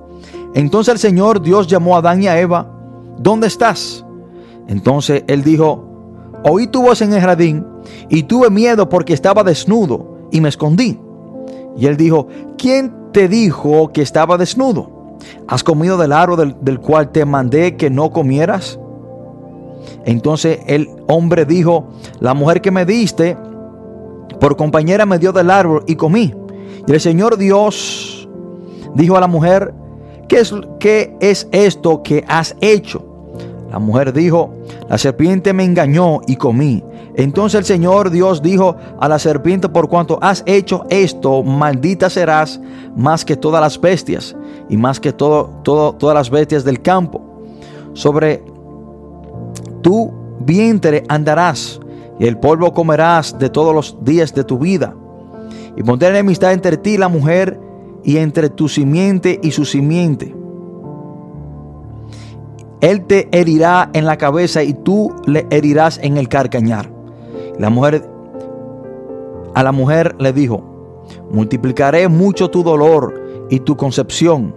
Entonces 0.56 0.96
el 0.96 1.00
Señor 1.00 1.40
Dios 1.40 1.68
llamó 1.68 1.96
a 1.96 2.00
Adán 2.00 2.24
y 2.24 2.30
a 2.30 2.40
Eva, 2.40 2.68
¿dónde 3.20 3.46
estás? 3.46 4.04
Entonces 4.68 5.24
él 5.28 5.44
dijo, 5.44 6.32
oí 6.44 6.66
tu 6.66 6.82
voz 6.82 7.04
en 7.04 7.14
el 7.14 7.22
jardín 7.22 7.64
y 8.10 8.24
tuve 8.24 8.50
miedo 8.50 8.90
porque 8.90 9.14
estaba 9.14 9.44
desnudo 9.44 10.18
y 10.32 10.42
me 10.42 10.50
escondí. 10.50 11.00
Y 11.78 11.86
él 11.86 11.96
dijo, 11.96 12.28
¿quién 12.58 13.12
te 13.14 13.28
dijo 13.28 13.94
que 13.94 14.02
estaba 14.02 14.36
desnudo? 14.40 14.97
¿Has 15.48 15.64
comido 15.64 15.98
del 15.98 16.12
árbol 16.12 16.58
del, 16.62 16.80
cual 16.80 17.12
te 17.12 17.26
mandé 17.26 17.76
que 17.76 17.90
no 17.90 18.12
comieras? 18.12 18.80
Entonces 20.06 20.60
el 20.68 20.90
hombre 21.08 21.46
dijo, 21.46 21.88
la 22.20 22.34
mujer 22.34 22.62
que 22.62 22.72
me 22.72 22.86
diste 22.86 23.38
por 24.40 24.56
compañera 24.56 25.06
me 25.06 25.20
dio 25.20 25.32
del 25.32 25.50
árbol 25.50 25.84
y 25.88 25.96
comí. 25.96 26.34
Y 26.86 26.92
el 26.92 27.00
Señor 27.00 27.38
Dios 27.38 28.28
dijo 28.94 29.18
a 29.18 29.20
la 29.20 29.28
mujer, 29.28 29.74
¿qué 30.28 30.40
es, 30.40 30.54
qué 30.80 31.16
es 31.20 31.48
esto 31.52 32.04
que 32.04 32.24
has 32.28 32.56
hecho? 32.62 33.04
La 33.72 33.80
mujer 33.80 34.14
dijo, 34.14 34.54
la 34.90 34.98
serpiente 34.98 35.54
me 35.54 35.64
engañó 35.64 36.22
y 36.28 36.36
comí. 36.36 36.84
Entonces 37.16 37.60
el 37.60 37.66
Señor 37.66 38.12
Dios 38.12 38.42
dijo 38.42 38.76
a 39.00 39.10
la 39.10 39.20
serpiente, 39.20 39.68
por 39.68 39.90
cuanto 39.90 40.20
has 40.22 40.44
hecho 40.46 40.86
esto, 40.90 41.44
maldita 41.44 42.10
serás 42.10 42.62
más 42.96 43.26
que 43.26 43.36
todas 43.36 43.60
las 43.60 43.80
bestias 43.82 44.36
y 44.70 44.78
más 44.78 45.00
que 45.00 45.14
todo, 45.14 45.50
todo, 45.64 45.94
todas 45.94 46.16
las 46.16 46.30
bestias 46.30 46.64
del 46.64 46.82
campo. 46.82 47.22
Sobre 47.94 48.44
tu 49.82 50.12
vientre 50.40 51.04
andarás 51.08 51.80
y 52.20 52.26
el 52.26 52.38
polvo 52.38 52.74
comerás 52.74 53.38
de 53.38 53.50
todos 53.50 53.74
los 53.74 53.98
días 54.02 54.34
de 54.34 54.44
tu 54.44 54.58
vida. 54.58 54.96
Y 55.76 55.84
pondré 55.84 56.10
enemistad 56.10 56.54
entre 56.54 56.78
ti 56.78 56.92
y 56.92 56.98
la 56.98 57.08
mujer 57.08 57.60
y 58.04 58.18
entre 58.18 58.50
tu 58.50 58.68
simiente 58.68 59.40
y 59.42 59.52
su 59.52 59.66
simiente. 59.66 60.36
Él 62.82 63.06
te 63.06 63.28
herirá 63.32 63.90
en 63.94 64.06
la 64.06 64.18
cabeza 64.18 64.64
y 64.64 64.74
tú 64.74 65.14
le 65.26 65.48
herirás 65.50 66.00
en 66.02 66.18
el 66.18 66.30
carcañar. 66.30 66.90
La 67.58 67.70
mujer 67.70 68.08
a 69.56 69.64
la 69.64 69.72
mujer 69.72 70.16
le 70.20 70.34
dijo: 70.34 70.64
Multiplicaré 71.32 72.08
mucho 72.08 72.50
tu 72.50 72.64
dolor 72.64 73.27
y 73.50 73.60
tu 73.62 73.76
concepción. 73.78 74.54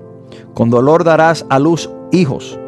Con 0.55 0.71
dolor 0.71 1.05
darás 1.05 1.45
a 1.49 1.59
luz 1.59 1.91
hijos. 2.13 2.59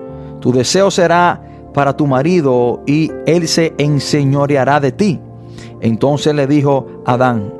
Tu 0.40 0.52
deseo 0.52 0.90
será 0.90 1.42
para 1.72 1.96
tu 1.96 2.06
marido 2.06 2.82
y 2.86 3.10
él 3.26 3.48
se 3.48 3.74
enseñoreará 3.78 4.80
de 4.80 4.92
ti. 4.92 5.20
Entonces 5.80 6.34
le 6.34 6.46
dijo 6.46 6.86
Adán: 7.04 7.54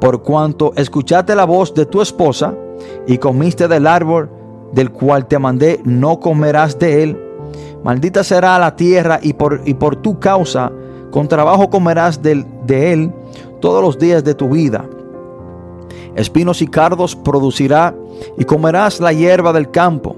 Por 0.00 0.22
cuanto 0.22 0.72
escuchaste 0.76 1.34
la 1.34 1.44
voz 1.44 1.74
de 1.74 1.86
tu 1.86 2.00
esposa 2.00 2.54
y 3.06 3.18
comiste 3.18 3.68
del 3.68 3.86
árbol 3.86 4.30
del 4.72 4.90
cual 4.90 5.26
te 5.26 5.38
mandé, 5.38 5.80
no 5.84 6.18
comerás 6.18 6.78
de 6.78 7.02
él. 7.02 7.18
Maldita 7.84 8.24
será 8.24 8.58
la 8.58 8.74
tierra 8.76 9.18
y 9.22 9.34
por, 9.34 9.60
y 9.64 9.74
por 9.74 9.96
tu 9.96 10.18
causa, 10.18 10.72
con 11.10 11.28
trabajo 11.28 11.68
comerás 11.68 12.22
de, 12.22 12.44
de 12.64 12.92
él 12.92 13.12
todos 13.60 13.82
los 13.82 13.98
días 13.98 14.24
de 14.24 14.34
tu 14.34 14.48
vida. 14.48 14.84
Espinos 16.14 16.62
y 16.62 16.66
cardos 16.66 17.16
producirá 17.16 17.94
y 18.38 18.44
comerás 18.44 19.00
la 19.00 19.12
hierba 19.12 19.52
del 19.52 19.70
campo. 19.70 20.16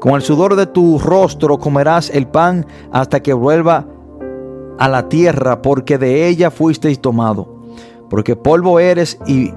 Con 0.00 0.14
el 0.14 0.22
sudor 0.22 0.56
de 0.56 0.66
tu 0.66 0.98
rostro 0.98 1.58
comerás 1.58 2.10
el 2.10 2.26
pan 2.26 2.66
hasta 2.92 3.20
que 3.20 3.32
vuelva 3.32 3.86
a 4.78 4.88
la 4.88 5.08
tierra, 5.08 5.62
porque 5.62 5.98
de 5.98 6.28
ella 6.28 6.50
fuisteis 6.50 7.00
tomado. 7.00 7.48
Porque 8.10 8.36
polvo 8.36 8.80
eres 8.80 9.18
y, 9.26 9.52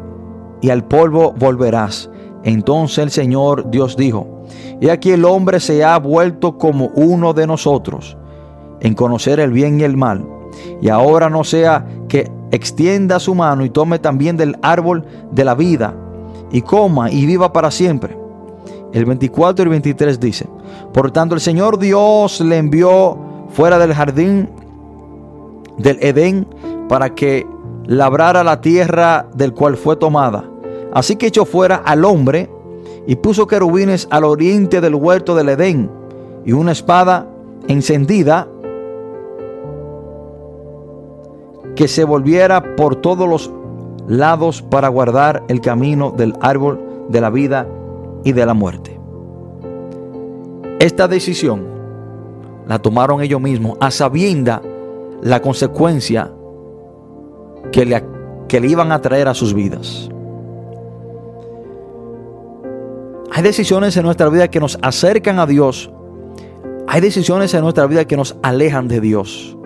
y 0.62 0.70
al 0.70 0.86
polvo 0.86 1.34
volverás. 1.38 2.10
Entonces 2.44 3.00
el 3.00 3.12
Señor 3.12 3.70
Dios 3.72 3.98
dijo, 3.98 4.44
y 4.80 4.90
aquí 4.90 5.12
el 5.12 5.26
hombre 5.26 5.60
se 5.60 5.84
ha 5.84 5.98
vuelto 6.00 6.58
como 6.58 6.92
uno 6.96 7.34
de 7.34 7.48
nosotros 7.48 8.18
en 8.80 8.94
conocer 8.94 9.40
el 9.40 9.52
bien 9.52 9.80
y 9.80 9.84
el 9.84 9.98
mal. 9.98 10.26
Y 10.82 10.90
ahora 10.90 11.30
no 11.30 11.44
sea 11.44 11.86
que 12.08 12.32
extienda 12.52 13.20
su 13.20 13.36
mano 13.36 13.66
y 13.66 13.70
tome 13.70 14.00
también 14.00 14.38
del 14.38 14.58
árbol 14.62 15.06
de 15.32 15.46
la 15.46 15.56
vida 15.56 15.94
y 16.52 16.62
coma 16.62 17.12
y 17.12 17.26
viva 17.26 17.52
para 17.52 17.72
siempre. 17.72 18.18
El 18.94 19.06
24 19.06 19.64
y 19.64 19.66
el 19.66 19.70
23 19.70 20.20
dice, 20.20 20.48
por 20.94 21.12
tanto 21.12 21.36
el 21.36 21.42
Señor 21.42 21.78
Dios 21.78 22.42
le 22.42 22.58
envió 22.58 23.18
fuera 23.50 23.78
del 23.78 23.94
jardín 23.94 24.50
del 25.78 25.98
Edén 26.02 26.48
para 26.88 27.14
que 27.14 27.46
labrara 27.86 28.44
la 28.44 28.62
tierra 28.62 29.28
del 29.36 29.54
cual 29.54 29.78
fue 29.78 29.96
tomada 29.96 30.44
Así 30.98 31.16
que 31.16 31.28
echó 31.28 31.46
fuera 31.46 31.76
al 31.76 32.06
hombre 32.06 32.50
y 33.06 33.16
puso 33.18 33.48
querubines 33.48 34.08
al 34.10 34.24
oriente 34.24 34.82
del 34.82 34.96
huerto 34.96 35.36
del 35.36 35.50
Edén 35.50 35.92
y 36.46 36.54
una 36.54 36.72
espada 36.72 37.28
encendida 37.68 38.48
que 41.78 41.88
se 41.88 42.04
volviera 42.04 42.76
por 42.76 42.96
todos 42.96 43.30
los 43.30 43.52
lados 44.08 44.64
para 44.64 44.88
guardar 44.88 45.44
el 45.48 45.62
camino 45.62 46.12
del 46.12 46.34
árbol 46.42 47.06
de 47.08 47.22
la 47.22 47.30
vida 47.30 47.68
y 48.24 48.32
de 48.32 48.46
la 48.46 48.56
muerte. 48.56 49.00
Esta 50.80 51.08
decisión 51.08 51.66
la 52.68 52.80
tomaron 52.80 53.22
ellos 53.22 53.40
mismos 53.40 53.78
a 53.80 53.92
sabienda 53.92 54.62
la 55.22 55.40
consecuencia 55.42 56.32
que 57.72 57.86
le, 57.86 58.04
que 58.48 58.60
le 58.60 58.68
iban 58.68 58.92
a 58.92 59.00
traer 59.00 59.28
a 59.28 59.36
sus 59.36 59.54
vidas. 59.54 60.10
Hay 63.32 63.44
decisiones 63.44 63.96
en 63.98 64.04
nuestra 64.04 64.30
vida 64.30 64.48
que 64.48 64.60
nos 64.60 64.80
acercan 64.82 65.38
a 65.38 65.46
Dios. 65.46 65.92
Hay 66.88 67.02
decisiones 67.02 67.54
en 67.54 67.62
nuestra 67.62 67.86
vida 67.86 68.06
que 68.06 68.18
nos 68.18 68.36
alejan 68.42 68.88
de 68.88 69.00
Dios. 69.00 69.58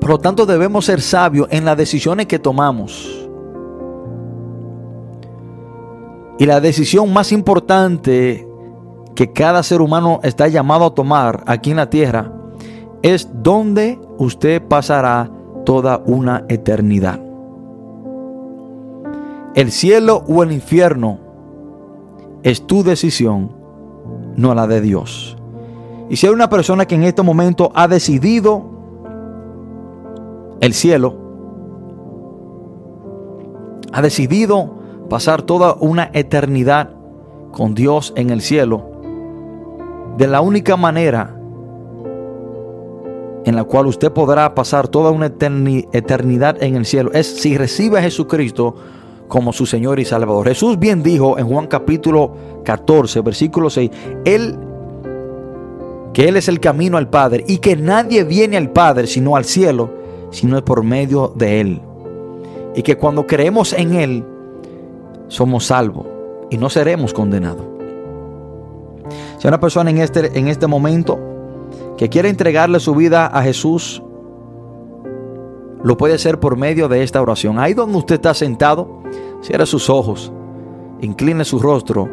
Por 0.00 0.10
lo 0.10 0.18
tanto, 0.18 0.46
debemos 0.46 0.84
ser 0.84 1.00
sabios 1.00 1.48
en 1.50 1.64
las 1.64 1.76
decisiones 1.76 2.26
que 2.26 2.38
tomamos. 2.38 3.28
Y 6.38 6.46
la 6.46 6.60
decisión 6.60 7.12
más 7.12 7.32
importante 7.32 8.46
que 9.14 9.32
cada 9.32 9.62
ser 9.62 9.80
humano 9.80 10.20
está 10.22 10.46
llamado 10.46 10.86
a 10.86 10.94
tomar 10.94 11.42
aquí 11.46 11.72
en 11.72 11.78
la 11.78 11.90
tierra 11.90 12.32
es 13.02 13.28
dónde 13.32 13.98
usted 14.18 14.62
pasará 14.62 15.30
toda 15.64 16.02
una 16.06 16.44
eternidad. 16.48 17.20
El 19.54 19.72
cielo 19.72 20.24
o 20.28 20.42
el 20.42 20.52
infierno 20.52 21.18
es 22.42 22.66
tu 22.66 22.84
decisión, 22.84 23.50
no 24.36 24.54
la 24.54 24.66
de 24.66 24.80
Dios. 24.80 25.36
Y 26.08 26.16
si 26.16 26.26
hay 26.26 26.32
una 26.32 26.48
persona 26.48 26.86
que 26.86 26.94
en 26.94 27.04
este 27.04 27.22
momento 27.22 27.72
ha 27.74 27.88
decidido 27.88 28.77
el 30.60 30.74
cielo, 30.74 31.14
ha 33.92 34.02
decidido 34.02 34.78
pasar 35.08 35.42
toda 35.42 35.74
una 35.74 36.10
eternidad 36.12 36.90
con 37.52 37.74
Dios 37.74 38.12
en 38.16 38.30
el 38.30 38.42
cielo, 38.42 38.84
de 40.16 40.26
la 40.26 40.40
única 40.40 40.76
manera 40.76 41.38
en 43.44 43.56
la 43.56 43.64
cual 43.64 43.86
usted 43.86 44.12
podrá 44.12 44.54
pasar 44.54 44.88
toda 44.88 45.10
una 45.10 45.26
eternidad 45.26 46.62
en 46.62 46.76
el 46.76 46.84
cielo 46.84 47.10
es 47.14 47.26
si 47.26 47.56
recibe 47.56 47.98
a 47.98 48.02
Jesucristo 48.02 48.74
como 49.26 49.52
su 49.52 49.64
Señor 49.64 50.00
y 50.00 50.04
Salvador. 50.04 50.48
Jesús 50.48 50.78
bien 50.78 51.02
dijo 51.02 51.38
en 51.38 51.48
Juan 51.48 51.66
capítulo 51.66 52.34
14, 52.64 53.20
versículo 53.22 53.70
6, 53.70 53.90
Él, 54.24 54.58
que 56.12 56.28
Él 56.28 56.36
es 56.36 56.48
el 56.48 56.60
camino 56.60 56.98
al 56.98 57.08
Padre 57.08 57.44
y 57.46 57.58
que 57.58 57.76
nadie 57.76 58.24
viene 58.24 58.56
al 58.56 58.70
Padre 58.70 59.06
sino 59.06 59.34
al 59.36 59.46
cielo, 59.46 59.97
sino 60.30 60.56
es 60.56 60.62
por 60.62 60.82
medio 60.82 61.32
de 61.34 61.60
Él. 61.60 61.82
Y 62.74 62.82
que 62.82 62.96
cuando 62.96 63.26
creemos 63.26 63.72
en 63.72 63.94
Él, 63.94 64.24
somos 65.28 65.66
salvos 65.66 66.06
y 66.50 66.56
no 66.56 66.70
seremos 66.70 67.12
condenados. 67.12 67.64
Si 69.38 69.46
una 69.46 69.60
persona 69.60 69.90
en 69.90 69.98
este, 69.98 70.38
en 70.38 70.48
este 70.48 70.66
momento 70.66 71.18
que 71.96 72.08
quiere 72.08 72.28
entregarle 72.28 72.80
su 72.80 72.94
vida 72.94 73.26
a 73.26 73.42
Jesús, 73.42 74.02
lo 75.82 75.96
puede 75.96 76.14
hacer 76.14 76.40
por 76.40 76.56
medio 76.56 76.88
de 76.88 77.02
esta 77.02 77.22
oración. 77.22 77.58
Ahí 77.58 77.74
donde 77.74 77.98
usted 77.98 78.16
está 78.16 78.34
sentado, 78.34 79.02
cierre 79.42 79.66
sus 79.66 79.88
ojos, 79.88 80.32
incline 81.00 81.44
su 81.44 81.58
rostro 81.58 82.08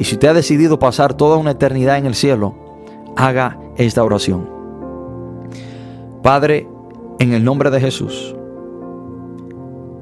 y 0.00 0.04
si 0.04 0.14
usted 0.14 0.28
ha 0.28 0.34
decidido 0.34 0.78
pasar 0.78 1.12
toda 1.12 1.36
una 1.36 1.50
eternidad 1.50 1.98
en 1.98 2.06
el 2.06 2.14
cielo, 2.14 2.54
haga 3.16 3.58
esta 3.76 4.02
oración. 4.02 4.48
Padre, 6.22 6.66
en 7.20 7.34
el 7.34 7.44
nombre 7.44 7.70
de 7.70 7.80
Jesús, 7.80 8.34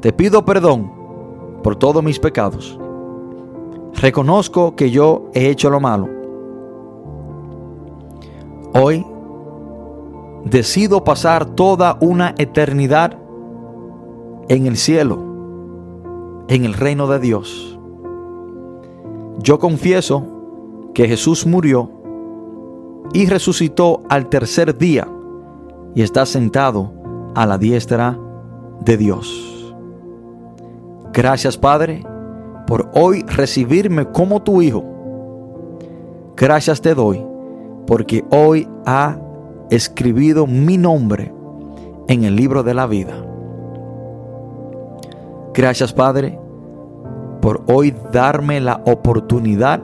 te 0.00 0.12
pido 0.12 0.44
perdón 0.44 0.92
por 1.64 1.74
todos 1.74 2.02
mis 2.02 2.20
pecados. 2.20 2.78
Reconozco 4.00 4.76
que 4.76 4.92
yo 4.92 5.28
he 5.34 5.50
hecho 5.50 5.68
lo 5.68 5.80
malo. 5.80 6.08
Hoy 8.72 9.04
decido 10.44 11.02
pasar 11.02 11.44
toda 11.44 11.98
una 12.00 12.36
eternidad 12.38 13.18
en 14.48 14.66
el 14.66 14.76
cielo, 14.76 15.18
en 16.46 16.64
el 16.64 16.74
reino 16.74 17.08
de 17.08 17.18
Dios. 17.18 17.80
Yo 19.38 19.58
confieso 19.58 20.22
que 20.94 21.08
Jesús 21.08 21.44
murió 21.44 21.90
y 23.12 23.26
resucitó 23.26 24.04
al 24.08 24.28
tercer 24.28 24.78
día 24.78 25.08
y 25.96 26.02
está 26.02 26.24
sentado 26.24 26.97
a 27.38 27.46
la 27.46 27.56
diestra 27.56 28.18
de 28.84 28.96
Dios. 28.96 29.72
Gracias 31.12 31.56
Padre 31.56 32.04
por 32.66 32.90
hoy 32.94 33.22
recibirme 33.28 34.06
como 34.06 34.42
tu 34.42 34.60
Hijo. 34.60 34.84
Gracias 36.36 36.80
te 36.80 36.96
doy 36.96 37.24
porque 37.86 38.24
hoy 38.30 38.68
ha 38.86 39.20
escribido 39.70 40.48
mi 40.48 40.78
nombre 40.78 41.32
en 42.08 42.24
el 42.24 42.34
libro 42.34 42.64
de 42.64 42.74
la 42.74 42.88
vida. 42.88 43.14
Gracias 45.54 45.92
Padre 45.92 46.40
por 47.40 47.62
hoy 47.68 47.94
darme 48.10 48.58
la 48.60 48.82
oportunidad 48.84 49.80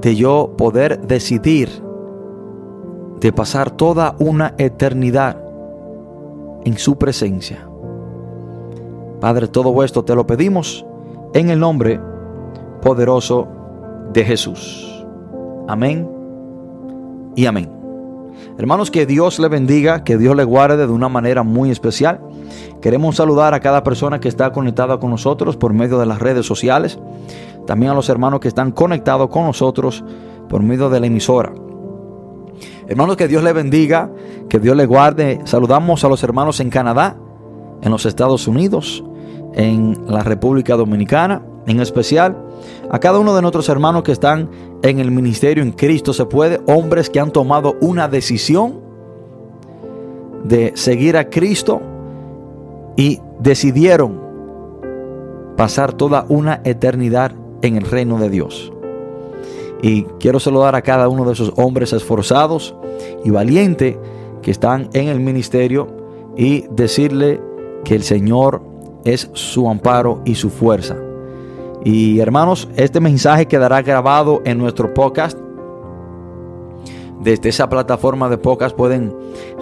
de 0.00 0.16
yo 0.16 0.54
poder 0.56 1.06
decidir 1.06 1.68
de 3.20 3.32
pasar 3.34 3.70
toda 3.70 4.16
una 4.18 4.54
eternidad 4.56 5.45
en 6.66 6.76
su 6.78 6.98
presencia. 6.98 7.64
Padre, 9.20 9.46
todo 9.46 9.84
esto 9.84 10.04
te 10.04 10.16
lo 10.16 10.26
pedimos 10.26 10.84
en 11.32 11.48
el 11.50 11.60
nombre 11.60 12.00
poderoso 12.82 13.46
de 14.12 14.24
Jesús. 14.24 15.06
Amén 15.68 16.10
y 17.36 17.46
amén. 17.46 17.70
Hermanos, 18.58 18.90
que 18.90 19.06
Dios 19.06 19.38
le 19.38 19.46
bendiga, 19.48 20.02
que 20.02 20.18
Dios 20.18 20.34
le 20.34 20.42
guarde 20.42 20.88
de 20.88 20.92
una 20.92 21.08
manera 21.08 21.44
muy 21.44 21.70
especial. 21.70 22.20
Queremos 22.82 23.14
saludar 23.14 23.54
a 23.54 23.60
cada 23.60 23.84
persona 23.84 24.18
que 24.18 24.28
está 24.28 24.50
conectada 24.50 24.98
con 24.98 25.10
nosotros 25.10 25.56
por 25.56 25.72
medio 25.72 26.00
de 26.00 26.06
las 26.06 26.18
redes 26.18 26.46
sociales. 26.46 26.98
También 27.66 27.92
a 27.92 27.94
los 27.94 28.08
hermanos 28.08 28.40
que 28.40 28.48
están 28.48 28.72
conectados 28.72 29.30
con 29.30 29.44
nosotros 29.44 30.02
por 30.48 30.64
medio 30.64 30.90
de 30.90 30.98
la 30.98 31.06
emisora. 31.06 31.52
Hermanos, 32.88 33.16
que 33.16 33.28
Dios 33.28 33.42
le 33.42 33.52
bendiga, 33.52 34.10
que 34.48 34.60
Dios 34.60 34.76
le 34.76 34.86
guarde. 34.86 35.40
Saludamos 35.44 36.04
a 36.04 36.08
los 36.08 36.22
hermanos 36.22 36.60
en 36.60 36.70
Canadá, 36.70 37.16
en 37.82 37.90
los 37.90 38.06
Estados 38.06 38.46
Unidos, 38.46 39.04
en 39.54 39.98
la 40.06 40.22
República 40.22 40.76
Dominicana, 40.76 41.42
en 41.66 41.80
especial 41.80 42.36
a 42.90 42.98
cada 43.00 43.18
uno 43.18 43.34
de 43.34 43.42
nuestros 43.42 43.68
hermanos 43.68 44.02
que 44.02 44.12
están 44.12 44.48
en 44.82 45.00
el 45.00 45.10
ministerio 45.10 45.62
en 45.62 45.72
Cristo 45.72 46.12
se 46.12 46.26
puede, 46.26 46.60
hombres 46.66 47.10
que 47.10 47.18
han 47.18 47.32
tomado 47.32 47.76
una 47.80 48.08
decisión 48.08 48.80
de 50.44 50.72
seguir 50.76 51.16
a 51.16 51.28
Cristo 51.28 51.80
y 52.96 53.20
decidieron 53.40 54.20
pasar 55.56 55.92
toda 55.92 56.26
una 56.28 56.60
eternidad 56.64 57.32
en 57.62 57.76
el 57.76 57.84
reino 57.84 58.18
de 58.18 58.30
Dios. 58.30 58.72
Y 59.82 60.04
quiero 60.18 60.40
saludar 60.40 60.74
a 60.74 60.82
cada 60.82 61.08
uno 61.08 61.24
de 61.24 61.32
esos 61.32 61.52
hombres 61.56 61.92
esforzados 61.92 62.74
y 63.24 63.30
valientes 63.30 63.96
que 64.42 64.50
están 64.50 64.88
en 64.92 65.08
el 65.08 65.20
ministerio 65.20 65.88
y 66.36 66.66
decirle 66.70 67.40
que 67.84 67.94
el 67.94 68.02
Señor 68.02 68.62
es 69.04 69.30
su 69.32 69.68
amparo 69.68 70.20
y 70.24 70.34
su 70.34 70.50
fuerza. 70.50 70.96
Y 71.84 72.18
hermanos, 72.18 72.68
este 72.76 73.00
mensaje 73.00 73.46
quedará 73.46 73.82
grabado 73.82 74.42
en 74.44 74.58
nuestro 74.58 74.92
podcast. 74.92 75.38
Desde 77.22 77.48
esa 77.48 77.68
plataforma 77.68 78.28
de 78.28 78.38
podcast 78.38 78.76
pueden 78.76 79.14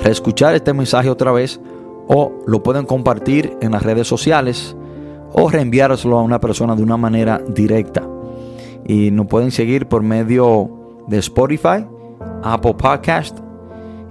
reescuchar 0.02 0.54
este 0.54 0.72
mensaje 0.72 1.10
otra 1.10 1.32
vez 1.32 1.60
o 2.08 2.32
lo 2.46 2.62
pueden 2.62 2.86
compartir 2.86 3.56
en 3.60 3.72
las 3.72 3.82
redes 3.82 4.08
sociales 4.08 4.76
o 5.32 5.50
reenviárselo 5.50 6.18
a 6.18 6.22
una 6.22 6.40
persona 6.40 6.74
de 6.74 6.82
una 6.82 6.96
manera 6.96 7.40
directa. 7.46 8.13
Y 8.86 9.10
nos 9.10 9.26
pueden 9.26 9.50
seguir 9.50 9.86
por 9.86 10.02
medio 10.02 11.04
de 11.08 11.18
Spotify, 11.18 11.86
Apple 12.42 12.74
Podcast 12.74 13.38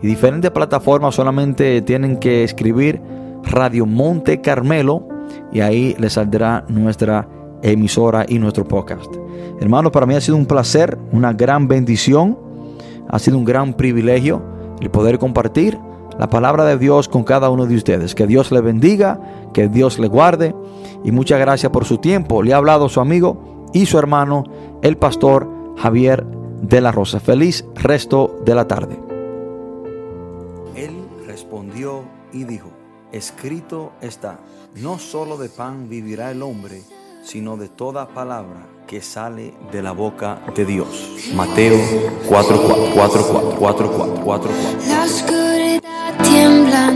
y 0.01 0.07
diferentes 0.07 0.51
plataformas. 0.51 1.15
Solamente 1.15 1.81
tienen 1.81 2.17
que 2.17 2.43
escribir 2.43 3.01
Radio 3.43 3.85
Monte 3.85 4.41
Carmelo 4.41 5.07
y 5.51 5.61
ahí 5.61 5.95
les 5.99 6.13
saldrá 6.13 6.65
nuestra 6.67 7.27
emisora 7.61 8.25
y 8.27 8.39
nuestro 8.39 8.67
podcast. 8.67 9.13
Hermanos, 9.59 9.91
para 9.91 10.05
mí 10.05 10.15
ha 10.15 10.21
sido 10.21 10.37
un 10.37 10.45
placer, 10.45 10.97
una 11.11 11.33
gran 11.33 11.67
bendición, 11.67 12.37
ha 13.09 13.19
sido 13.19 13.37
un 13.37 13.45
gran 13.45 13.73
privilegio 13.73 14.43
el 14.81 14.89
poder 14.89 15.17
compartir 15.19 15.77
la 16.19 16.29
palabra 16.29 16.65
de 16.65 16.77
Dios 16.77 17.07
con 17.07 17.23
cada 17.23 17.49
uno 17.49 17.65
de 17.65 17.75
ustedes. 17.75 18.15
Que 18.15 18.27
Dios 18.27 18.51
le 18.51 18.61
bendiga, 18.61 19.19
que 19.53 19.67
Dios 19.67 19.99
le 19.99 20.07
guarde 20.07 20.55
y 21.03 21.11
muchas 21.11 21.39
gracias 21.39 21.71
por 21.71 21.85
su 21.85 21.97
tiempo. 21.97 22.43
Le 22.43 22.53
ha 22.53 22.57
hablado 22.57 22.89
su 22.89 22.99
amigo 22.99 23.69
y 23.73 23.85
su 23.85 23.97
hermano, 23.97 24.43
el 24.83 24.97
pastor 24.97 25.49
Javier 25.77 26.23
de 26.61 26.81
la 26.81 26.91
Rosa. 26.91 27.19
Feliz 27.19 27.65
resto 27.75 28.39
de 28.45 28.53
la 28.53 28.67
tarde. 28.67 28.99
Él 30.75 30.93
respondió 31.25 32.03
y 32.31 32.43
dijo, 32.43 32.69
escrito 33.11 33.93
está, 34.01 34.39
no 34.75 34.99
solo 34.99 35.37
de 35.37 35.49
pan 35.49 35.89
vivirá 35.89 36.31
el 36.31 36.43
hombre, 36.43 36.81
sino 37.23 37.57
de 37.57 37.69
toda 37.69 38.09
palabra 38.09 38.67
que 38.85 39.01
sale 39.01 39.53
de 39.71 39.81
la 39.81 39.93
boca 39.93 40.39
de 40.53 40.65
Dios. 40.65 41.31
Mateo 41.33 41.79
4, 42.27 42.61
4, 42.93 43.55
4, 43.57 43.91
4, 44.23 44.49
La 44.87 45.03
oscuridad 45.03 45.81
temblante. 46.21 46.92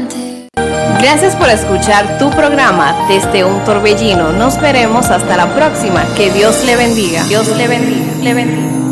Gracias 0.99 1.35
por 1.35 1.49
escuchar 1.49 2.17
tu 2.17 2.29
programa 2.31 3.05
desde 3.07 3.45
un 3.45 3.63
torbellino. 3.63 4.33
Nos 4.33 4.59
veremos 4.59 5.09
hasta 5.09 5.37
la 5.37 5.53
próxima. 5.53 6.03
Que 6.15 6.31
Dios 6.31 6.63
le 6.65 6.75
bendiga. 6.75 7.23
Dios 7.25 7.47
le 7.55 7.67
bendiga. 7.67 8.23
Le 8.23 8.33
bendiga. 8.33 8.86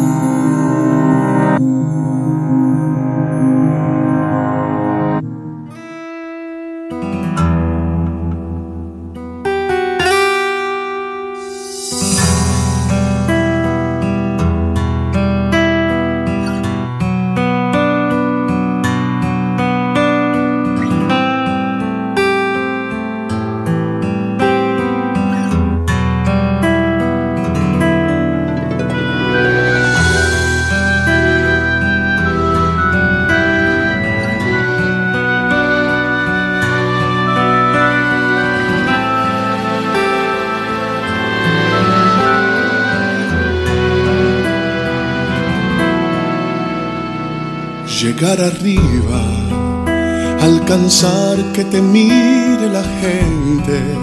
Alcanzar 50.86 51.52
que 51.52 51.64
te 51.64 51.82
mire 51.82 52.70
la 52.70 52.84
gente, 53.02 53.98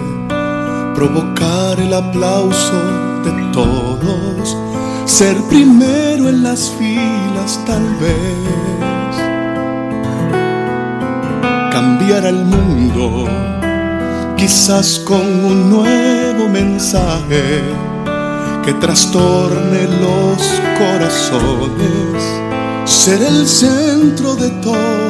provocar 0.93 1.79
el 1.79 1.93
aplauso 1.93 2.77
de 3.23 3.31
todos, 3.53 4.57
ser 5.05 5.37
primero 5.49 6.27
en 6.27 6.43
las 6.43 6.69
filas 6.71 7.57
tal 7.65 7.85
vez, 8.01 9.15
cambiar 11.71 12.27
al 12.27 12.43
mundo, 12.43 13.29
quizás 14.35 14.99
con 15.05 15.45
un 15.45 15.69
nuevo 15.69 16.49
mensaje 16.49 17.61
que 18.65 18.73
trastorne 18.73 19.83
los 20.01 20.41
corazones, 20.77 22.23
ser 22.83 23.21
el 23.21 23.47
centro 23.47 24.35
de 24.35 24.49
toda 24.61 25.02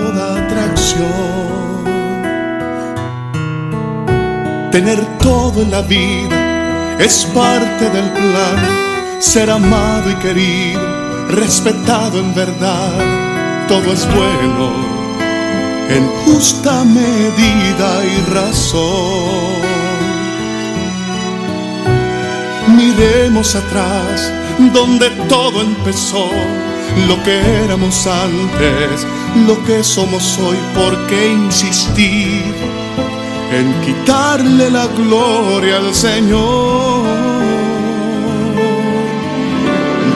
Tener 4.74 5.06
todo 5.20 5.62
en 5.62 5.70
la 5.70 5.84
vida 5.84 6.98
es 6.98 7.26
parte 7.26 7.92
del 7.92 8.10
plan, 8.10 9.20
ser 9.20 9.52
amado 9.52 10.10
y 10.10 10.16
querido, 10.16 10.82
respetado 11.28 12.18
en 12.18 12.34
verdad, 12.34 13.68
todo 13.68 13.94
es 13.94 14.04
bueno 14.16 14.72
en 15.90 16.08
justa 16.26 16.84
medida 16.86 18.04
y 18.04 18.34
razón. 18.34 19.62
Miremos 22.76 23.54
atrás, 23.54 24.34
donde 24.74 25.12
todo 25.30 25.62
empezó, 25.62 26.32
lo 27.08 27.22
que 27.22 27.42
éramos 27.64 28.08
antes, 28.08 29.06
lo 29.46 29.64
que 29.66 29.84
somos 29.84 30.40
hoy, 30.40 30.58
¿por 30.74 30.98
qué 31.06 31.32
insistir 31.32 32.83
en 33.54 33.82
quitarle 33.82 34.70
la 34.70 34.88
gloria 34.88 35.78
al 35.78 35.94
Señor? 35.94 37.04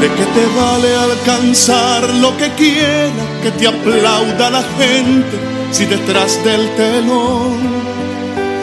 ¿De 0.02 0.08
qué 0.10 0.26
te 0.36 0.46
vale 0.60 0.96
alcanzar 0.96 2.10
lo 2.16 2.36
que 2.38 2.50
quiera, 2.54 3.24
que 3.42 3.52
te 3.52 3.68
aplauda 3.68 4.50
la 4.50 4.64
gente 4.78 5.38
si 5.72 5.86
detrás 5.86 6.44
del 6.44 6.70
telón 6.76 7.58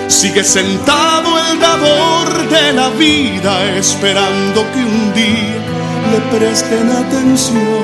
sigue 0.08 0.44
sentado 0.44 1.28
el 1.50 1.58
dador 1.58 2.48
de 2.48 2.72
la 2.72 2.88
vida 2.90 3.76
esperando 3.76 4.64
que 4.72 4.78
un 4.78 5.12
día 5.14 5.58
le 6.12 6.38
presten 6.38 6.90
atención? 6.90 7.83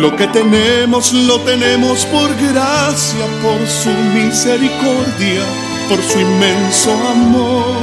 Lo 0.00 0.16
que 0.16 0.26
tenemos 0.26 1.12
lo 1.12 1.38
tenemos 1.40 2.04
por 2.06 2.28
gracia, 2.36 3.26
por 3.42 3.66
su 3.66 3.90
misericordia, 4.12 5.42
por 5.88 6.02
su 6.02 6.18
inmenso 6.18 6.92
amor. 6.92 7.76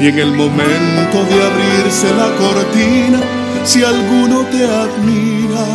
Y 0.00 0.06
en 0.06 0.18
el 0.18 0.32
momento 0.32 1.24
de 1.24 1.42
abrirse 1.48 2.14
la 2.14 2.30
cortina, 2.36 3.20
si 3.64 3.82
alguno 3.82 4.44
te 4.52 4.64
admira, 4.64 5.66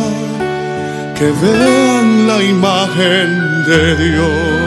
que 1.16 1.26
vean 1.26 2.26
la 2.26 2.42
imagen 2.42 3.64
de 3.66 3.96
Dios. 3.96 4.65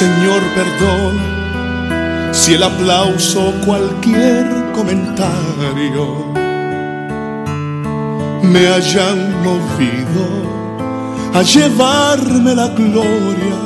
Señor, 0.00 0.42
perdón 0.56 1.14
si 2.32 2.54
el 2.54 2.64
aplauso 2.64 3.54
cualquier 3.64 4.72
comentario 4.72 6.24
me 8.42 8.66
hayan 8.66 9.40
movido 9.44 10.26
a 11.32 11.42
llevarme 11.42 12.56
la 12.56 12.66
gloria, 12.70 13.56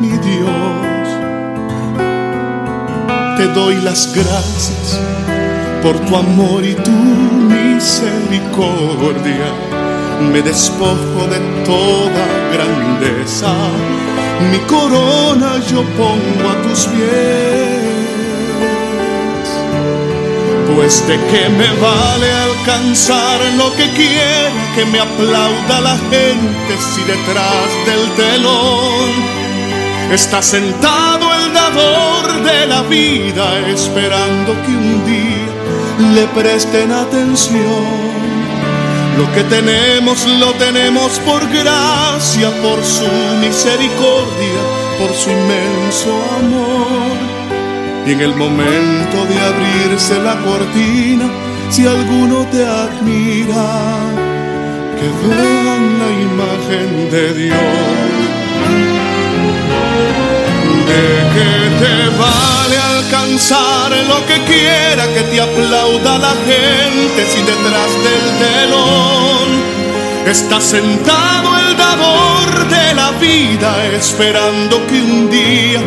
mi 0.00 0.08
Dios. 0.08 1.06
Te 3.36 3.46
doy 3.54 3.76
las 3.76 4.12
gracias 4.12 4.98
por 5.84 6.00
tu 6.00 6.16
amor 6.16 6.64
y 6.64 6.74
tu 6.74 6.90
misericordia. 6.90 9.73
Me 10.20 10.42
despojo 10.42 11.26
de 11.28 11.38
toda 11.64 12.24
grandeza 12.52 13.54
mi 14.50 14.58
corona 14.60 15.60
yo 15.70 15.82
pongo 15.96 16.50
a 16.50 16.62
tus 16.62 16.86
pies. 16.86 17.84
Pues 20.74 21.06
de 21.06 21.16
qué 21.30 21.48
me 21.48 21.70
vale 21.80 22.32
alcanzar 22.32 23.40
lo 23.56 23.72
que 23.76 23.90
quiera, 23.90 24.50
que 24.74 24.84
me 24.86 24.98
aplauda 25.00 25.80
la 25.80 25.96
gente 25.96 26.72
si 26.78 27.00
detrás 27.02 27.68
del 27.86 28.10
telón 28.16 29.10
está 30.12 30.42
sentado 30.42 31.32
el 31.34 31.52
dador 31.52 32.42
de 32.42 32.66
la 32.66 32.82
vida 32.82 33.46
esperando 33.68 34.52
que 34.64 34.72
un 34.72 35.04
día 35.06 36.14
le 36.14 36.26
presten 36.28 36.90
atención. 36.92 38.03
Lo 39.16 39.32
que 39.32 39.44
tenemos 39.44 40.26
lo 40.26 40.52
tenemos 40.54 41.20
por 41.20 41.48
gracia, 41.48 42.50
por 42.62 42.82
su 42.84 43.06
misericordia, 43.40 44.60
por 44.98 45.14
su 45.14 45.30
inmenso 45.30 46.10
amor. 46.38 47.16
Y 48.06 48.12
en 48.12 48.20
el 48.20 48.34
momento 48.34 49.24
de 49.26 49.40
abrirse 49.40 50.18
la 50.18 50.36
cortina, 50.42 51.30
si 51.70 51.86
alguno 51.86 52.44
te 52.50 52.66
admira, 52.66 53.70
que 54.98 55.08
vean 55.22 55.98
la 56.00 56.10
imagen 56.28 57.10
de 57.10 57.34
Dios. 57.34 58.34
¿De 60.86 61.24
qué 61.34 61.84
te 61.84 62.08
vale 62.18 62.76
alcanzar 62.76 63.90
lo 64.08 64.24
que 64.26 64.42
quiera 64.44 65.06
que 65.14 65.22
te 65.22 65.40
aplauda 65.40 66.18
la 66.18 66.34
gente 66.46 67.26
si 67.30 67.40
detrás 67.42 67.90
del 68.06 68.26
telón 68.38 69.48
está 70.26 70.60
sentado 70.60 71.58
el 71.58 71.76
dador 71.76 72.68
de 72.68 72.94
la 72.94 73.10
vida 73.12 73.86
esperando 73.94 74.86
que 74.86 75.00
un 75.00 75.30
día 75.30 75.80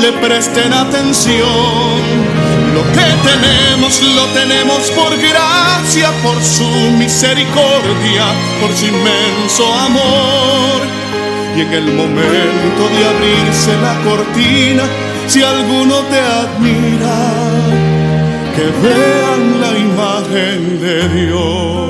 le 0.00 0.12
presten 0.12 0.72
atención? 0.72 2.36
Lo 2.74 2.82
que 2.92 3.08
tenemos 3.30 4.00
lo 4.02 4.26
tenemos 4.26 4.90
por 4.90 5.16
gracia, 5.16 6.10
por 6.22 6.42
su 6.44 6.68
misericordia, 6.92 8.24
por 8.60 8.74
su 8.76 8.86
inmenso 8.86 9.72
amor 9.74 11.05
y 11.56 11.60
en 11.60 11.72
el 11.72 11.84
momento 11.94 12.82
de 12.94 13.04
abrirse 13.06 13.72
la 13.80 13.94
cortina, 14.04 14.82
si 15.26 15.42
alguno 15.42 16.02
te 16.10 16.20
admira, 16.20 17.18
que 18.54 18.64
vean 18.82 19.60
la 19.60 19.78
imagen 19.78 20.80
de 20.80 21.08
Dios. 21.08 21.85